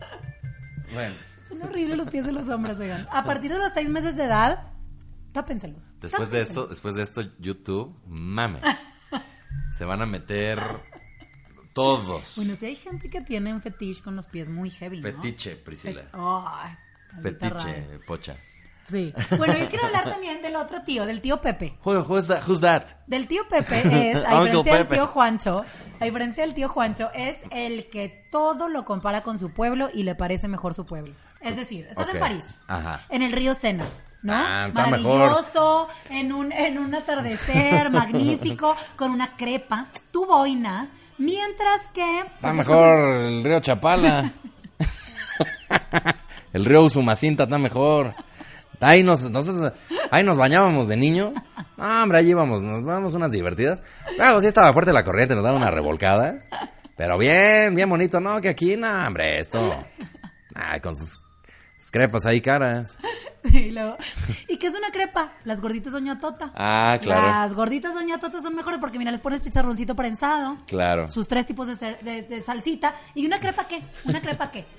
Bueno. 0.94 1.16
Son 1.50 1.62
horribles 1.64 1.98
los 1.98 2.08
pies 2.08 2.26
de 2.26 2.32
los 2.32 2.50
hombres, 2.50 2.80
oigan. 2.80 3.08
A 3.12 3.24
partir 3.24 3.52
de 3.52 3.58
los 3.58 3.74
seis 3.74 3.90
meses 3.90 4.16
de 4.16 4.26
edad, 4.26 4.72
tápenselos. 5.32 5.84
Después 6.00 6.30
de 6.32 6.42
esto, 6.42 6.68
después 6.68 6.96
de 6.96 7.04
esto, 7.04 7.22
YouTube, 7.40 7.96
mame. 8.08 8.60
Se 9.72 9.84
van 9.86 10.02
a 10.02 10.06
meter 10.06 10.62
todos. 11.74 12.36
Bueno, 12.38 12.56
si 12.56 12.66
hay 12.68 12.76
gente 12.76 13.10
que 13.10 13.22
tiene 13.22 13.54
un 13.54 13.62
fetiche 13.62 14.02
con 14.02 14.16
los 14.16 14.28
pies 14.28 14.48
muy 14.50 14.70
heavy, 14.70 15.02
¿no? 15.02 15.04
Fetiche, 15.04 15.56
Priscila. 15.58 16.04
Fe- 16.04 16.18
maldita 16.18 17.50
Fetiche, 17.50 17.74
rara. 17.88 18.00
pocha. 18.08 18.36
Sí. 18.88 19.14
Bueno, 19.38 19.58
yo 19.58 19.68
quiero 19.68 19.86
hablar 19.86 20.04
también 20.06 20.42
del 20.44 20.56
otro 20.56 20.82
tío, 20.84 21.06
del 21.06 21.20
tío 21.22 21.42
Pepe. 21.42 21.78
Who- 21.84 22.06
who's 22.08 22.28
that? 22.28 22.48
Who's 22.48 22.62
that? 22.62 22.84
Del 23.08 23.28
tío 23.28 23.42
Pepe 23.50 24.12
es, 24.12 24.18
a 24.18 24.40
diferencia 24.44 24.78
del 24.78 24.88
tío 24.88 25.08
Juancho, 25.08 25.66
a 26.00 26.06
diferencia 26.06 26.44
del 26.44 26.54
tío 26.54 26.70
Juancho, 26.70 27.10
es 27.16 27.38
el 27.52 27.90
que 27.90 28.28
todo 28.32 28.70
lo 28.70 28.86
compara 28.86 29.22
con 29.24 29.40
su 29.40 29.52
pueblo 29.54 29.90
y 29.94 30.04
le 30.04 30.14
parece 30.14 30.48
mejor 30.48 30.74
su 30.76 30.86
pueblo. 30.86 31.14
Es 31.42 31.56
decir, 31.56 31.88
estás 31.90 32.14
en 32.14 32.20
París, 32.20 32.44
Ajá. 32.68 33.02
en 33.10 33.22
el 33.24 33.32
río 33.32 33.56
Sena, 33.56 33.86
¿no? 34.24 34.34
Ah, 34.36 34.70
Maravilloso, 34.74 35.88
en 36.12 36.32
un, 36.32 36.52
en 36.52 36.78
un 36.78 36.94
atardecer 36.96 37.90
magnífico, 37.92 38.76
con 38.96 39.12
una 39.12 39.36
crepa, 39.36 39.88
tu 40.12 40.26
boina, 40.28 40.90
mientras 41.18 41.88
que... 41.94 42.20
Está 42.20 42.54
mejor 42.54 42.98
el 43.24 43.44
río 43.44 43.60
Chapala. 43.62 44.32
el 46.54 46.66
río 46.66 46.84
Usumacinta 46.84 47.44
está 47.44 47.58
mejor. 47.58 48.14
Ahí 48.80 49.04
nos, 49.04 49.30
nosotros, 49.32 49.74
ahí 50.12 50.24
nos 50.24 50.38
bañábamos 50.38 50.88
de 50.88 50.98
niño. 50.98 51.34
No, 51.78 52.04
hombre, 52.04 52.20
ahí 52.20 52.30
íbamos, 52.30 52.62
nos 52.62 52.84
dábamos 52.86 53.14
unas 53.14 53.32
divertidas. 53.32 53.82
Claro, 54.16 54.42
sí 54.42 54.48
estaba 54.48 54.72
fuerte 54.74 54.94
la 54.94 55.04
corriente, 55.04 55.36
nos 55.36 55.44
daba 55.44 55.58
una 55.58 55.72
revolcada. 55.72 56.44
Pero 56.98 57.18
bien, 57.18 57.76
bien 57.76 57.90
bonito, 57.90 58.20
¿no? 58.20 58.40
Que 58.42 58.50
aquí, 58.50 58.78
no, 58.78 58.88
hombre, 59.08 59.40
esto. 59.40 59.60
Ay, 60.54 60.80
con 60.80 60.96
sus, 60.96 61.20
sus 61.78 61.92
crepas 61.92 62.26
ahí 62.26 62.40
caras. 62.42 62.98
Y, 63.44 63.72
luego- 63.72 63.98
¿Y 64.48 64.58
qué 64.58 64.68
es 64.68 64.76
una 64.78 64.90
crepa? 64.92 65.34
Las 65.44 65.62
gorditas 65.62 65.94
Doña 65.94 66.20
Tota. 66.20 66.52
Ah, 66.56 66.98
claro. 67.02 67.28
Las 67.28 67.54
gorditas 67.54 67.94
Doña 67.94 68.18
Tota 68.20 68.42
son 68.42 68.56
mejores 68.56 68.80
porque, 68.80 68.98
mira, 68.98 69.12
les 69.12 69.20
pones 69.20 69.42
chicharroncito 69.42 69.96
prensado. 69.96 70.58
Claro. 70.68 71.10
Sus 71.10 71.28
tres 71.28 71.46
tipos 71.46 71.68
de, 71.68 71.96
de- 72.02 72.24
de 72.24 72.42
salsita. 72.44 72.96
¿Y 73.14 73.26
una 73.26 73.40
crepa 73.40 73.68
qué? 73.68 73.84
¿Una 74.06 74.22
crepa 74.22 74.50
qué? 74.52 74.66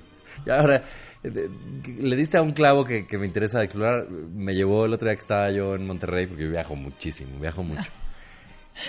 Y 0.46 0.50
ahora, 0.50 0.82
le 1.30 2.16
diste 2.16 2.36
a 2.36 2.42
un 2.42 2.52
clavo 2.52 2.84
que, 2.84 3.06
que 3.06 3.18
me 3.18 3.26
interesa 3.26 3.62
explorar. 3.62 4.08
Me 4.08 4.54
llevó 4.54 4.86
el 4.86 4.92
otro 4.92 5.06
día 5.08 5.14
que 5.16 5.22
estaba 5.22 5.50
yo 5.50 5.74
en 5.74 5.86
Monterrey, 5.86 6.26
porque 6.26 6.44
yo 6.44 6.50
viajo 6.50 6.76
muchísimo, 6.76 7.38
viajo 7.38 7.62
mucho. 7.62 7.90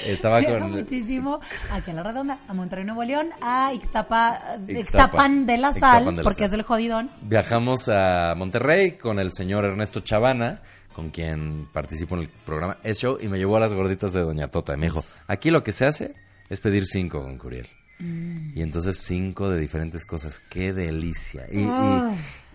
Estaba 0.05 0.39
Viaja 0.39 0.59
con... 0.59 0.71
muchísimo 0.71 1.39
aquí 1.71 1.91
a 1.91 1.93
La 1.93 2.03
Redonda, 2.03 2.39
a 2.47 2.53
Monterrey, 2.53 2.83
Nuevo 2.83 3.03
León, 3.05 3.29
a 3.41 3.71
Ixtapa, 3.73 4.57
Ixtapa. 4.67 4.79
Ixtapan 4.79 5.45
de 5.45 5.57
la 5.57 5.71
Sal, 5.71 5.79
Ixtapan 5.79 6.05
de 6.05 6.11
la 6.17 6.23
porque 6.23 6.39
Sal. 6.39 6.45
es 6.45 6.51
del 6.51 6.61
jodidón. 6.63 7.11
Viajamos 7.21 7.87
a 7.89 8.35
Monterrey 8.35 8.97
con 8.97 9.17
el 9.19 9.31
señor 9.31 9.65
Ernesto 9.65 10.01
Chavana, 10.01 10.61
con 10.93 11.09
quien 11.09 11.67
participo 11.71 12.15
en 12.15 12.23
el 12.23 12.29
programa 12.45 12.77
Es 12.83 12.99
Show, 12.99 13.17
y 13.21 13.27
me 13.29 13.37
llevó 13.37 13.57
a 13.57 13.59
las 13.61 13.73
gorditas 13.73 14.11
de 14.11 14.21
Doña 14.21 14.49
Tota. 14.49 14.73
Y 14.73 14.77
me 14.77 14.87
dijo, 14.87 15.05
aquí 15.27 15.51
lo 15.51 15.63
que 15.63 15.71
se 15.71 15.85
hace 15.85 16.15
es 16.49 16.59
pedir 16.59 16.85
cinco 16.85 17.21
con 17.23 17.37
Curiel. 17.37 17.67
Y 17.99 18.61
entonces 18.61 18.99
cinco 19.01 19.49
de 19.49 19.59
diferentes 19.59 20.05
cosas. 20.05 20.39
¡Qué 20.39 20.71
delicia! 20.73 21.47
Y, 21.51 21.61
y- 21.61 22.01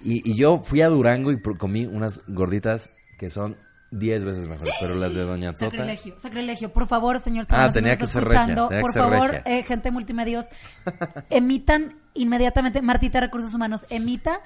y- 0.04 0.30
y 0.32 0.36
yo 0.36 0.58
fui 0.58 0.82
a 0.82 0.88
Durango 0.88 1.32
y 1.32 1.40
comí 1.40 1.86
unas 1.86 2.22
gorditas 2.28 2.90
que 3.18 3.28
son 3.28 3.56
diez 3.90 4.24
veces 4.24 4.48
mejores, 4.48 4.72
pero 4.80 4.94
las 4.94 5.14
de 5.14 5.22
Doña 5.22 5.52
Tota... 5.52 5.66
Sacrilegio, 5.76 6.14
sacrilegio. 6.18 6.72
Por 6.72 6.86
favor, 6.86 7.20
señor 7.20 7.44
Ah, 7.44 7.48
Chavana, 7.50 7.68
si 7.68 7.74
tenía 7.74 7.96
que 7.98 8.06
ser 8.06 8.22
escuchando, 8.22 8.68
tenía 8.68 8.78
que 8.78 8.82
por 8.82 8.92
ser 8.92 9.02
favor, 9.02 9.30
regia. 9.32 9.58
eh, 9.58 9.62
gente 9.64 9.90
multimedios, 9.90 10.46
emitan 11.28 11.98
inmediatamente, 12.14 12.80
Martita 12.80 13.20
Recursos 13.20 13.52
Humanos, 13.52 13.84
emita 13.90 14.40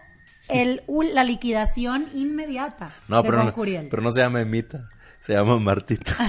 el, 0.49 0.83
la 1.15 1.25
liquidación 1.25 2.09
inmediata 2.15 2.95
No, 3.09 3.23
de 3.23 3.29
pero 3.31 3.45
no, 3.45 3.53
Curiel. 3.53 3.89
pero 3.91 4.03
no 4.03 4.11
se 4.13 4.21
llama 4.21 4.41
Emita, 4.41 4.89
se 5.21 5.35
llama 5.35 5.59
Martita. 5.59 6.17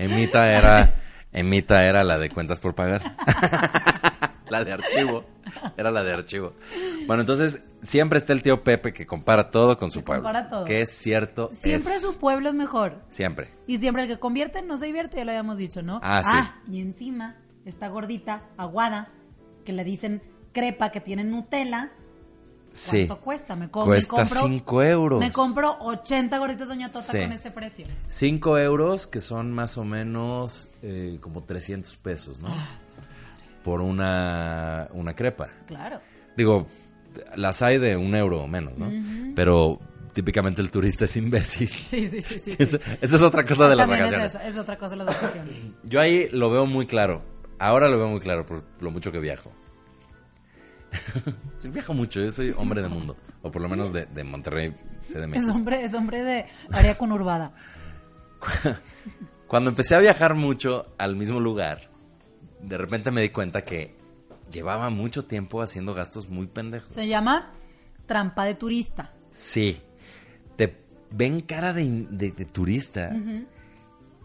Emita 0.00 0.50
era, 0.52 0.94
Emita 1.32 1.84
era 1.84 2.02
la 2.04 2.18
de 2.18 2.30
cuentas 2.30 2.58
por 2.60 2.74
pagar. 2.74 3.16
la 4.48 4.64
de 4.64 4.72
archivo. 4.72 5.24
Era 5.76 5.90
la 5.90 6.02
de 6.02 6.12
archivo. 6.12 6.54
Bueno, 7.06 7.20
entonces 7.22 7.62
siempre 7.82 8.18
está 8.18 8.32
el 8.32 8.42
tío 8.42 8.62
Pepe 8.64 8.92
que 8.92 9.06
compara 9.06 9.50
todo 9.50 9.76
con 9.76 9.90
su 9.90 10.00
Que 10.00 10.04
pueblo. 10.06 10.22
compara 10.24 10.48
todo. 10.48 10.64
Que 10.64 10.82
es 10.82 10.90
cierto. 10.90 11.50
Siempre 11.52 11.94
es. 11.94 12.00
su 12.02 12.18
pueblo 12.18 12.48
es 12.48 12.54
mejor. 12.54 13.02
Siempre. 13.08 13.50
Y 13.66 13.78
siempre 13.78 14.02
el 14.04 14.08
que 14.08 14.18
convierte 14.18 14.62
no 14.62 14.76
se 14.76 14.86
divierte, 14.86 15.18
ya 15.18 15.24
lo 15.24 15.30
habíamos 15.32 15.58
dicho, 15.58 15.82
¿no? 15.82 16.00
Ah, 16.02 16.22
sí. 16.66 16.72
y 16.76 16.80
encima 16.80 17.36
está 17.64 17.88
gordita, 17.88 18.42
aguada, 18.56 19.08
que 19.64 19.72
le 19.72 19.84
dicen 19.84 20.22
crepa, 20.52 20.90
que 20.90 21.00
tiene 21.00 21.24
Nutella. 21.24 21.90
Sí. 22.72 23.06
¿Cuánto 23.06 23.20
cuesta? 23.24 23.56
Me, 23.56 23.68
co- 23.70 23.84
Cuesta 23.84 24.12
me 24.16 24.18
compro, 24.22 24.40
cinco 24.40 24.82
euros. 24.82 25.20
Me 25.20 25.32
compro 25.32 25.76
80 25.80 26.38
gorditas 26.38 26.68
Doña 26.68 26.88
Tota 26.90 27.04
Sí. 27.04 27.20
con 27.20 27.32
este 27.32 27.50
precio. 27.50 27.86
5 28.06 28.58
euros, 28.58 29.06
que 29.06 29.20
son 29.20 29.52
más 29.52 29.76
o 29.76 29.84
menos 29.84 30.70
eh, 30.82 31.18
como 31.20 31.42
300 31.42 31.96
pesos, 31.96 32.40
¿no? 32.40 32.48
Por 33.64 33.80
una, 33.80 34.88
una 34.92 35.14
crepa. 35.14 35.48
Claro. 35.66 36.00
Digo, 36.36 36.66
las 37.36 37.60
hay 37.62 37.78
de 37.78 37.96
un 37.96 38.14
euro 38.14 38.40
o 38.42 38.46
menos, 38.48 38.78
¿no? 38.78 38.88
Pero 39.34 39.78
típicamente 40.14 40.62
el 40.62 40.70
turista 40.70 41.04
es 41.04 41.16
imbécil. 41.16 41.68
Sí, 41.68 42.08
sí, 42.08 42.22
sí, 42.22 42.38
sí. 42.38 42.54
sí. 42.56 42.56
Esa 43.00 43.16
es 43.16 43.22
otra 43.22 43.44
cosa 43.44 43.68
de 43.68 43.76
las 43.76 43.88
También 43.88 44.06
es 44.06 44.12
vacaciones. 44.12 44.34
eso, 44.46 44.48
Es, 44.48 44.58
otra 44.58 44.78
cosa 44.78 44.90
de 44.90 44.96
las 45.04 45.06
vacaciones. 45.06 45.56
Yo 45.84 46.00
ahí 46.00 46.28
lo 46.30 46.50
veo 46.50 46.66
muy 46.66 46.86
claro. 46.86 47.22
Ahora 47.58 47.88
lo 47.88 47.98
veo 47.98 48.08
muy 48.08 48.20
claro 48.20 48.46
por 48.46 48.64
lo 48.80 48.90
mucho 48.90 49.12
que 49.12 49.18
viajo. 49.20 49.52
sí, 51.58 51.68
viajo 51.68 51.94
mucho, 51.94 52.20
yo 52.20 52.30
soy 52.32 52.50
hombre 52.56 52.82
de 52.82 52.88
mundo. 52.88 53.16
O 53.42 53.50
por 53.50 53.62
lo 53.62 53.68
menos 53.68 53.92
de, 53.92 54.06
de 54.06 54.24
Monterrey, 54.24 54.74
CDMX. 55.04 55.36
Es 55.36 55.48
hombre, 55.48 55.84
es 55.84 55.94
hombre 55.94 56.22
de 56.22 56.46
área 56.72 56.96
conurbada. 56.98 57.52
Cuando 59.46 59.70
empecé 59.70 59.94
a 59.94 59.98
viajar 59.98 60.34
mucho 60.34 60.92
al 60.98 61.16
mismo 61.16 61.40
lugar, 61.40 61.90
de 62.62 62.78
repente 62.78 63.10
me 63.10 63.20
di 63.20 63.30
cuenta 63.30 63.64
que 63.64 63.94
llevaba 64.50 64.90
mucho 64.90 65.24
tiempo 65.24 65.62
haciendo 65.62 65.94
gastos 65.94 66.28
muy 66.28 66.46
pendejos. 66.46 66.92
Se 66.94 67.06
llama 67.08 67.50
trampa 68.06 68.44
de 68.44 68.54
turista. 68.54 69.12
Sí. 69.32 69.80
Te 70.56 70.76
ven 71.10 71.40
cara 71.40 71.72
de, 71.72 72.06
de- 72.10 72.32
de 72.32 72.44
turista 72.44 73.10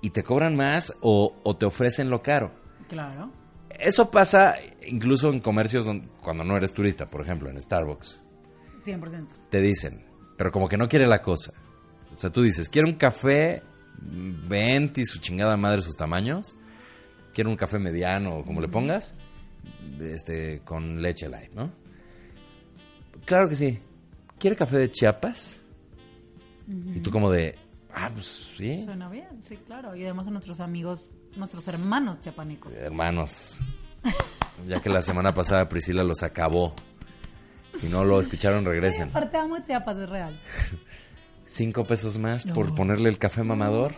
y 0.01 0.09
te 0.11 0.23
cobran 0.23 0.55
más 0.55 0.93
o, 1.01 1.35
o 1.43 1.55
te 1.55 1.65
ofrecen 1.65 2.09
lo 2.09 2.21
caro. 2.21 2.51
Claro. 2.87 3.31
Eso 3.79 4.09
pasa 4.11 4.55
incluso 4.87 5.29
en 5.29 5.39
comercios 5.39 5.85
don- 5.85 6.09
cuando 6.25 6.43
no 6.43 6.57
eres 6.57 6.73
turista, 6.73 7.09
por 7.09 7.21
ejemplo, 7.21 7.49
en 7.49 7.61
Starbucks. 7.61 8.19
100%. 8.83 9.27
Te 9.49 9.61
dicen, 9.61 10.05
pero 10.35 10.51
como 10.51 10.67
que 10.67 10.75
no 10.75 10.89
quiere 10.89 11.07
la 11.07 11.21
cosa. 11.21 11.53
O 12.11 12.17
sea, 12.17 12.31
tú 12.31 12.41
dices, 12.41 12.69
quiero 12.69 12.87
un 12.87 12.95
café 12.95 13.63
mm, 14.01 14.47
venti, 14.49 15.05
su 15.05 15.19
chingada 15.19 15.55
madre, 15.55 15.81
sus 15.81 15.95
tamaños. 15.95 16.55
Quiero 17.33 17.49
un 17.49 17.55
café 17.55 17.79
mediano, 17.79 18.37
o 18.37 18.43
como 18.43 18.59
le 18.59 18.67
pongas, 18.67 19.15
este, 19.99 20.61
con 20.65 21.01
leche 21.01 21.29
light, 21.29 21.51
¿no? 21.53 21.71
Claro 23.25 23.47
que 23.47 23.55
sí. 23.55 23.79
¿Quiere 24.39 24.55
café 24.55 24.77
de 24.77 24.91
Chiapas? 24.91 25.61
Y 26.67 26.99
tú 27.01 27.11
como 27.11 27.29
de, 27.29 27.55
ah, 27.93 28.09
pues 28.11 28.25
sí, 28.57 28.83
Suena 28.83 29.07
bien, 29.09 29.43
sí, 29.43 29.57
claro. 29.57 29.95
Y 29.95 30.03
además 30.03 30.27
a 30.27 30.31
nuestros 30.31 30.59
amigos, 30.59 31.11
nuestros 31.35 31.67
hermanos 31.67 32.19
chapanecos. 32.21 32.73
hermanos. 32.73 33.59
Ya 34.67 34.81
que 34.81 34.89
la 34.89 35.01
semana 35.01 35.33
pasada 35.33 35.67
Priscila 35.69 36.03
los 36.03 36.23
acabó. 36.23 36.75
Si 37.75 37.87
no 37.89 38.03
lo 38.05 38.19
escucharon, 38.21 38.63
regresen. 38.65 39.09
Aparte 39.09 39.37
amo 39.37 39.57
Chiapas, 39.61 39.97
es 39.97 40.09
real. 40.09 40.39
Cinco 41.45 41.85
pesos 41.85 42.17
más 42.17 42.45
por 42.45 42.73
ponerle 42.73 43.09
el 43.09 43.17
café 43.19 43.43
mamador. 43.43 43.93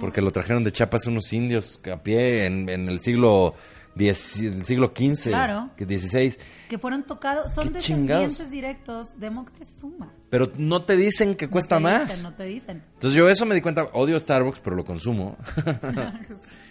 Porque 0.00 0.20
lo 0.20 0.30
trajeron 0.30 0.64
de 0.64 0.72
Chiapas 0.72 1.06
unos 1.06 1.32
indios 1.32 1.80
a 1.92 2.02
pie 2.02 2.46
en, 2.46 2.68
en 2.68 2.88
el 2.88 3.00
siglo 3.00 3.54
X, 3.96 4.38
el 4.40 4.64
siglo 4.64 4.92
XV, 4.96 5.28
Claro. 5.30 5.70
que 5.76 5.84
16. 5.84 6.38
Que 6.68 6.78
fueron 6.78 7.02
tocados, 7.04 7.52
son 7.52 7.72
¿Qué 7.72 7.80
chingados? 7.80 8.28
descendientes 8.38 8.50
directos 8.50 9.18
de 9.20 9.30
Moctezuma. 9.30 10.12
Pero 10.30 10.52
no 10.56 10.84
te 10.84 10.96
dicen 10.96 11.34
que 11.34 11.48
cuesta 11.48 11.76
te 11.76 11.82
más. 11.82 12.08
dicen, 12.08 12.22
no 12.22 12.32
te 12.34 12.44
dicen. 12.44 12.82
Entonces 12.94 13.16
yo 13.18 13.28
eso 13.28 13.44
me 13.44 13.54
di 13.56 13.60
cuenta, 13.60 13.84
odio 13.92 14.18
Starbucks, 14.18 14.60
pero 14.60 14.76
lo 14.76 14.84
consumo. 14.84 15.36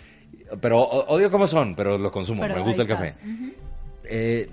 Pero 0.61 0.81
odio 0.81 1.29
cómo 1.31 1.47
son, 1.47 1.75
pero 1.75 1.97
lo 1.97 2.11
consumo. 2.11 2.41
Pero 2.41 2.55
me 2.55 2.61
gusta 2.61 2.83
el 2.83 2.87
café. 2.87 3.15
Eh, 4.03 4.49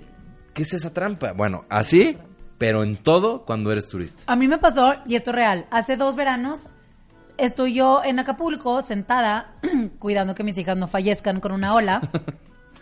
¿Qué 0.53 0.63
es 0.63 0.73
esa 0.73 0.93
trampa? 0.93 1.31
Bueno, 1.33 1.65
así, 1.69 2.17
pero 2.57 2.83
en 2.83 2.97
todo 2.97 3.45
cuando 3.45 3.71
eres 3.71 3.87
turista. 3.87 4.23
A 4.31 4.35
mí 4.35 4.47
me 4.47 4.57
pasó, 4.57 4.93
y 5.05 5.15
esto 5.15 5.31
es 5.31 5.35
real, 5.35 5.65
hace 5.71 5.97
dos 5.97 6.15
veranos 6.15 6.67
estoy 7.37 7.73
yo 7.73 8.01
en 8.03 8.19
Acapulco 8.19 8.81
sentada 8.81 9.53
cuidando 9.99 10.35
que 10.35 10.43
mis 10.43 10.57
hijas 10.57 10.77
no 10.77 10.87
fallezcan 10.87 11.39
con 11.39 11.51
una 11.51 11.73
ola. 11.73 12.01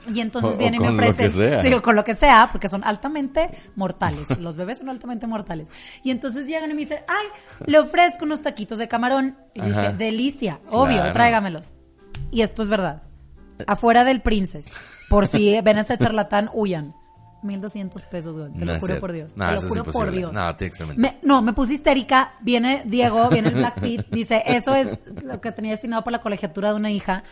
Y 0.07 0.19
entonces 0.19 0.57
viene 0.57 0.77
y 0.77 0.79
me 0.79 0.89
ofrecen, 0.89 1.61
digo, 1.61 1.81
con 1.81 1.95
lo 1.95 2.03
que 2.03 2.15
sea, 2.15 2.49
porque 2.51 2.69
son 2.69 2.83
altamente 2.83 3.49
mortales. 3.75 4.29
Los 4.39 4.55
bebés 4.55 4.79
son 4.79 4.89
altamente 4.89 5.27
mortales. 5.27 5.67
Y 6.03 6.11
entonces 6.11 6.45
llegan 6.45 6.69
y 6.71 6.73
me 6.73 6.81
dicen, 6.81 6.99
ay, 7.07 7.27
le 7.65 7.79
ofrezco 7.79 8.25
unos 8.25 8.41
taquitos 8.41 8.77
de 8.77 8.87
camarón. 8.87 9.37
Y 9.53 9.59
yo 9.61 9.67
dije, 9.67 9.93
delicia, 9.93 10.59
obvio, 10.69 10.97
Claro. 10.97 11.13
tráigamelos. 11.13 11.73
Y 12.31 12.41
esto 12.41 12.63
es 12.63 12.69
verdad. 12.69 13.03
Afuera 13.67 14.03
del 14.03 14.21
Princess, 14.21 14.65
por 15.09 15.27
si 15.27 15.59
ven 15.63 15.77
a 15.77 15.81
ese 15.81 15.97
charlatán, 15.97 16.49
huyan. 16.53 16.95
1200 17.43 18.05
pesos, 18.05 18.37
güey. 18.37 18.53
Te 18.53 18.65
No 18.65 18.73
lo 18.73 18.79
juro 18.79 18.99
por 18.99 19.11
Dios. 19.11 19.35
No, 19.35 19.47
te 19.49 19.55
lo 19.55 19.61
juro 19.67 19.83
por. 19.83 20.11
Dios. 20.11 20.31
No. 20.31 20.57
Me- 20.95 21.19
no, 21.23 21.41
me 21.41 21.51
puse 21.51 21.73
histérica. 21.73 22.33
Viene 22.39 22.83
Diego, 22.85 23.27
viene 23.29 23.49
el 23.49 23.55
Black 23.55 23.81
Pit, 23.81 24.05
dice, 24.11 24.41
eso 24.45 24.73
es 24.75 24.97
lo 25.23 25.41
que 25.41 25.51
tenía 25.51 25.71
destinado 25.71 26.03
para 26.05 26.17
la 26.17 26.23
colegiatura 26.23 26.69
de 26.69 26.75
una 26.75 26.89
hija. 26.91 27.23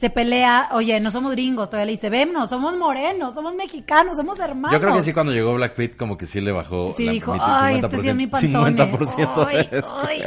Se 0.00 0.08
pelea, 0.08 0.70
oye, 0.72 0.98
no 0.98 1.10
somos 1.10 1.32
gringos, 1.32 1.68
todavía 1.68 1.84
le 1.84 1.92
dice, 1.92 2.08
ven, 2.08 2.32
no, 2.32 2.48
somos 2.48 2.74
morenos, 2.78 3.34
somos 3.34 3.54
mexicanos, 3.54 4.16
somos 4.16 4.40
hermanos. 4.40 4.72
Yo 4.72 4.80
creo 4.80 4.94
que 4.94 5.02
sí, 5.02 5.12
cuando 5.12 5.30
llegó 5.30 5.54
Black 5.56 5.74
Pit, 5.74 5.94
como 5.94 6.16
que 6.16 6.24
sí 6.24 6.40
le 6.40 6.52
bajó. 6.52 6.94
Sí, 6.96 7.04
la- 7.04 7.12
dijo, 7.12 7.36
ay, 7.38 7.80
este 7.80 7.98
sí 8.00 8.08
es 8.08 8.14
mi 8.16 8.26
pantone. 8.26 8.76
50% 8.78 9.44
de 9.46 9.58
Ay, 9.58 9.68
eso. 9.72 9.96
ay. 10.08 10.22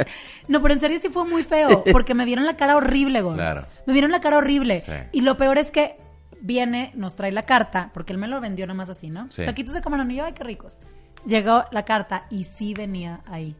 No, 0.46 0.62
pero 0.62 0.74
en 0.74 0.80
serio 0.80 0.98
sí 1.02 1.08
fue 1.08 1.24
muy 1.26 1.42
feo, 1.42 1.82
porque 1.90 2.14
me 2.14 2.24
vieron 2.24 2.46
la 2.46 2.56
cara 2.56 2.76
horrible, 2.76 3.20
güey. 3.22 3.34
Claro. 3.34 3.64
Me 3.86 3.92
vieron 3.94 4.12
la 4.12 4.20
cara 4.20 4.38
horrible. 4.38 4.80
Sí. 4.80 4.92
Y 5.10 5.22
lo 5.22 5.36
peor 5.36 5.58
es 5.58 5.72
que 5.72 5.96
viene, 6.40 6.92
nos 6.94 7.16
trae 7.16 7.32
la 7.32 7.42
carta, 7.42 7.90
porque 7.92 8.12
él 8.12 8.18
me 8.20 8.28
lo 8.28 8.40
vendió 8.40 8.68
nomás 8.68 8.90
así, 8.90 9.10
¿no? 9.10 9.26
Sí. 9.32 9.44
Taquitos 9.44 9.74
de 9.74 9.80
camarón 9.80 10.08
y 10.12 10.14
yo, 10.16 10.24
ay, 10.24 10.34
qué 10.34 10.44
ricos. 10.44 10.78
Llegó 11.26 11.64
la 11.72 11.84
carta 11.84 12.26
y 12.30 12.44
sí 12.44 12.74
venía 12.74 13.22
ahí. 13.26 13.56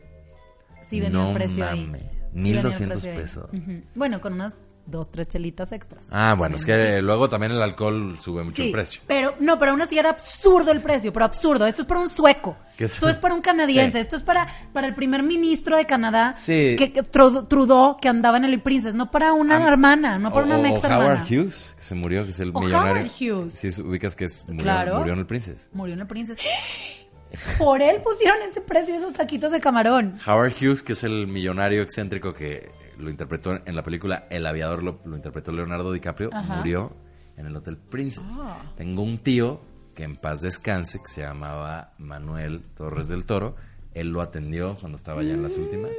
Sí 0.86 1.00
venía 1.00 1.18
No 1.18 1.28
el 1.30 1.34
precio 1.34 1.68
ahí. 1.68 1.86
venía 1.86 2.10
el 2.34 2.40
1200 2.40 3.00
precio 3.02 3.10
ahí. 3.10 3.16
pesos. 3.18 3.50
Bueno, 3.96 4.20
con 4.20 4.34
unas 4.34 4.58
dos, 4.86 5.10
tres 5.10 5.28
chelitas 5.28 5.72
extras. 5.72 6.06
Ah, 6.10 6.34
bueno, 6.36 6.56
es 6.56 6.66
que 6.66 7.00
luego 7.02 7.28
también 7.28 7.52
el 7.52 7.62
alcohol 7.62 8.16
sube 8.20 8.42
mucho 8.44 8.56
Sí, 8.56 8.66
el 8.66 8.72
precio. 8.72 9.00
pero 9.06 9.34
no, 9.40 9.58
pero 9.58 9.70
aún 9.72 9.82
así 9.82 9.98
era 9.98 10.10
absurdo 10.10 10.70
el 10.72 10.80
precio, 10.80 11.12
pero 11.12 11.24
absurdo. 11.24 11.66
Esto 11.66 11.82
es 11.82 11.88
para 11.88 12.00
un 12.00 12.08
sueco. 12.08 12.56
Esto 12.78 13.08
es 13.08 13.16
para 13.16 13.34
un 13.34 13.40
canadiense. 13.40 13.98
Sí. 13.98 13.98
Esto 13.98 14.16
es 14.16 14.22
para, 14.22 14.48
para 14.72 14.86
el 14.88 14.94
primer 14.94 15.22
ministro 15.22 15.76
de 15.76 15.86
Canadá, 15.86 16.34
Sí. 16.36 16.74
que, 16.76 16.92
que 16.92 17.02
Tru- 17.04 17.46
Trudeau, 17.48 17.96
que 18.00 18.08
andaba 18.08 18.36
en 18.36 18.44
el 18.44 18.60
Princess, 18.60 18.94
no 18.94 19.10
para 19.10 19.32
una 19.32 19.64
hermana, 19.66 20.18
no 20.18 20.32
para 20.32 20.42
O- 20.44 20.48
una 20.48 20.58
mex 20.58 20.84
Howard 20.84 20.92
hermana. 21.20 21.26
Hughes, 21.30 21.74
que 21.76 21.82
se 21.82 21.94
murió, 21.94 22.24
que 22.24 22.32
es 22.32 22.40
el 22.40 22.50
O 22.52 22.60
millonario. 22.60 23.02
Howard 23.02 23.10
Hughes. 23.46 23.52
Sí, 23.54 23.80
ubicas 23.80 24.16
que 24.16 24.24
es, 24.24 24.44
murió, 24.48 24.62
Claro. 24.64 24.98
murió 24.98 25.12
en 25.12 25.18
el 25.20 25.26
Princess. 25.26 25.68
Murió 25.72 25.94
en 25.94 26.00
el 26.00 26.06
Princess. 26.06 26.38
Por 27.58 27.82
él 27.82 28.00
pusieron 28.02 28.38
ese 28.48 28.60
precio 28.60 28.94
esos 28.94 29.12
taquitos 29.12 29.50
de 29.50 29.60
camarón. 29.60 30.14
Howard 30.26 30.52
Hughes, 30.60 30.82
que 30.84 30.92
es 30.92 31.02
el 31.04 31.26
millonario 31.26 31.82
excéntrico 31.82 32.32
que 32.32 32.70
lo 32.98 33.10
interpretó 33.10 33.58
en 33.64 33.74
la 33.76 33.82
película 33.82 34.26
El 34.30 34.46
Aviador, 34.46 34.82
lo, 34.82 35.00
lo 35.04 35.16
interpretó 35.16 35.52
Leonardo 35.52 35.92
DiCaprio, 35.92 36.30
Ajá. 36.32 36.56
murió 36.56 36.94
en 37.36 37.46
el 37.46 37.56
Hotel 37.56 37.76
Princess. 37.76 38.22
Ah. 38.40 38.62
Tengo 38.76 39.02
un 39.02 39.18
tío 39.18 39.60
que 39.94 40.04
en 40.04 40.16
paz 40.16 40.40
descanse, 40.42 40.98
que 41.00 41.08
se 41.08 41.20
llamaba 41.22 41.92
Manuel 41.98 42.62
Torres 42.76 43.08
del 43.08 43.24
Toro. 43.24 43.56
Él 43.94 44.08
lo 44.10 44.22
atendió 44.22 44.76
cuando 44.78 44.96
estaba 44.96 45.22
ya 45.22 45.34
en 45.34 45.42
las 45.42 45.56
últimas. 45.56 45.90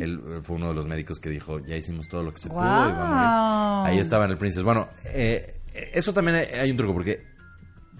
Él 0.00 0.22
eh, 0.28 0.40
fue 0.42 0.56
uno 0.56 0.68
de 0.68 0.74
los 0.74 0.86
médicos 0.86 1.18
que 1.20 1.28
dijo, 1.28 1.58
ya 1.60 1.76
hicimos 1.76 2.08
todo 2.08 2.22
lo 2.22 2.32
que 2.32 2.38
se 2.38 2.48
pudo 2.48 2.60
y 2.60 2.62
a. 2.66 3.84
Ahí 3.84 3.98
estaba 3.98 4.24
en 4.24 4.30
el 4.30 4.38
Princess. 4.38 4.62
Bueno, 4.62 4.88
eh, 5.06 5.60
eso 5.92 6.12
también 6.14 6.36
hay- 6.36 6.70
un 6.70 6.76
truco, 6.76 6.94
porque 6.94 7.26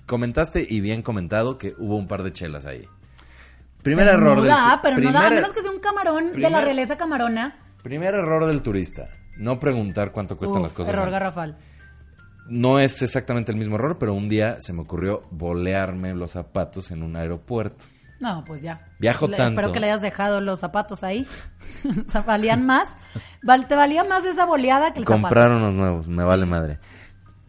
comentaste 0.07 0.67
y 0.69 0.81
bien 0.81 1.03
comentado 1.03 1.59
que 1.59 1.75
hubo 1.79 1.97
un 1.97 2.07
par 2.07 2.23
de 2.23 2.33
chelas 2.33 2.67
ahí. 2.67 2.87
Primer 3.83 4.07
pero 4.07 4.19
error 4.19 4.37
no 4.37 4.43
del 4.45 4.53
pero 4.81 4.99
no 4.99 5.13
da, 5.13 5.27
a 5.27 5.31
menos 5.31 5.53
que 5.53 5.61
sea 5.63 5.71
un 5.73 5.81
camarón 5.81 6.33
de 6.33 6.51
la 6.51 6.61
realeza 6.61 6.97
camarona. 6.97 7.57
Primer 7.83 8.15
error 8.15 8.47
del 8.47 8.63
turista. 8.63 9.09
No 9.37 9.59
preguntar 9.59 10.13
cuánto 10.13 10.37
cuestan 10.37 10.59
Uf, 10.59 10.65
las 10.65 10.73
cosas. 10.73 10.93
error 10.95 11.05
antes. 11.09 11.13
garrafal. 11.21 11.59
No 12.49 12.79
es 12.81 13.03
exactamente 13.03 13.53
el 13.53 13.59
mismo 13.59 13.77
error, 13.77 13.99
pero 13.99 14.15
un 14.15 14.29
día 14.29 14.59
se 14.61 14.73
me 14.73 14.83
ocurrió 14.83 15.23
bolearme 15.31 16.15
los 16.15 16.33
zapatos 16.33 16.91
en 16.91 17.03
un 17.03 17.17
aeropuerto. 17.17 17.85
No, 18.21 18.45
pues 18.45 18.63
ya. 18.63 18.87
Viajo 19.01 19.27
Le- 19.27 19.37
tanto. 19.37 19.53
Espero 19.61 19.73
que 19.73 19.81
le 19.81 19.87
hayas 19.91 20.03
dejado 20.03 20.41
los 20.41 20.61
zapatos 20.61 21.03
ahí. 21.03 21.27
o 22.07 22.11
sea, 22.11 22.23
valían 22.23 22.65
más. 22.67 22.89
Val- 23.43 23.67
te 23.67 23.75
valía 23.75 24.05
más 24.05 24.25
esa 24.25 24.45
boleada 24.45 24.93
que 24.93 25.01
el 25.01 25.05
Comprar 25.05 25.51
unos 25.51 25.75
nuevos, 25.75 26.07
me 26.07 26.25
vale 26.25 26.47
madre. 26.47 26.79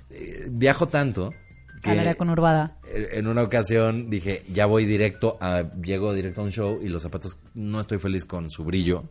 Eh, 0.09 0.47
viajo 0.49 0.87
tanto 0.87 1.31
zapato. 1.31 1.81
que 1.83 1.99
área 1.99 2.15
conurbada. 2.15 2.77
en 2.91 3.27
una 3.27 3.41
ocasión 3.43 4.09
dije, 4.09 4.43
ya 4.47 4.65
voy 4.67 4.85
directo 4.85 5.37
a, 5.41 5.63
llego 5.83 6.13
directo 6.13 6.41
a 6.41 6.43
un 6.45 6.51
show 6.51 6.79
y 6.81 6.89
los 6.89 7.01
zapatos 7.03 7.39
no 7.53 7.79
estoy 7.79 7.97
feliz 7.99 8.25
con 8.25 8.49
su 8.49 8.63
brillo. 8.63 9.03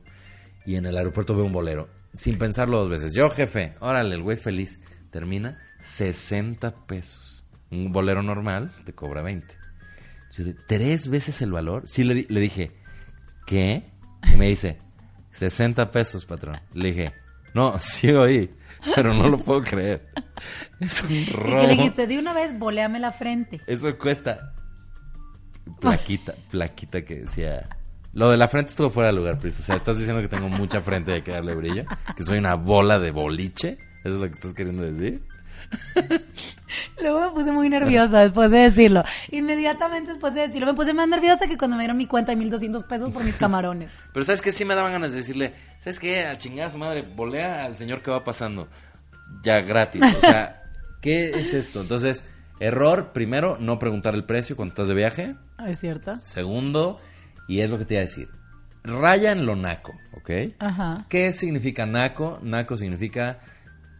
Y 0.66 0.76
en 0.76 0.86
el 0.86 0.96
aeropuerto 0.96 1.34
veo 1.34 1.44
un 1.44 1.52
bolero, 1.52 1.88
sin 2.12 2.38
pensarlo 2.38 2.78
dos 2.78 2.88
veces. 2.88 3.14
Yo, 3.14 3.28
jefe, 3.30 3.74
órale, 3.80 4.14
el 4.14 4.22
güey 4.22 4.36
feliz. 4.36 4.80
Termina 5.10 5.58
60 5.80 6.86
pesos. 6.86 7.44
Un 7.70 7.92
bolero 7.92 8.22
normal 8.22 8.70
te 8.84 8.92
cobra 8.94 9.22
20. 9.22 9.54
Yo 10.36 10.44
¿Tres 10.66 11.08
veces 11.08 11.42
el 11.42 11.52
valor? 11.52 11.84
Sí, 11.86 12.04
le, 12.04 12.26
le 12.28 12.40
dije, 12.40 12.70
¿qué? 13.46 13.90
Y 14.32 14.36
me 14.36 14.48
dice, 14.48 14.78
60 15.32 15.90
pesos, 15.90 16.24
patrón. 16.24 16.58
Le 16.72 16.88
dije, 16.92 17.12
no, 17.54 17.78
sigo 17.80 18.22
ahí, 18.22 18.54
pero 18.94 19.12
no 19.12 19.28
lo 19.28 19.38
puedo 19.38 19.62
creer. 19.62 20.08
Es 20.80 21.02
un 21.04 21.12
Y 21.12 21.24
que 21.26 21.32
robo. 21.34 21.62
le 21.62 21.68
dijiste, 21.68 22.06
de 22.06 22.18
una 22.18 22.32
vez, 22.32 22.58
boleame 22.58 22.98
la 22.98 23.12
frente. 23.12 23.60
Eso 23.66 23.96
cuesta. 23.98 24.54
Plaquita, 25.80 26.34
plaquita 26.50 27.02
que 27.04 27.20
decía. 27.20 27.68
Lo 28.14 28.30
de 28.30 28.36
la 28.36 28.48
frente 28.48 28.70
estuvo 28.70 28.90
fuera 28.90 29.08
de 29.08 29.14
lugar, 29.14 29.38
Pris. 29.38 29.58
O 29.60 29.62
sea, 29.62 29.76
estás 29.76 29.98
diciendo 29.98 30.20
que 30.20 30.28
tengo 30.28 30.48
mucha 30.48 30.80
frente 30.82 31.10
y 31.10 31.14
hay 31.14 31.22
que 31.22 31.30
darle 31.30 31.54
brillo. 31.54 31.84
Que 32.16 32.22
soy 32.22 32.38
una 32.38 32.54
bola 32.56 32.98
de 32.98 33.10
boliche. 33.10 33.78
¿Eso 34.04 34.14
es 34.14 34.20
lo 34.20 34.26
que 34.26 34.34
estás 34.34 34.54
queriendo 34.54 34.82
decir? 34.82 35.22
Luego 37.00 37.20
me 37.20 37.28
puse 37.30 37.52
muy 37.52 37.68
nerviosa 37.68 38.20
después 38.20 38.50
de 38.50 38.58
decirlo. 38.58 39.04
Inmediatamente 39.30 40.10
después 40.10 40.34
de 40.34 40.46
decirlo, 40.46 40.66
me 40.66 40.74
puse 40.74 40.92
más 40.92 41.08
nerviosa 41.08 41.46
que 41.46 41.56
cuando 41.56 41.76
me 41.76 41.82
dieron 41.82 41.96
mi 41.96 42.06
cuenta 42.06 42.32
de 42.32 42.36
1200 42.36 42.82
pesos 42.84 43.10
por 43.10 43.24
mis 43.24 43.36
camarones. 43.36 43.90
Pero 44.12 44.24
¿sabes 44.24 44.42
qué? 44.42 44.52
Sí 44.52 44.64
me 44.64 44.74
daban 44.74 44.92
ganas 44.92 45.12
de 45.12 45.18
decirle, 45.18 45.54
¿sabes 45.78 45.98
qué? 45.98 46.26
A 46.26 46.36
chingar 46.36 46.68
a 46.68 46.70
su 46.70 46.78
madre, 46.78 47.02
volea 47.02 47.64
al 47.64 47.76
señor 47.76 48.02
que 48.02 48.10
va 48.10 48.24
pasando. 48.24 48.68
Ya 49.42 49.60
gratis. 49.60 50.02
O 50.02 50.20
sea, 50.20 50.62
¿qué 51.00 51.30
es 51.30 51.54
esto? 51.54 51.80
Entonces, 51.80 52.26
error, 52.60 53.12
primero, 53.12 53.56
no 53.58 53.78
preguntar 53.78 54.14
el 54.14 54.24
precio 54.24 54.56
cuando 54.56 54.72
estás 54.72 54.88
de 54.88 54.94
viaje. 54.94 55.36
Ah, 55.56 55.70
¿Es 55.70 55.80
cierto? 55.80 56.18
Segundo, 56.22 57.00
y 57.48 57.60
es 57.60 57.70
lo 57.70 57.78
que 57.78 57.84
te 57.84 57.94
iba 57.94 58.02
a 58.02 58.06
decir, 58.06 58.28
raya 58.84 59.32
en 59.32 59.46
lo 59.46 59.56
naco, 59.56 59.92
¿ok? 60.16 60.30
Ajá. 60.58 61.04
¿Qué 61.08 61.32
significa 61.32 61.86
naco? 61.86 62.38
Naco 62.42 62.76
significa 62.76 63.38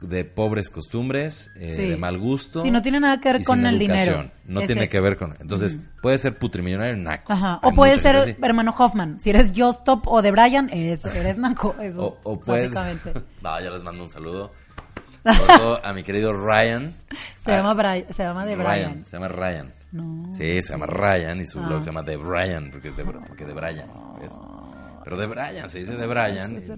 de 0.01 0.25
pobres 0.25 0.69
costumbres, 0.69 1.53
eh, 1.57 1.75
Sí. 1.77 1.89
de 1.91 1.97
mal 1.97 2.19
gusto. 2.19 2.61
Sí, 2.61 2.73
no 2.73 2.83
tiene 2.83 2.99
nada 2.99 3.21
que 3.21 3.33
ver 3.33 3.45
con 3.45 3.65
el 3.65 3.79
dinero. 3.79 4.29
No 4.47 4.61
Es 4.61 4.67
tiene 4.67 4.83
eso. 4.83 4.91
que 4.91 5.01
ver 5.01 5.17
con... 5.17 5.37
Entonces, 5.41 5.79
puede 6.03 6.19
ser 6.19 6.37
putrimillonario 6.37 6.97
naco. 6.97 7.33
Ajá. 7.33 7.61
Hay 7.63 7.71
O 7.71 7.75
puede 7.75 7.93
mucha 7.93 8.03
ser 8.03 8.17
así. 8.17 8.37
hermano 8.43 8.75
Hoffman. 8.77 9.21
Si 9.21 9.31
eres 9.31 9.53
Jostop 9.57 10.09
o 10.09 10.21
de 10.21 10.33
Brian, 10.33 10.69
es- 10.73 11.05
eres 11.15 11.39
naco. 11.39 11.77
Eso, 11.81 12.19
O, 12.25 12.33
o 12.33 12.41
puedes... 12.41 12.73
no, 13.43 13.61
ya 13.61 13.71
les 13.71 13.83
mando 13.85 14.03
un 14.03 14.11
saludo. 14.11 14.53
Sobre 15.25 15.57
todo 15.59 15.87
a 15.87 15.93
mi 15.93 16.03
querido 16.03 16.33
Ryan. 16.33 16.93
Se 17.39 17.53
Ah, 17.53 17.59
llama, 17.59 17.75
Brian, 17.75 18.05
se 18.13 18.25
llama 18.25 18.45
de 18.45 18.57
Brian. 18.57 19.05
Se 19.07 19.13
llama 19.13 19.29
Ryan. 19.29 19.73
No. 19.93 20.33
Sí, 20.33 20.63
se 20.63 20.73
llama 20.73 20.87
Ryan 20.87 21.41
y 21.41 21.47
su 21.47 21.61
Ah. 21.61 21.67
blog 21.67 21.83
se 21.83 21.87
llama 21.91 22.05
The 22.05 22.17
Brian, 22.17 22.71
porque 22.71 22.89
es 22.89 22.97
de, 22.97 23.05
porque 23.05 23.45
de 23.45 23.53
Brian. 23.53 23.89
¿ves? 24.21 24.33
Pero 25.05 25.17
de 25.17 25.27
Brian, 25.27 25.69
se 25.69 25.81
dice 25.81 25.97
de 25.97 26.07
Brian. 26.07 26.57
Es. 26.57 26.73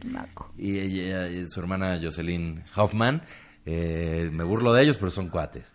Y, 0.57 0.79
ella- 0.81 1.29
y 1.29 1.47
su 1.49 1.61
hermana 1.61 1.99
Jocelyn 2.03 2.65
Hoffman. 2.77 3.23
eh, 3.67 4.29
me 4.33 4.45
burlo 4.45 4.73
de 4.75 4.83
ellos, 4.83 4.97
pero 4.99 5.11
son 5.11 5.29
cuates. 5.31 5.75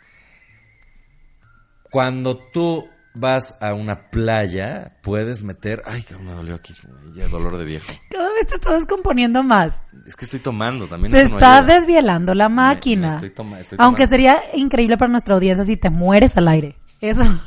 Cuando 1.92 2.38
tú 2.38 2.88
vas 3.16 3.58
a 3.62 3.74
una 3.74 4.10
playa, 4.12 4.98
puedes 5.02 5.42
meter. 5.42 5.82
Ay, 5.86 6.04
que 6.04 6.16
me 6.18 6.34
dolió 6.34 6.56
aquí. 6.56 6.74
Ya 7.16 7.28
dolor 7.28 7.58
de 7.58 7.66
viejo. 7.66 7.88
Cada 8.12 8.32
vez 8.34 8.48
te 8.48 8.56
estás 8.56 8.74
descomponiendo 8.74 9.42
más. 9.44 9.82
Es 10.06 10.16
que 10.16 10.26
estoy 10.26 10.40
tomando 10.40 10.88
también. 10.88 11.12
Se 11.12 11.28
no 11.30 11.36
está 11.38 11.64
desvielando 11.64 12.34
la 12.36 12.48
máquina. 12.50 13.08
me 13.10 13.14
estoy 13.16 13.30
toma- 13.32 13.60
estoy 13.60 13.78
Aunque 13.82 14.04
tomando. 14.06 14.10
sería 14.12 14.40
increíble 14.56 14.98
para 14.98 15.12
nuestra 15.12 15.34
audiencia 15.36 15.66
si 15.66 15.76
te 15.78 15.90
mueres 15.90 16.38
al 16.38 16.48
aire. 16.48 16.76
Eso, 17.02 17.24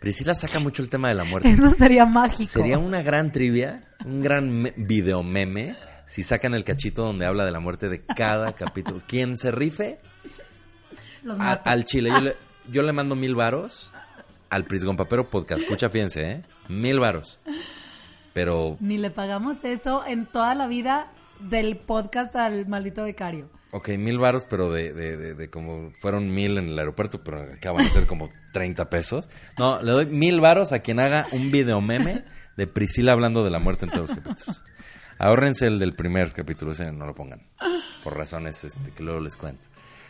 Priscila 0.00 0.34
saca 0.34 0.58
mucho 0.58 0.82
el 0.82 0.90
tema 0.90 1.08
de 1.08 1.14
la 1.14 1.24
muerte. 1.24 1.48
eso 1.50 1.70
sería 1.70 2.04
mágico. 2.04 2.48
Sería 2.50 2.78
una 2.78 3.02
gran 3.02 3.30
trivia, 3.30 3.84
un 4.04 4.20
gran 4.20 4.50
me- 4.50 4.74
video 4.76 5.22
meme, 5.22 5.76
si 6.06 6.24
sacan 6.24 6.54
el 6.54 6.64
cachito 6.64 7.04
donde 7.04 7.24
habla 7.24 7.44
de 7.44 7.52
la 7.52 7.60
muerte 7.60 7.88
de 7.88 8.04
cada 8.04 8.52
capítulo. 8.56 9.02
Quien 9.06 9.36
se 9.38 9.52
rife 9.52 10.00
Los 11.22 11.38
a- 11.38 11.52
al 11.52 11.84
chile. 11.84 12.10
Yo 12.10 12.20
le, 12.20 12.36
yo 12.70 12.82
le 12.82 12.92
mando 12.92 13.14
mil 13.14 13.36
varos 13.36 13.92
al 14.50 14.64
Prisgon 14.64 14.96
Papero 14.96 15.30
Podcast. 15.30 15.62
Escucha, 15.62 15.88
fíjense, 15.88 16.30
¿eh? 16.30 16.42
Mil 16.68 16.98
varos. 16.98 17.38
Pero 18.32 18.76
Ni 18.80 18.98
le 18.98 19.10
pagamos 19.10 19.62
eso 19.64 20.04
en 20.06 20.26
toda 20.26 20.54
la 20.56 20.66
vida 20.66 21.12
del 21.38 21.76
podcast 21.76 22.34
al 22.34 22.66
maldito 22.66 23.04
becario. 23.04 23.48
Ok, 23.74 23.88
mil 23.96 24.18
varos, 24.18 24.44
pero 24.48 24.70
de, 24.70 24.92
de, 24.92 25.16
de, 25.16 25.34
de 25.34 25.48
como 25.50 25.92
fueron 25.98 26.30
mil 26.32 26.58
en 26.58 26.68
el 26.68 26.78
aeropuerto, 26.78 27.24
pero 27.24 27.40
acaban 27.54 27.82
de 27.84 27.90
ser 27.90 28.06
como 28.06 28.30
30 28.52 28.90
pesos. 28.90 29.30
No, 29.58 29.80
le 29.82 29.92
doy 29.92 30.06
mil 30.06 30.40
varos 30.40 30.72
a 30.72 30.80
quien 30.80 31.00
haga 31.00 31.26
un 31.32 31.50
video 31.50 31.80
meme 31.80 32.22
de 32.58 32.66
Priscila 32.66 33.12
hablando 33.12 33.42
de 33.44 33.50
la 33.50 33.58
muerte 33.58 33.86
en 33.86 33.92
todos 33.92 34.10
los 34.10 34.18
capítulos. 34.18 34.62
Ahórrense 35.18 35.66
el 35.68 35.78
del 35.78 35.94
primer 35.94 36.32
capítulo, 36.32 36.72
ese 36.72 36.92
no 36.92 37.06
lo 37.06 37.14
pongan. 37.14 37.46
Por 38.04 38.16
razones 38.16 38.62
este, 38.64 38.90
que 38.90 39.02
luego 39.02 39.20
les 39.20 39.36
cuento. 39.36 39.62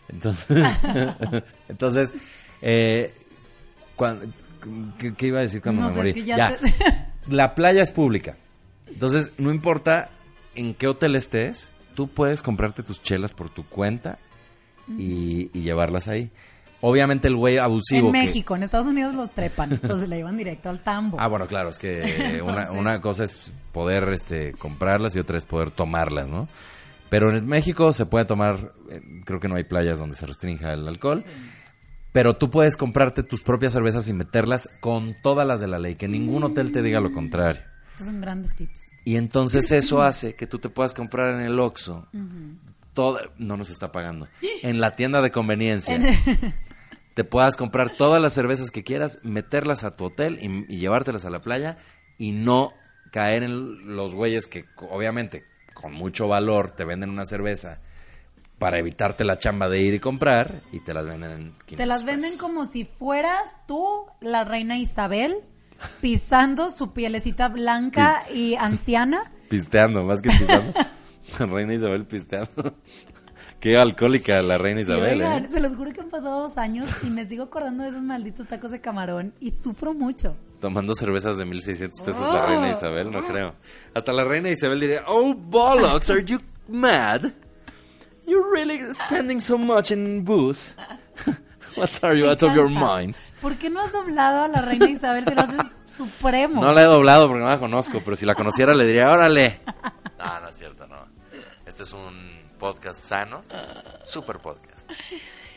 Entonces, 0.09 0.67
entonces 1.69 2.15
eh, 2.63 3.15
¿qué, 4.99 5.15
qué 5.15 5.27
iba 5.29 5.39
a 5.39 5.43
decir 5.43 5.63
cuando 5.63 5.83
No 5.83 5.89
me 5.89 5.95
sé, 5.95 5.99
morí? 5.99 6.25
ya 6.25 6.37
Ya. 6.37 6.57
te- 6.57 6.75
La 7.29 7.55
playa 7.55 7.83
es 7.83 7.93
pública. 7.93 8.37
Entonces, 8.87 9.31
no 9.39 9.53
importa 9.53 10.11
en 10.55 10.75
qué 10.75 10.89
hotel 10.89 11.15
estés, 11.17 11.71
tú 11.95 12.09
puedes 12.09 12.43
comprarte 12.43 12.83
tus 12.83 13.03
chelas 13.03 13.33
por 13.35 13.51
tu 13.51 13.65
cuenta 13.67 14.19
y, 14.99 15.51
y 15.53 15.63
llevarlas 15.63 16.09
ahí. 16.09 16.31
Obviamente 16.85 17.29
el 17.29 17.37
güey 17.37 17.59
abusivo. 17.59 18.09
En 18.09 18.13
que- 18.13 18.19
México, 18.27 18.57
en 18.57 18.65
Estados 18.65 18.87
Unidos 18.87 19.15
los 19.15 19.31
trepan, 19.31 19.79
los 19.83 20.09
le 20.09 20.17
llevan 20.17 20.37
directo 20.37 20.69
al 20.69 20.81
tambo. 20.83 21.17
Ah, 21.21 21.29
bueno, 21.29 21.47
claro, 21.47 21.69
es 21.71 21.79
que 21.79 22.41
una, 22.45 22.73
una 22.73 23.01
cosa 23.01 23.25
es 23.25 23.53
poder 23.73 24.09
este, 24.09 24.53
comprarlas 24.53 25.15
y 25.15 25.21
otra 25.21 25.39
es 25.39 25.45
poder 25.45 25.71
tomarlas, 25.71 26.29
¿no? 26.29 26.49
Pero 27.09 27.37
en 27.37 27.47
México 27.47 27.93
se 27.93 28.07
puede 28.07 28.25
tomar, 28.25 28.73
eh, 28.91 29.01
creo 29.25 29.39
que 29.39 29.47
no 29.49 29.55
hay 29.57 29.65
playas 29.65 29.99
donde 29.99 30.17
se 30.17 30.27
restrinja 30.27 30.73
el 30.73 30.89
alcohol, 30.89 31.25
pero 32.11 32.37
tú 32.37 32.51
puedes 32.51 32.77
comprarte 32.77 33.23
tus 33.23 33.43
propias 33.43 33.75
cervezas 33.75 34.09
y 34.09 34.13
meterlas 34.15 34.69
con 34.81 35.15
todas 35.23 35.47
las 35.47 35.61
de 35.61 35.69
la 35.69 35.79
ley, 35.79 35.95
que 35.95 36.09
ningún 36.09 36.43
hotel 36.43 36.73
te 36.73 36.83
diga 36.83 37.01
lo 37.01 37.13
contrario. 37.13 37.63
Estos 37.93 38.07
son 38.07 38.21
grandes 38.21 38.55
tips. 38.55 38.81
Y 39.05 39.17
entonces 39.17 39.71
eso 39.73 40.03
hace 40.03 40.35
que 40.35 40.47
tú 40.47 40.59
te 40.59 40.69
puedas 40.69 40.95
comprar 40.95 41.35
en 41.35 41.41
el 41.41 41.59
Oxxo, 41.59 42.07
toda, 42.95 43.23
no 43.39 43.57
nos 43.57 43.71
está 43.71 43.91
pagando, 43.93 44.29
en 44.63 44.81
la 44.81 44.97
tienda 44.97 45.23
de 45.23 45.31
conveniencia. 45.31 45.99
te 47.15 47.25
puedas 47.25 47.57
comprar 47.57 47.91
todas 47.91 48.23
las 48.23 48.33
cervezas 48.33 48.71
que 48.71 48.85
quieras, 48.85 49.19
meterlas 49.23 49.85
a 49.85 49.97
tu 49.97 50.05
hotel 50.05 50.39
y, 50.41 50.75
y 50.75 50.79
llevártelas 50.79 51.25
a 51.25 51.31
la 51.31 51.41
playa 51.41 51.79
y 52.19 52.33
no 52.33 52.73
caer 53.11 53.43
en 53.43 53.95
los 53.97 54.15
güeyes 54.15 54.47
que 54.47 54.65
obviamente 54.91 55.45
con 55.75 55.93
mucho 55.93 56.29
valor 56.29 56.71
te 56.71 56.85
venden 56.85 57.11
una 57.11 57.27
cerveza 57.27 57.81
para 58.59 58.79
evitarte 58.79 59.25
la 59.25 59.39
chamba 59.39 59.69
de 59.69 59.81
ir 59.81 59.95
y 59.95 59.99
comprar 59.99 60.63
y 60.71 60.79
te 60.81 60.95
las 60.95 61.05
venden 61.05 61.31
en 61.33 61.39
500 61.67 61.77
Te 61.77 61.87
las 61.87 62.05
venden 62.05 62.31
pesos. 62.31 62.41
como 62.41 62.67
si 62.67 62.85
fueras 62.85 63.51
tú, 63.67 64.07
la 64.21 64.45
reina 64.45 64.79
Isabel, 64.79 65.35
pisando 66.01 66.71
su 66.71 66.93
pielecita 66.93 67.49
blanca 67.49 68.25
y 68.35 68.55
anciana. 68.57 69.33
Pisteando, 69.49 70.05
más 70.05 70.21
que 70.23 70.31
pisando. 70.31 70.73
La 71.39 71.47
reina 71.47 71.75
Isabel 71.75 72.05
pisteando. 72.05 72.75
Qué 73.61 73.77
alcohólica 73.79 74.43
la 74.43 74.59
reina 74.59 74.81
Sí, 74.81 74.91
Isabel, 74.91 75.21
oigan, 75.23 75.45
¿eh? 75.45 75.49
Se 75.51 75.61
los 75.61 75.77
juro 75.77 75.93
que 75.93 76.01
han 76.01 76.09
pasado 76.09 76.41
dos 76.43 76.59
años 76.59 76.91
y 77.05 77.11
me 77.11 77.27
sigo 77.29 77.45
acordando 77.45 77.85
de 77.85 77.91
esos 77.91 78.03
malditos 78.03 78.49
tacos 78.49 78.73
de 78.73 78.81
camarón 78.81 79.35
y 79.39 79.53
sufro 79.53 79.95
mucho. 79.95 80.37
Tomando 80.61 80.95
cervezas 80.97 81.39
de 81.39 81.45
1600 81.45 82.01
pesos 82.01 82.27
Oh. 82.29 82.33
la 82.35 82.47
reina 82.47 82.71
Isabel, 82.73 83.11
no 83.13 83.25
creo. 83.25 83.55
Hasta 83.95 84.13
la 84.13 84.25
reina 84.25 84.51
Isabel 84.51 84.81
diría, 84.81 85.05
oh, 85.07 85.33
bollocks, 85.35 86.11
are 86.11 86.25
you 86.25 86.41
mad? 86.67 87.33
You're 88.27 88.51
really 88.53 88.81
spending 88.93 89.41
so 89.41 89.57
much 89.57 89.93
in 89.93 90.25
booze. 90.25 90.75
What 91.77 92.03
are 92.03 92.17
you 92.19 92.27
out 92.29 92.43
of 92.43 92.55
your 92.55 92.69
mind? 92.69 93.15
¿Por 93.43 93.59
qué 93.59 93.69
no 93.69 93.81
has 93.81 93.93
doblado 93.93 94.45
a 94.45 94.49
la 94.49 94.61
reina 94.63 94.89
Isabel 94.89 95.25
si 95.25 95.35
lo 95.35 95.41
haces 95.43 95.61
supremo? 95.97 96.63
No 96.63 96.73
la 96.73 96.83
he 96.83 96.87
doblado 96.87 97.27
porque 97.29 97.43
no 97.43 97.51
la 97.51 97.59
conozco, 97.59 98.01
pero 98.05 98.17
si 98.17 98.25
la 98.25 98.35
conociera 98.35 98.73
le 98.73 98.87
diría, 98.87 99.11
órale. 99.11 99.61
No, 100.19 100.41
no 100.41 100.49
es 100.49 100.57
cierto, 100.57 100.87
no. 100.87 101.05
Este 101.67 101.83
es 101.83 101.93
un 101.93 102.41
podcast 102.59 102.99
sano, 103.01 103.43
super 104.03 104.39
podcast. 104.39 104.91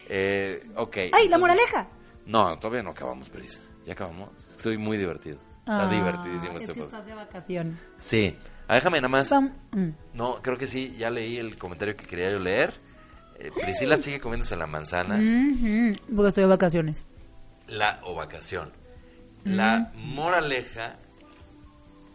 Eh, 0.09 0.67
ok. 0.75 0.97
¡Ay, 0.97 1.09
la 1.11 1.17
entonces- 1.35 1.39
moraleja! 1.39 1.87
No, 2.25 2.57
todavía 2.57 2.81
no 2.81 2.89
acabamos, 2.89 3.29
Pris. 3.29 3.61
Ya 3.85 3.93
acabamos. 3.93 4.29
Estoy 4.49 4.77
muy 4.79 4.97
divertido. 4.97 5.37
Está 5.59 5.87
Ah, 5.87 5.89
divertidísimo 5.89 6.55
es 6.57 6.61
este 6.63 6.73
que 6.73 6.79
podcast. 6.81 6.93
estás 7.01 7.05
de 7.07 7.13
vacación. 7.15 7.79
Sí. 7.97 8.35
Ah, 8.67 8.75
déjame 8.75 8.97
nada 8.97 9.09
más. 9.09 9.29
Pam, 9.29 9.51
mm. 9.71 9.89
No, 10.13 10.41
creo 10.41 10.57
que 10.57 10.65
sí, 10.67 10.95
ya 10.97 11.11
leí 11.11 11.37
el 11.37 11.55
comentario 11.57 11.95
que 11.95 12.05
quería 12.07 12.31
yo 12.31 12.39
leer. 12.39 12.73
Eh, 13.37 13.51
Priscila 13.63 13.97
sigue 13.97 14.19
comiéndose 14.19 14.55
la 14.55 14.65
manzana. 14.65 15.15
Porque 16.15 16.29
estoy 16.29 16.43
de 16.43 16.49
vacaciones. 16.49 17.05
La 17.67 17.99
o 18.03 18.13
vacación. 18.15 18.71
La 19.43 19.91
moraleja. 19.95 20.97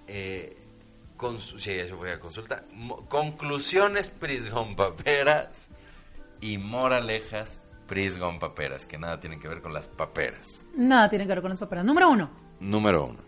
Eh, 0.06 0.56
sí, 1.58 1.76
ya 1.76 1.86
se 1.86 1.94
fue 1.94 2.12
a 2.12 2.18
consulta. 2.20 2.64
Mo- 2.74 3.06
conclusiones 3.08 4.10
Prisgon 4.10 4.74
Paperas 4.76 5.70
y 6.40 6.58
moralejas 6.58 7.60
Prisgon 7.86 8.38
Paperas, 8.38 8.86
que 8.86 8.98
nada 8.98 9.20
tienen 9.20 9.38
que 9.40 9.48
ver 9.48 9.60
con 9.62 9.72
las 9.72 9.88
paperas. 9.88 10.62
Nada 10.76 11.08
tiene 11.08 11.24
que 11.26 11.32
ver 11.34 11.42
con 11.42 11.50
las 11.50 11.60
paperas. 11.60 11.84
Número 11.84 12.10
uno. 12.10 12.30
Número 12.60 13.04
uno. 13.06 13.18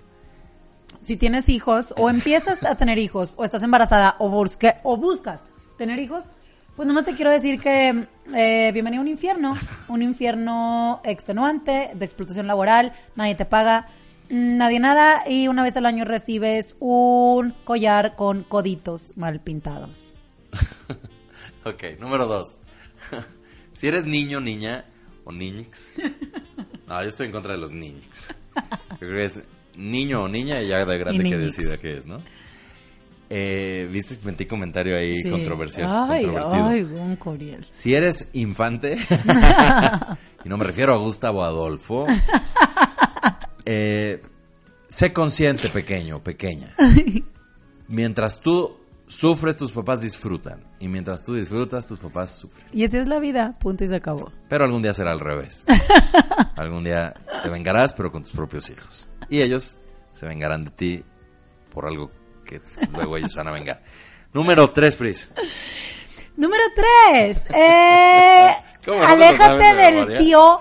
si 1.01 1.16
tienes 1.16 1.49
hijos 1.49 1.95
o 1.97 2.11
empiezas 2.11 2.62
a 2.64 2.77
tener 2.77 2.99
hijos 2.99 3.35
o 3.37 3.45
estás 3.45 3.62
embarazada 3.62 4.14
o, 4.18 4.29
busque- 4.29 4.79
o 4.85 4.97
buscas 4.97 5.41
tener 5.79 5.99
hijos, 5.99 6.25
pues 6.77 6.89
nomás 6.89 7.05
te 7.05 7.14
quiero 7.14 7.31
decir 7.31 7.61
que 7.61 8.07
eh, 8.35 8.70
bienvenido 8.73 9.01
a 9.01 9.05
un 9.05 9.09
infierno, 9.09 9.55
un 9.89 10.03
infierno 10.03 11.01
extenuante, 11.05 11.91
de 11.95 12.05
explotación 12.05 12.47
laboral, 12.47 12.93
nadie 13.14 13.35
te 13.35 13.45
paga, 13.45 13.89
mm, 14.31 14.57
nadie 14.57 14.81
nada 14.81 15.23
y 15.29 15.49
una 15.49 15.62
vez 15.62 15.77
al 15.77 15.87
año 15.87 16.05
recibes 16.05 16.77
un 16.81 17.55
collar 17.64 18.16
con 18.16 18.43
coditos 18.45 19.12
mal 19.16 19.41
pintados. 19.41 20.18
Ok, 21.64 21.85
número 22.01 22.27
dos. 22.27 22.57
si 23.73 23.87
eres 23.87 24.05
niño, 24.05 24.41
niña 24.41 24.85
o 25.25 25.31
niñix. 25.31 25.93
No, 26.89 27.01
yo 27.03 27.09
estoy 27.09 27.27
en 27.27 27.33
contra 27.33 27.53
de 27.53 27.59
los 27.59 27.70
niñix. 27.70 28.35
Yo 28.91 28.99
creo 28.99 29.14
que 29.14 29.25
es 29.25 29.45
niño 29.77 30.25
o 30.25 30.29
niña 30.29 30.61
y 30.61 30.66
ya 30.66 30.85
de 30.85 30.99
grande 30.99 31.23
que 31.23 31.39
decida 31.39 31.79
qué 31.79 31.99
es, 31.99 32.07
¿no? 32.07 32.20
Eh, 33.35 33.89
Viste, 33.91 34.18
metí 34.24 34.45
comentario 34.45 34.95
ahí 34.97 35.22
Sí. 35.22 35.30
controversial. 35.30 35.89
Ay, 36.11 36.26
ay, 36.37 36.83
un 36.83 37.16
Coriel. 37.16 37.64
Si 37.70 37.95
eres 37.95 38.28
infante, 38.35 38.99
y 40.45 40.49
no 40.51 40.59
me 40.59 40.64
refiero 40.64 40.93
a 40.93 40.99
Gustavo 40.99 41.43
Adolfo, 41.43 42.07
eh, 43.64 44.20
sé 44.87 45.12
consciente, 45.14 45.68
pequeño, 45.68 46.22
pequeña. 46.22 46.74
Mientras 47.89 48.41
tú 48.41 48.76
sufres, 49.07 49.57
tus 49.57 49.72
papás 49.72 50.01
disfrutan. 50.01 50.64
Y 50.78 50.89
mientras 50.89 51.22
tú 51.22 51.35
disfrutas, 51.35 51.87
tus 51.87 51.99
papás 51.99 52.33
sufren. 52.33 52.66
Y 52.72 52.85
así 52.85 52.97
es 52.97 53.09
la 53.09 53.18
vida, 53.18 53.53
punto 53.61 53.85
y 53.85 53.89
se 53.89 53.97
acabó. 53.97 54.33
Pero 54.49 54.64
algún 54.64 54.83
día 54.83 54.95
será 54.95 55.12
al 55.12 55.20
revés. 55.20 55.64
algún 56.57 56.85
día 56.85 57.12
te 57.43 57.49
vengarás, 57.51 57.93
pero 57.93 58.11
con 58.11 58.22
tus 58.22 58.33
propios 58.33 58.70
hijos. 58.70 59.09
Y 59.28 59.43
ellos 59.43 59.76
se 60.12 60.26
vengarán 60.26 60.64
de 60.64 60.70
ti 60.70 61.05
por 61.70 61.87
algo 61.87 62.11
que 62.53 62.61
luego 62.93 63.17
ellos 63.17 63.35
van 63.35 63.49
a 63.49 63.51
vengar. 63.53 63.83
Número 64.33 64.71
3, 64.71 64.97
Pris. 64.97 65.31
Número 66.37 66.63
tres. 66.75 67.45
Eh, 67.55 68.49
¿Cómo 68.85 68.99
no 69.01 69.07
aléjate 69.07 69.63
de 69.65 69.75
del 69.75 69.95
memoria? 69.95 70.19
tío 70.19 70.61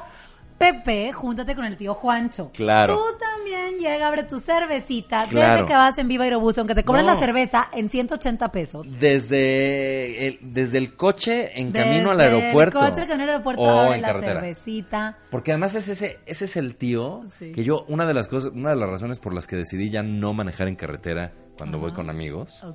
Pepe, 0.57 1.11
júntate 1.11 1.55
con 1.55 1.65
el 1.65 1.75
tío 1.75 1.95
Juancho. 1.95 2.51
Claro. 2.53 2.95
Tú 2.95 3.17
también 3.17 3.79
llega, 3.79 4.05
abre 4.07 4.21
tu 4.23 4.39
cervecita 4.39 5.25
Claro. 5.27 5.53
desde 5.53 5.65
que 5.65 5.73
vas 5.73 5.97
en 5.97 6.07
Viva 6.07 6.23
Aerobús, 6.25 6.55
aunque 6.59 6.75
te 6.75 6.83
cobran 6.83 7.05
No. 7.07 7.13
la 7.15 7.19
cerveza 7.19 7.67
en 7.73 7.89
180 7.89 8.51
pesos. 8.51 8.85
Desde 8.99 10.27
el, 10.27 10.39
desde 10.41 10.77
el 10.77 10.95
coche 10.95 11.59
en 11.59 11.71
camino 11.71 12.11
al 12.11 12.17
Desde 12.19 12.35
aeropuerto. 12.35 12.79
El 12.79 12.89
coche, 12.89 13.01
el 13.01 13.07
camino 13.07 13.23
al 13.23 13.29
aeropuerto, 13.29 13.61
o 13.63 13.69
abre 13.69 13.95
en 13.95 14.01
la 14.03 14.07
carretera. 14.09 14.39
cervecita. 14.41 15.17
Porque 15.31 15.51
además 15.51 15.73
es 15.73 15.87
ese, 15.87 16.19
ese 16.27 16.45
es 16.45 16.55
el 16.57 16.75
tío 16.75 17.23
Sí. 17.39 17.51
que 17.53 17.63
yo, 17.63 17.85
una 17.87 18.05
de 18.05 18.13
las 18.13 18.27
cosas, 18.27 18.51
una 18.53 18.69
de 18.69 18.75
las 18.75 18.87
razones 18.89 19.17
por 19.17 19.33
las 19.33 19.47
que 19.47 19.55
decidí 19.55 19.89
ya 19.89 20.03
no 20.03 20.33
manejar 20.35 20.67
en 20.67 20.75
carretera 20.75 21.31
cuando 21.61 21.77
voy 21.77 21.91
con 21.91 22.09
amigos, 22.09 22.65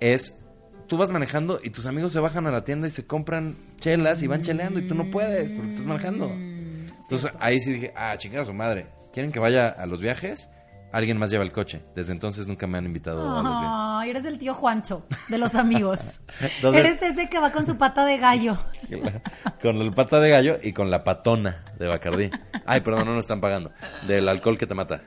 es 0.00 0.40
tú 0.88 0.96
vas 0.96 1.10
manejando 1.12 1.60
y 1.62 1.70
tus 1.70 1.86
amigos 1.86 2.12
se 2.12 2.18
bajan 2.18 2.44
a 2.48 2.50
la 2.50 2.64
tienda 2.64 2.88
y 2.88 2.90
se 2.90 3.06
compran 3.06 3.56
chelas 3.78 4.20
y 4.22 4.26
van 4.26 4.42
cheleando 4.42 4.80
y 4.80 4.88
tú 4.88 4.96
no 4.96 5.12
puedes 5.12 5.52
porque 5.52 5.68
estás 5.70 5.86
manejando. 5.86 6.28
Entonces 6.28 7.30
ahí 7.38 7.60
sí 7.60 7.74
dije, 7.74 7.92
ah, 7.96 8.16
chingada 8.16 8.44
su 8.44 8.52
madre, 8.52 8.88
¿quieren 9.12 9.30
que 9.30 9.38
vaya 9.38 9.68
a 9.68 9.86
los 9.86 10.00
viajes? 10.00 10.48
Alguien 10.90 11.18
más 11.18 11.30
lleva 11.30 11.44
el 11.44 11.52
coche. 11.52 11.84
Desde 11.94 12.12
entonces 12.12 12.48
nunca 12.48 12.66
me 12.66 12.78
han 12.78 12.86
invitado 12.86 13.20
a 13.30 13.42
los 13.42 13.60
viajes. 13.60 14.10
Eres 14.10 14.32
el 14.32 14.38
tío 14.38 14.54
Juancho 14.54 15.06
de 15.28 15.38
los 15.38 15.54
amigos. 15.54 16.20
Entonces- 16.40 16.84
eres 16.84 17.02
ese 17.02 17.28
que 17.28 17.38
va 17.38 17.52
con 17.52 17.64
su 17.64 17.76
pata 17.76 18.04
de 18.04 18.18
gallo. 18.18 18.56
con 19.62 19.76
el 19.76 19.92
pata 19.92 20.18
de 20.18 20.30
gallo 20.30 20.58
y 20.62 20.72
con 20.72 20.90
la 20.90 21.04
patona 21.04 21.64
de 21.78 21.86
Bacardí. 21.86 22.30
Ay, 22.64 22.80
perdón, 22.80 23.04
no 23.04 23.14
nos 23.14 23.24
están 23.24 23.40
pagando. 23.40 23.70
Del 24.08 24.28
alcohol 24.28 24.58
que 24.58 24.66
te 24.66 24.74
mata. 24.74 25.02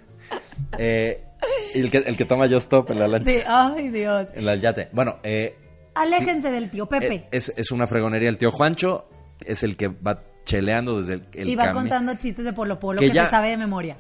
Eh, 0.78 1.26
y 1.76 1.80
el 1.80 1.92
que, 1.92 1.98
el 1.98 2.18
que 2.18 2.26
toma 2.26 2.46
Just 2.48 2.62
Stop 2.66 2.92
en 2.92 3.00
la 3.00 3.08
lancha. 3.08 3.30
Sí, 3.30 3.38
ay 3.48 3.90
Dios. 3.90 4.30
En 4.34 4.48
el 4.48 4.60
yate. 4.62 4.90
Bueno, 4.92 5.20
eh, 5.24 5.56
Aléjense 5.96 6.50
del 6.52 6.70
tío 6.70 6.88
Pepe. 6.88 7.14
eh, 7.16 7.28
es, 7.32 7.54
es 7.58 7.72
una 7.72 7.88
fregonería. 7.88 8.30
El 8.30 8.38
tío 8.38 8.52
Juancho 8.52 9.10
es 9.46 9.64
el 9.64 9.76
que 9.78 9.88
va 9.90 10.24
cheleando 10.46 10.98
desde 10.98 11.14
el, 11.14 11.28
el 11.34 11.50
y 11.50 11.56
va 11.56 11.72
contando 11.74 12.14
chistes 12.16 12.44
de 12.46 12.54
Polo 12.54 12.80
Polo 12.80 13.00
Que 13.00 13.08
que, 13.08 13.14
ya- 13.14 13.26
se 13.26 13.32
sabe 13.32 13.50
de 13.50 13.58
memoria. 13.58 13.98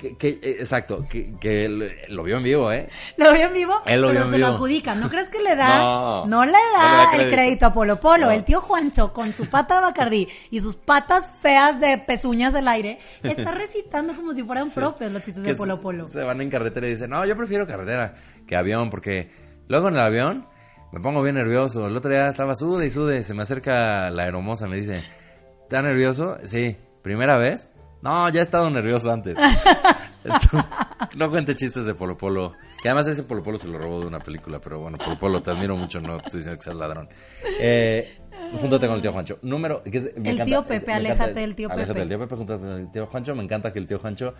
Que, 0.00 0.16
que- 0.16 0.38
eh, 0.42 0.56
exacto, 0.60 1.04
que, 1.10 1.34
que 1.38 1.68
lo, 2.08 2.22
vio 2.22 2.38
en 2.38 2.42
vivo, 2.42 2.72
¿eh? 2.72 2.88
¿Lo 3.18 3.32
vio 3.34 3.46
en 3.48 3.52
vivo? 3.52 3.74
Él 3.84 4.00
lo 4.00 4.08
pero 4.08 4.20
vio 4.20 4.26
en 4.28 4.32
se 4.32 4.38
lo 4.38 4.46
vivo. 4.46 4.56
adjudica. 4.56 4.94
¿No 4.94 5.10
crees 5.10 5.28
que 5.28 5.42
le 5.42 5.54
da? 5.56 5.78
No. 5.78 6.26
No, 6.26 6.44
le 6.46 6.52
No 6.52 6.58
da 6.78 7.10
le 7.12 7.18
da 7.18 7.22
el 7.24 7.30
crédito. 7.30 7.66
a 7.66 7.72
Polo 7.74 8.00
Polo. 8.00 8.26
No. 8.26 8.32
El 8.32 8.42
tío 8.44 8.62
Juancho, 8.62 9.12
con 9.12 9.30
su 9.34 9.44
pata 9.50 9.74
de 9.74 9.80
Bacardí 9.82 10.26
y 10.50 10.60
sus 10.62 10.76
patas 10.76 11.28
feas 11.42 11.78
de 11.80 11.98
pezuñas 11.98 12.54
del 12.54 12.66
aire, 12.68 12.98
está 13.22 13.50
recitando 13.52 14.16
como 14.16 14.32
si 14.32 14.42
fueran 14.42 14.70
propios 14.70 15.12
los 15.12 15.22
chistes 15.22 15.42
de 15.42 15.54
Polo 15.54 15.78
Polo. 15.78 16.08
Se 16.08 16.22
van 16.22 16.40
en 16.40 16.48
carretera 16.48 16.86
y 16.88 16.92
dicen, 16.92 17.10
no, 17.10 17.26
yo 17.26 17.36
prefiero 17.36 17.66
carretera 17.66 18.14
que 18.46 18.56
avión, 18.56 18.88
porque 18.88 19.30
luego 19.68 19.88
en 19.88 19.94
el 19.94 20.00
avión 20.00 20.46
me 20.92 21.00
pongo 21.00 21.22
bien 21.22 21.34
nervioso. 21.34 21.86
El 21.86 21.96
otro 21.96 22.10
día 22.10 22.28
estaba 22.30 22.56
sude 22.56 22.86
y 22.86 22.90
sude, 22.90 23.22
se 23.22 23.34
me 23.34 23.42
acerca 23.42 24.10
la 24.10 24.22
aeromoza, 24.22 24.66
me 24.66 24.76
dice, 24.76 25.04
¿estás 25.62 25.82
nervioso? 25.84 26.38
Sí, 26.46 26.76
¿primera 27.02 27.36
vez? 27.36 27.68
No, 28.02 28.28
ya 28.30 28.40
he 28.40 28.42
estado 28.42 28.68
nervioso 28.70 29.10
antes. 29.12 29.36
Entonces, 30.24 30.68
no 31.16 31.30
cuente 31.30 31.54
chistes 31.56 31.84
de 31.86 31.94
Polo 31.94 32.16
Polo. 32.16 32.54
Que 32.82 32.88
además 32.88 33.06
ese 33.08 33.22
Polo 33.22 33.42
Polo 33.42 33.58
se 33.58 33.68
lo 33.68 33.78
robó 33.78 34.00
de 34.00 34.06
una 34.06 34.18
película, 34.20 34.58
pero 34.60 34.78
bueno, 34.80 34.96
Polo 34.98 35.18
Polo, 35.18 35.42
te 35.42 35.50
admiro 35.50 35.76
mucho, 35.76 36.00
no 36.00 36.16
estoy 36.16 36.38
diciendo 36.40 36.58
que 36.58 36.64
seas 36.64 36.76
ladrón. 36.76 37.08
Eh, 37.60 38.18
júntate 38.58 38.86
con 38.86 38.96
el 38.96 39.02
tío 39.02 39.12
Juancho. 39.12 39.38
Número... 39.42 39.82
que 39.82 39.98
es- 39.98 40.04
me 40.16 40.30
El 40.30 40.36
encanta- 40.36 40.44
tío 40.44 40.60
es- 40.60 40.66
Pepe, 40.66 40.86
me 40.86 40.92
aléjate 40.94 41.22
encanta- 41.24 41.40
del 41.40 41.54
tío 41.54 41.68
aléjate 41.70 41.88
Pepe. 41.88 41.98
del 42.00 42.08
tío 42.08 42.18
Pepe, 42.20 42.36
júntate 42.36 42.60
con 42.60 42.70
el 42.70 42.90
tío 42.90 43.06
Juancho. 43.06 43.34
Me 43.34 43.42
encanta 43.44 43.72
que 43.72 43.78
el 43.78 43.86
tío 43.86 43.98
Juancho 43.98 44.34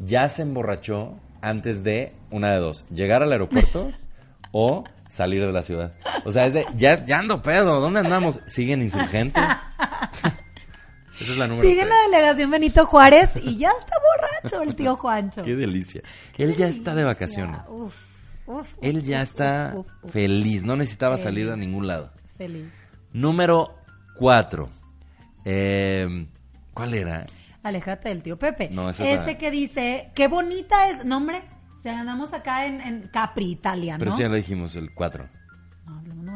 ya 0.00 0.28
se 0.28 0.42
emborrachó 0.42 1.14
antes 1.40 1.84
de 1.84 2.12
una 2.30 2.50
de 2.50 2.58
dos. 2.58 2.84
Llegar 2.90 3.22
al 3.22 3.30
aeropuerto 3.32 3.90
o 4.52 4.84
salir 5.08 5.44
de 5.46 5.52
la 5.52 5.62
ciudad. 5.62 5.92
O 6.24 6.32
sea, 6.32 6.46
es 6.46 6.54
de, 6.54 6.64
ya, 6.74 7.04
ya 7.06 7.18
ando 7.18 7.42
pedo, 7.42 7.80
¿dónde 7.80 8.00
andamos? 8.00 8.40
¿Siguen 8.46 8.82
insurgentes? 8.82 9.44
Esa 11.20 11.32
es 11.32 11.38
la 11.38 11.46
número 11.48 11.68
Sigue 11.68 11.82
tres. 11.82 11.88
la 12.10 12.16
delegación 12.16 12.50
Benito 12.50 12.86
Juárez 12.86 13.30
y 13.36 13.56
ya 13.56 13.70
está 13.78 13.94
borracho 14.42 14.62
el 14.62 14.74
tío 14.74 14.96
Juancho. 14.96 15.42
Qué 15.42 15.54
delicia. 15.54 16.02
Él 16.36 16.54
ya 16.56 16.66
está 16.68 16.94
de 16.94 17.04
vacaciones. 17.04 17.60
Uf, 17.68 17.94
uf, 18.46 18.74
Él 18.82 19.02
ya 19.02 19.18
uf, 19.18 19.22
está 19.22 19.72
uf, 19.76 19.86
uf, 19.86 19.92
uf. 20.04 20.10
feliz, 20.12 20.64
no 20.64 20.76
necesitaba 20.76 21.16
Feliz. 21.16 21.24
salir 21.24 21.50
a 21.50 21.56
ningún 21.56 21.86
lado. 21.86 22.12
Feliz. 22.36 22.72
Número 23.12 23.74
cuatro. 24.18 24.68
Eh, 25.44 26.26
¿Cuál 26.72 26.94
era? 26.94 27.26
Aléjate 27.62 28.08
del 28.08 28.22
tío 28.22 28.38
Pepe. 28.38 28.68
No, 28.70 28.90
Ese 28.90 29.16
la- 29.16 29.38
que 29.38 29.50
dice, 29.50 30.10
qué 30.14 30.28
bonita 30.28 30.88
es, 30.90 31.04
no 31.04 31.18
hombre, 31.18 31.42
o 31.78 31.80
sea, 31.80 32.00
andamos 32.00 32.34
acá 32.34 32.66
en, 32.66 32.80
en 32.80 33.08
Capri, 33.08 33.50
Italia, 33.52 33.96
Pero 33.98 34.10
¿no? 34.10 34.16
sí 34.16 34.22
ya 34.22 34.28
lo 34.28 34.34
dijimos, 34.34 34.74
el 34.76 34.92
cuatro. 34.94 35.28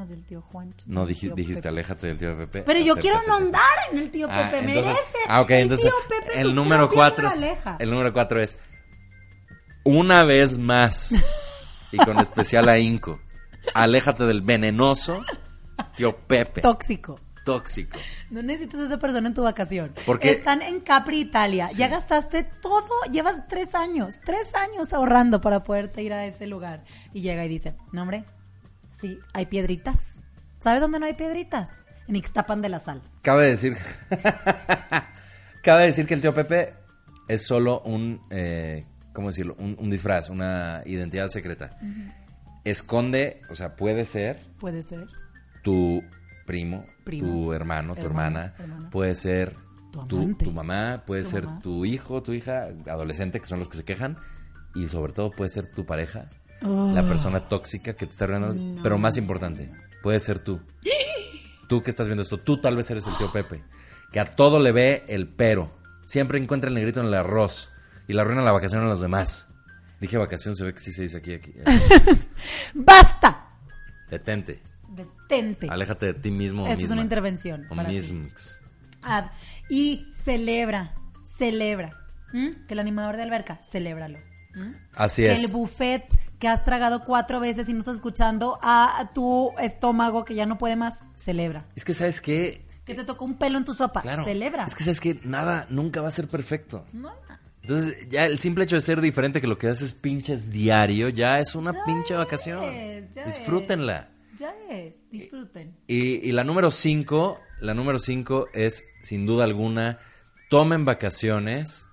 No, 0.08 0.14
del 0.14 0.24
tío 0.24 0.42
Juancho. 0.42 0.84
No, 0.88 1.06
dijiste, 1.06 1.68
aléjate 1.68 2.06
del 2.06 2.18
tío 2.18 2.36
Pepe. 2.36 2.62
Pero 2.62 2.80
yo 2.80 2.94
quiero 2.96 3.16
acércate. 3.18 3.42
ahondar 3.42 3.62
en 3.92 3.98
el 3.98 4.10
tío 4.10 4.26
Ah, 4.30 4.48
Pepe, 4.50 4.58
entonces- 4.64 4.84
merece. 4.84 5.18
Ah, 5.28 5.40
ok, 5.42 5.50
el 5.50 5.58
entonces 5.60 5.90
tío 5.90 5.94
Pepe 6.08 6.40
el 6.40 6.54
número 6.54 6.88
cuatro 6.88 7.28
es, 7.28 7.40
el 7.78 7.90
número 7.90 8.12
cuatro 8.12 8.40
es 8.40 8.58
una 9.84 10.24
vez 10.24 10.58
más 10.58 11.12
y 11.92 11.96
con 11.98 12.18
especial 12.20 12.68
ahínco. 12.68 13.20
Aléjate 13.74 14.24
del 14.24 14.42
venenoso 14.42 15.22
tío 15.96 16.16
Pepe, 16.16 16.60
Tóxico. 16.62 17.20
tóxico. 17.44 17.98
No 18.30 18.42
necesitas 18.42 18.80
a 18.80 18.84
esa 18.86 18.98
persona 18.98 19.28
en 19.28 19.34
tu 19.34 19.42
vacación. 19.42 19.94
Porque- 20.06 20.30
Están 20.32 20.62
en 20.62 20.80
Capri, 20.80 21.20
Italia. 21.20 21.66
Ya 21.76 21.88
gastaste 21.88 22.44
todo. 22.44 22.88
Llevas 23.10 23.46
tres 23.48 23.74
años, 23.74 24.16
tres 24.24 24.54
años 24.54 24.92
ahorrando 24.92 25.40
para 25.40 25.62
poderte 25.62 26.02
ir 26.02 26.12
a 26.12 26.26
ese 26.26 26.46
lugar. 26.46 26.84
Y 27.12 27.20
llega 27.22 27.44
y 27.44 27.48
dice, 27.48 27.74
no 27.92 28.02
hombre, 28.02 28.24
sí, 29.00 29.18
hay 29.32 29.46
piedritas. 29.46 30.22
¿Sabes 30.60 30.80
dónde 30.80 30.98
no 30.98 31.06
hay 31.06 31.14
piedritas? 31.14 31.70
En 32.08 32.16
Ixtapan 32.16 32.62
de 32.62 32.68
la 32.70 32.80
Sal. 32.80 33.02
Cabe 33.22 33.46
decir, 33.46 33.76
cabe 35.62 35.84
decir 35.86 36.06
que 36.06 36.14
el 36.14 36.20
tío 36.20 36.34
Pepe 36.34 36.74
es 37.28 37.46
solo 37.46 37.80
un, 37.80 38.20
eh, 38.30 38.86
¿cómo 39.12 39.28
decirlo? 39.28 39.54
Un, 39.58 39.76
un 39.78 39.90
disfraz, 39.90 40.30
una 40.30 40.82
identidad 40.86 41.28
secreta. 41.28 41.78
Esconde, 42.64 43.42
o 43.50 43.54
sea, 43.54 43.76
puede 43.76 44.04
ser 44.04 44.38
Puede 44.58 44.82
ser. 44.82 45.06
tu 45.62 46.02
primo, 46.46 46.86
Primo. 47.04 47.28
tu 47.28 47.52
hermano, 47.52 47.94
tu 47.94 48.06
hermana, 48.06 48.54
hermana. 48.58 48.90
puede 48.90 49.14
ser 49.14 49.54
Tu 49.92 50.06
tu, 50.06 50.16
amante. 50.18 50.44
tu 50.44 50.52
mamá, 50.52 51.02
puede 51.06 51.22
Tu 51.22 51.28
ser 51.28 51.44
mamá. 51.44 51.60
tu 51.62 51.84
hijo, 51.84 52.22
tu 52.22 52.32
hija, 52.32 52.68
adolescente, 52.88 53.40
que 53.40 53.46
son 53.46 53.58
los 53.58 53.68
que 53.68 53.76
se 53.76 53.84
quejan, 53.84 54.18
y 54.74 54.88
sobre 54.88 55.12
todo 55.12 55.30
puede 55.30 55.50
ser 55.50 55.68
tu 55.68 55.84
pareja, 55.86 56.28
Oh. 56.62 56.92
la 56.94 57.02
persona 57.04 57.40
tóxica 57.48 57.94
que 57.94 58.06
te 58.06 58.12
está 58.12 58.24
arruinando, 58.24 58.82
pero 58.82 58.98
más 58.98 59.16
importante, 59.16 59.70
puede 60.02 60.18
ser 60.20 60.38
tú. 60.40 60.60
Tú 61.68 61.82
que 61.82 61.90
estás 61.90 62.06
viendo 62.08 62.22
esto, 62.22 62.38
tú 62.38 62.60
tal 62.60 62.76
vez 62.76 62.90
eres 62.90 63.06
el 63.06 63.16
tío 63.16 63.30
Pepe, 63.30 63.62
que 64.10 64.18
a 64.20 64.24
todo 64.24 64.58
le 64.58 64.72
ve 64.72 65.04
el 65.08 65.28
pero, 65.28 65.70
siempre 66.04 66.38
encuentra 66.38 66.68
el 66.68 66.74
negrito 66.74 67.00
en 67.00 67.06
el 67.06 67.14
arroz 67.14 67.70
y 68.08 68.12
la 68.14 68.22
arruina 68.22 68.42
la 68.42 68.52
vacación 68.52 68.82
a 68.82 68.86
los 68.86 69.00
demás. 69.00 69.48
Dije 70.00 70.16
vacación, 70.16 70.56
se 70.56 70.64
ve 70.64 70.72
que 70.72 70.80
sí 70.80 70.92
se 70.92 71.02
dice 71.02 71.18
aquí, 71.18 71.34
aquí. 71.34 71.52
¡Basta! 72.74 73.50
Detente, 74.10 74.62
Detente. 74.88 75.68
aléjate 75.68 76.06
de 76.06 76.14
ti 76.14 76.30
mismo. 76.30 76.64
o 76.64 76.68
Esta 76.68 76.84
es 76.84 76.90
una 76.90 77.02
intervención 77.02 77.66
O 77.70 77.76
para. 77.76 77.90
Ah, 79.02 79.30
y 79.68 80.06
celebra, 80.14 80.94
celebra. 81.24 81.90
Que 82.32 82.74
el 82.74 82.78
animador 82.78 83.16
de 83.16 83.22
alberca, 83.22 83.60
celébralo. 83.68 84.18
Así 84.94 85.22
Que 85.22 85.32
es. 85.32 85.44
el 85.44 85.50
buffet 85.52 86.04
que 86.38 86.48
has 86.48 86.64
tragado 86.64 87.04
cuatro 87.04 87.40
veces 87.40 87.68
y 87.68 87.72
no 87.72 87.80
estás 87.80 87.96
escuchando 87.96 88.58
a 88.62 89.10
tu 89.14 89.52
estómago 89.58 90.24
que 90.24 90.34
ya 90.34 90.46
no 90.46 90.56
puede 90.58 90.76
más, 90.76 91.02
celebra. 91.16 91.64
Es 91.74 91.84
que, 91.84 91.94
¿sabes 91.94 92.20
qué? 92.20 92.64
Que 92.84 92.94
te 92.94 93.04
tocó 93.04 93.24
un 93.24 93.34
pelo 93.36 93.58
en 93.58 93.64
tu 93.64 93.74
sopa, 93.74 94.00
Claro. 94.02 94.24
celebra. 94.24 94.64
Es 94.66 94.74
que, 94.74 94.82
¿sabes 94.84 95.00
qué? 95.00 95.20
Nada 95.24 95.66
nunca 95.68 96.00
va 96.00 96.08
a 96.08 96.12
ser 96.12 96.28
perfecto. 96.28 96.86
No, 96.92 97.12
Entonces, 97.62 98.08
ya 98.08 98.24
el 98.24 98.38
simple 98.38 98.64
hecho 98.64 98.76
de 98.76 98.80
ser 98.80 99.00
diferente 99.02 99.40
que 99.42 99.46
lo 99.46 99.58
que 99.58 99.68
haces 99.68 99.92
pinches 99.92 100.50
diario, 100.50 101.08
ya 101.10 101.38
es 101.40 101.54
una 101.54 101.72
Ya 101.74 101.84
pinche 101.84 102.14
es, 102.14 102.18
vacación. 102.18 102.64
ya 103.12 103.24
Disfrútenla. 103.26 104.08
ya 104.38 104.54
es, 104.70 105.10
disfruten. 105.10 105.76
Y, 105.86 106.26
y 106.28 106.32
la 106.32 106.44
número 106.44 106.70
cinco, 106.70 107.40
la 107.60 107.74
número 107.74 107.98
cinco 107.98 108.46
es, 108.54 108.84
sin 109.02 109.26
duda 109.26 109.44
alguna, 109.44 109.98
tomen 110.48 110.84
vacaciones, 110.86 111.84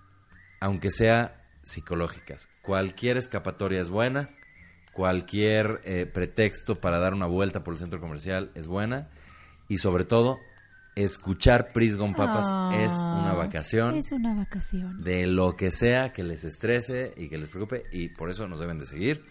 aunque 0.61 0.91
sea 0.91 1.41
psicológicas. 1.65 2.47
Cualquier 2.61 3.17
escapatoria 3.17 3.81
es 3.81 3.89
buena, 3.89 4.29
cualquier 4.93 5.81
eh, 5.83 6.05
pretexto 6.05 6.79
para 6.79 6.99
dar 6.99 7.13
una 7.13 7.25
vuelta 7.25 7.63
por 7.65 7.73
el 7.73 7.79
centro 7.79 7.99
comercial 7.99 8.51
es 8.55 8.67
buena, 8.67 9.09
y 9.67 9.79
sobre 9.79 10.05
todo, 10.05 10.39
escuchar 10.95 11.73
Pris 11.73 11.97
Gon 11.97 12.13
Papas 12.13 12.45
es 12.79 12.93
una 12.93 13.31
Ah, 13.31 13.33
vacación 13.33 13.95
Es 13.97 14.13
una 14.13 14.33
vacación. 14.33 15.01
de 15.01 15.27
lo 15.27 15.57
que 15.57 15.71
sea 15.71 16.13
que 16.13 16.23
les 16.23 16.45
estrese 16.45 17.13
y 17.17 17.27
que 17.27 17.37
les 17.37 17.49
preocupe, 17.49 17.83
y 17.91 18.07
por 18.09 18.29
eso 18.29 18.47
nos 18.47 18.59
deben 18.61 18.79
de 18.79 18.85
seguir 18.85 19.25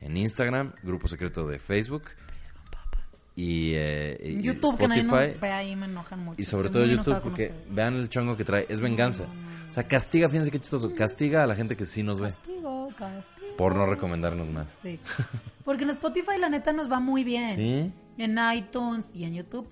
en 0.00 0.16
Instagram, 0.16 0.72
Grupo 0.82 1.08
Secreto 1.08 1.46
de 1.46 1.58
Facebook, 1.58 2.04
y, 3.36 3.72
eh, 3.74 4.16
y- 4.22 4.42
YouTube, 4.42 4.80
Spotify. 4.80 5.44
ahí, 5.48 5.74
me 5.74 5.86
enojan 5.86 6.20
mucho. 6.20 6.40
Y 6.40 6.44
sobre 6.44 6.70
todo 6.70 6.86
YouTube, 6.86 7.20
porque 7.20 7.52
vean 7.68 7.94
el 7.96 8.08
chongo 8.08 8.36
que 8.36 8.44
trae. 8.44 8.64
Es 8.68 8.80
venganza. 8.80 9.24
O 9.74 9.76
sea, 9.82 9.88
castiga, 9.88 10.28
fíjense 10.28 10.52
qué 10.52 10.60
chistoso. 10.60 10.94
Castiga 10.94 11.42
a 11.42 11.48
la 11.48 11.56
gente 11.56 11.76
que 11.76 11.84
sí 11.84 12.04
nos 12.04 12.20
ve. 12.20 12.28
Castigo, 12.28 12.90
castigo. 12.96 13.56
Por 13.56 13.74
no 13.74 13.86
recomendarnos 13.86 14.48
más. 14.48 14.76
Sí. 14.84 15.00
Porque 15.64 15.82
en 15.82 15.90
Spotify 15.90 16.38
la 16.38 16.48
neta 16.48 16.72
nos 16.72 16.88
va 16.88 17.00
muy 17.00 17.24
bien. 17.24 17.56
¿Sí? 17.56 17.92
En 18.22 18.38
iTunes 18.56 19.06
y 19.14 19.24
en 19.24 19.34
YouTube. 19.34 19.68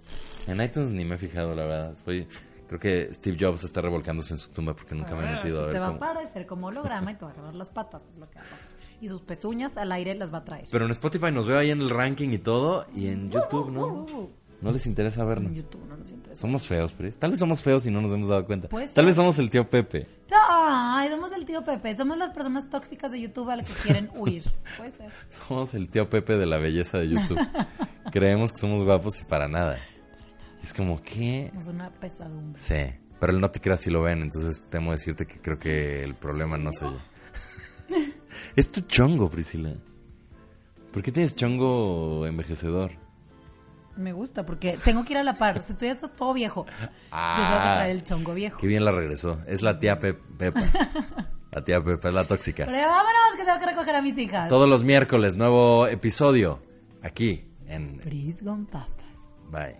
En 0.49 0.61
iTunes 0.61 0.91
ni 0.91 1.05
me 1.05 1.15
he 1.15 1.19
fijado, 1.19 1.55
la 1.55 1.65
verdad. 1.67 1.93
Estoy- 1.97 2.27
creo 2.67 2.81
que 2.81 3.15
Steve 3.15 3.37
Jobs 3.39 3.63
está 3.63 3.81
revolcándose 3.81 4.35
en 4.35 4.39
su 4.41 4.51
tumba 4.51 4.75
porque 4.75 4.97
nunca 4.97 5.15
me 5.15 5.23
he 5.25 5.37
metido 5.37 5.61
a 5.63 5.67
ver 5.67 5.75
te 5.75 5.79
va 5.79 5.87
a 5.87 5.89
cómo. 5.91 6.01
parecer 6.01 6.47
como 6.47 6.67
holograma 6.67 7.13
y 7.13 7.15
te 7.15 7.25
va 7.25 7.31
a 7.31 7.35
agarrar 7.35 7.55
las 7.55 7.71
patas. 7.71 8.03
Es 8.13 8.19
lo 8.19 8.29
que 8.29 8.41
va 8.41 8.45
a 8.45 8.49
pasar. 8.49 8.69
Y 9.01 9.09
sus 9.09 9.21
pezuñas 9.21 9.77
al 9.77 9.93
aire 9.93 10.17
las 10.17 10.35
va 10.35 10.39
a 10.39 10.45
traer. 10.45 10.67
Pero 10.71 10.85
en 10.85 10.91
Spotify 10.91 11.31
nos 11.31 11.47
veo 11.47 11.59
ahí 11.59 11.71
en 11.71 11.81
el 11.81 11.91
ranking 11.91 12.31
y 12.31 12.39
todo. 12.39 12.87
Y 12.93 13.07
en 13.07 13.31
YouTube, 13.31 13.71
¿no? 13.71 14.07
No 14.63 14.71
les 14.71 14.87
interesa 14.87 15.23
En 15.23 15.29
vernos. 15.29 15.57
YouTube 15.57 15.85
no 15.89 15.97
nos 15.97 16.09
interesa. 16.11 16.41
Somos 16.41 16.67
feos, 16.69 16.93
Pris. 16.93 17.19
Tal 17.19 17.31
vez 17.31 17.41
somos 17.41 17.61
feos 17.61 17.85
y 17.85 17.91
no 17.91 18.01
nos 18.01 18.13
hemos 18.13 18.29
dado 18.29 18.47
cuenta. 18.47 18.69
Puede 18.69 18.87
Tal 18.89 19.05
vez 19.05 19.17
somos 19.17 19.39
el 19.41 19.51
tío 19.51 19.69
Pepe. 19.69 20.07
Ay, 20.51 21.11
somos 21.11 21.33
el 21.33 21.45
tío 21.45 21.65
Pepe. 21.65 21.97
Somos 21.97 22.17
las 22.17 22.31
personas 22.31 22.71
tóxicas 22.71 23.11
de 23.11 23.21
YouTube 23.21 23.51
a 23.51 23.57
las 23.57 23.69
que 23.69 23.83
quieren 23.83 24.09
huir. 24.17 24.45
Puede 24.77 24.93
ser. 24.93 25.11
Somos 25.29 25.75
el 25.75 25.89
tío 25.89 26.09
Pepe 26.09 26.39
de 26.39 26.47
la 26.47 26.59
belleza 26.59 26.99
de 26.99 27.09
YouTube. 27.09 27.41
Creemos 28.13 28.53
que 28.53 28.59
somos 28.59 28.85
guapos 28.85 29.21
y 29.21 29.25
para 29.25 29.49
nada. 29.49 29.79
Es 30.63 30.73
como, 30.73 31.03
¿qué? 31.03 31.51
Es 31.59 31.67
una 31.67 31.91
pesadumbre. 31.91 32.61
Sí, 32.61 32.95
pero 33.19 33.33
el 33.33 33.41
no 33.41 33.51
te 33.51 33.61
creas 33.61 33.81
si 33.81 33.91
lo 33.91 34.03
ven, 34.03 34.23
entonces 34.23 34.67
temo 34.71 34.93
decirte 34.93 35.27
que 35.27 35.41
creo 35.41 35.59
que 35.59 36.05
el 36.05 36.15
problema 36.15 36.57
no 36.57 36.73
soy 36.73 36.93
yo. 36.93 37.97
es 38.57 38.71
tu 38.71 38.83
chongo, 38.83 39.29
Priscila. 39.29 39.75
¿Por 40.93 41.03
qué 41.03 41.11
tienes 41.11 41.35
chongo 41.35 42.27
envejecedor? 42.27 43.02
Me 43.97 44.13
gusta 44.13 44.45
porque 44.47 44.79
tengo 44.85 45.05
que 45.05 45.13
ir 45.13 45.19
a 45.19 45.23
la 45.25 45.35
par. 45.35 45.63
Si 45.63 45.75
tú 45.75 45.85
ya 45.85 45.93
estás 45.93 46.15
todo 46.17 46.33
viejo, 46.33 46.65
yo 46.81 46.81
tengo 46.81 47.49
que 47.51 47.63
traer 47.77 47.91
el 47.91 48.05
chongo 48.05 48.35
viejo. 48.35 48.57
Ah, 48.57 48.61
Qué 48.61 48.67
bien 48.67 48.85
la 48.85 48.91
regresó. 48.93 49.39
Es 49.47 49.61
la 49.63 49.79
tía 49.79 49.99
Pe- 49.99 50.15
Pepa. 50.15 50.63
La 51.51 51.63
tía 51.63 51.83
Pepa 51.85 52.09
es 52.09 52.15
la 52.15 52.25
tóxica. 52.25 52.65
Pero 52.65 52.89
vámonos 52.89 53.37
que 53.37 53.45
tengo 53.45 53.59
que 53.61 53.67
recoger 53.67 53.95
a 53.95 54.03
mis 54.03 54.17
hijas. 54.17 54.49
Todos 54.49 54.69
los 54.69 54.83
miércoles, 54.83 55.35
nuevo 55.37 55.87
episodio. 55.87 56.63
Aquí, 57.03 57.45
en 57.67 57.99
Pris 57.99 58.43
con 58.43 58.65
papas. 58.67 59.29
Bye. 59.51 59.77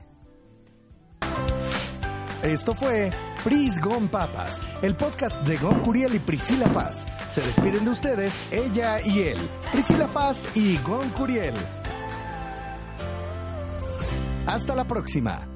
Esto 2.43 2.75
fue 2.75 3.11
Pris 3.45 3.81
Gon 3.81 4.09
Papas, 4.09 4.61
el 4.83 4.97
podcast 4.97 5.37
de 5.47 5.57
Gon 5.59 5.79
Curiel 5.81 6.15
y 6.17 6.19
Priscila 6.19 6.67
Paz. 6.67 7.07
Se 7.29 7.41
despiden 7.41 7.85
de 7.85 7.91
ustedes 7.93 8.43
ella 8.51 9.01
y 9.01 9.21
él, 9.23 9.39
Priscila 9.71 10.09
Paz 10.09 10.49
y 10.57 10.77
Gon 10.79 11.09
Curiel. 11.11 11.55
Hasta 14.47 14.75
la 14.75 14.85
próxima. 14.85 15.52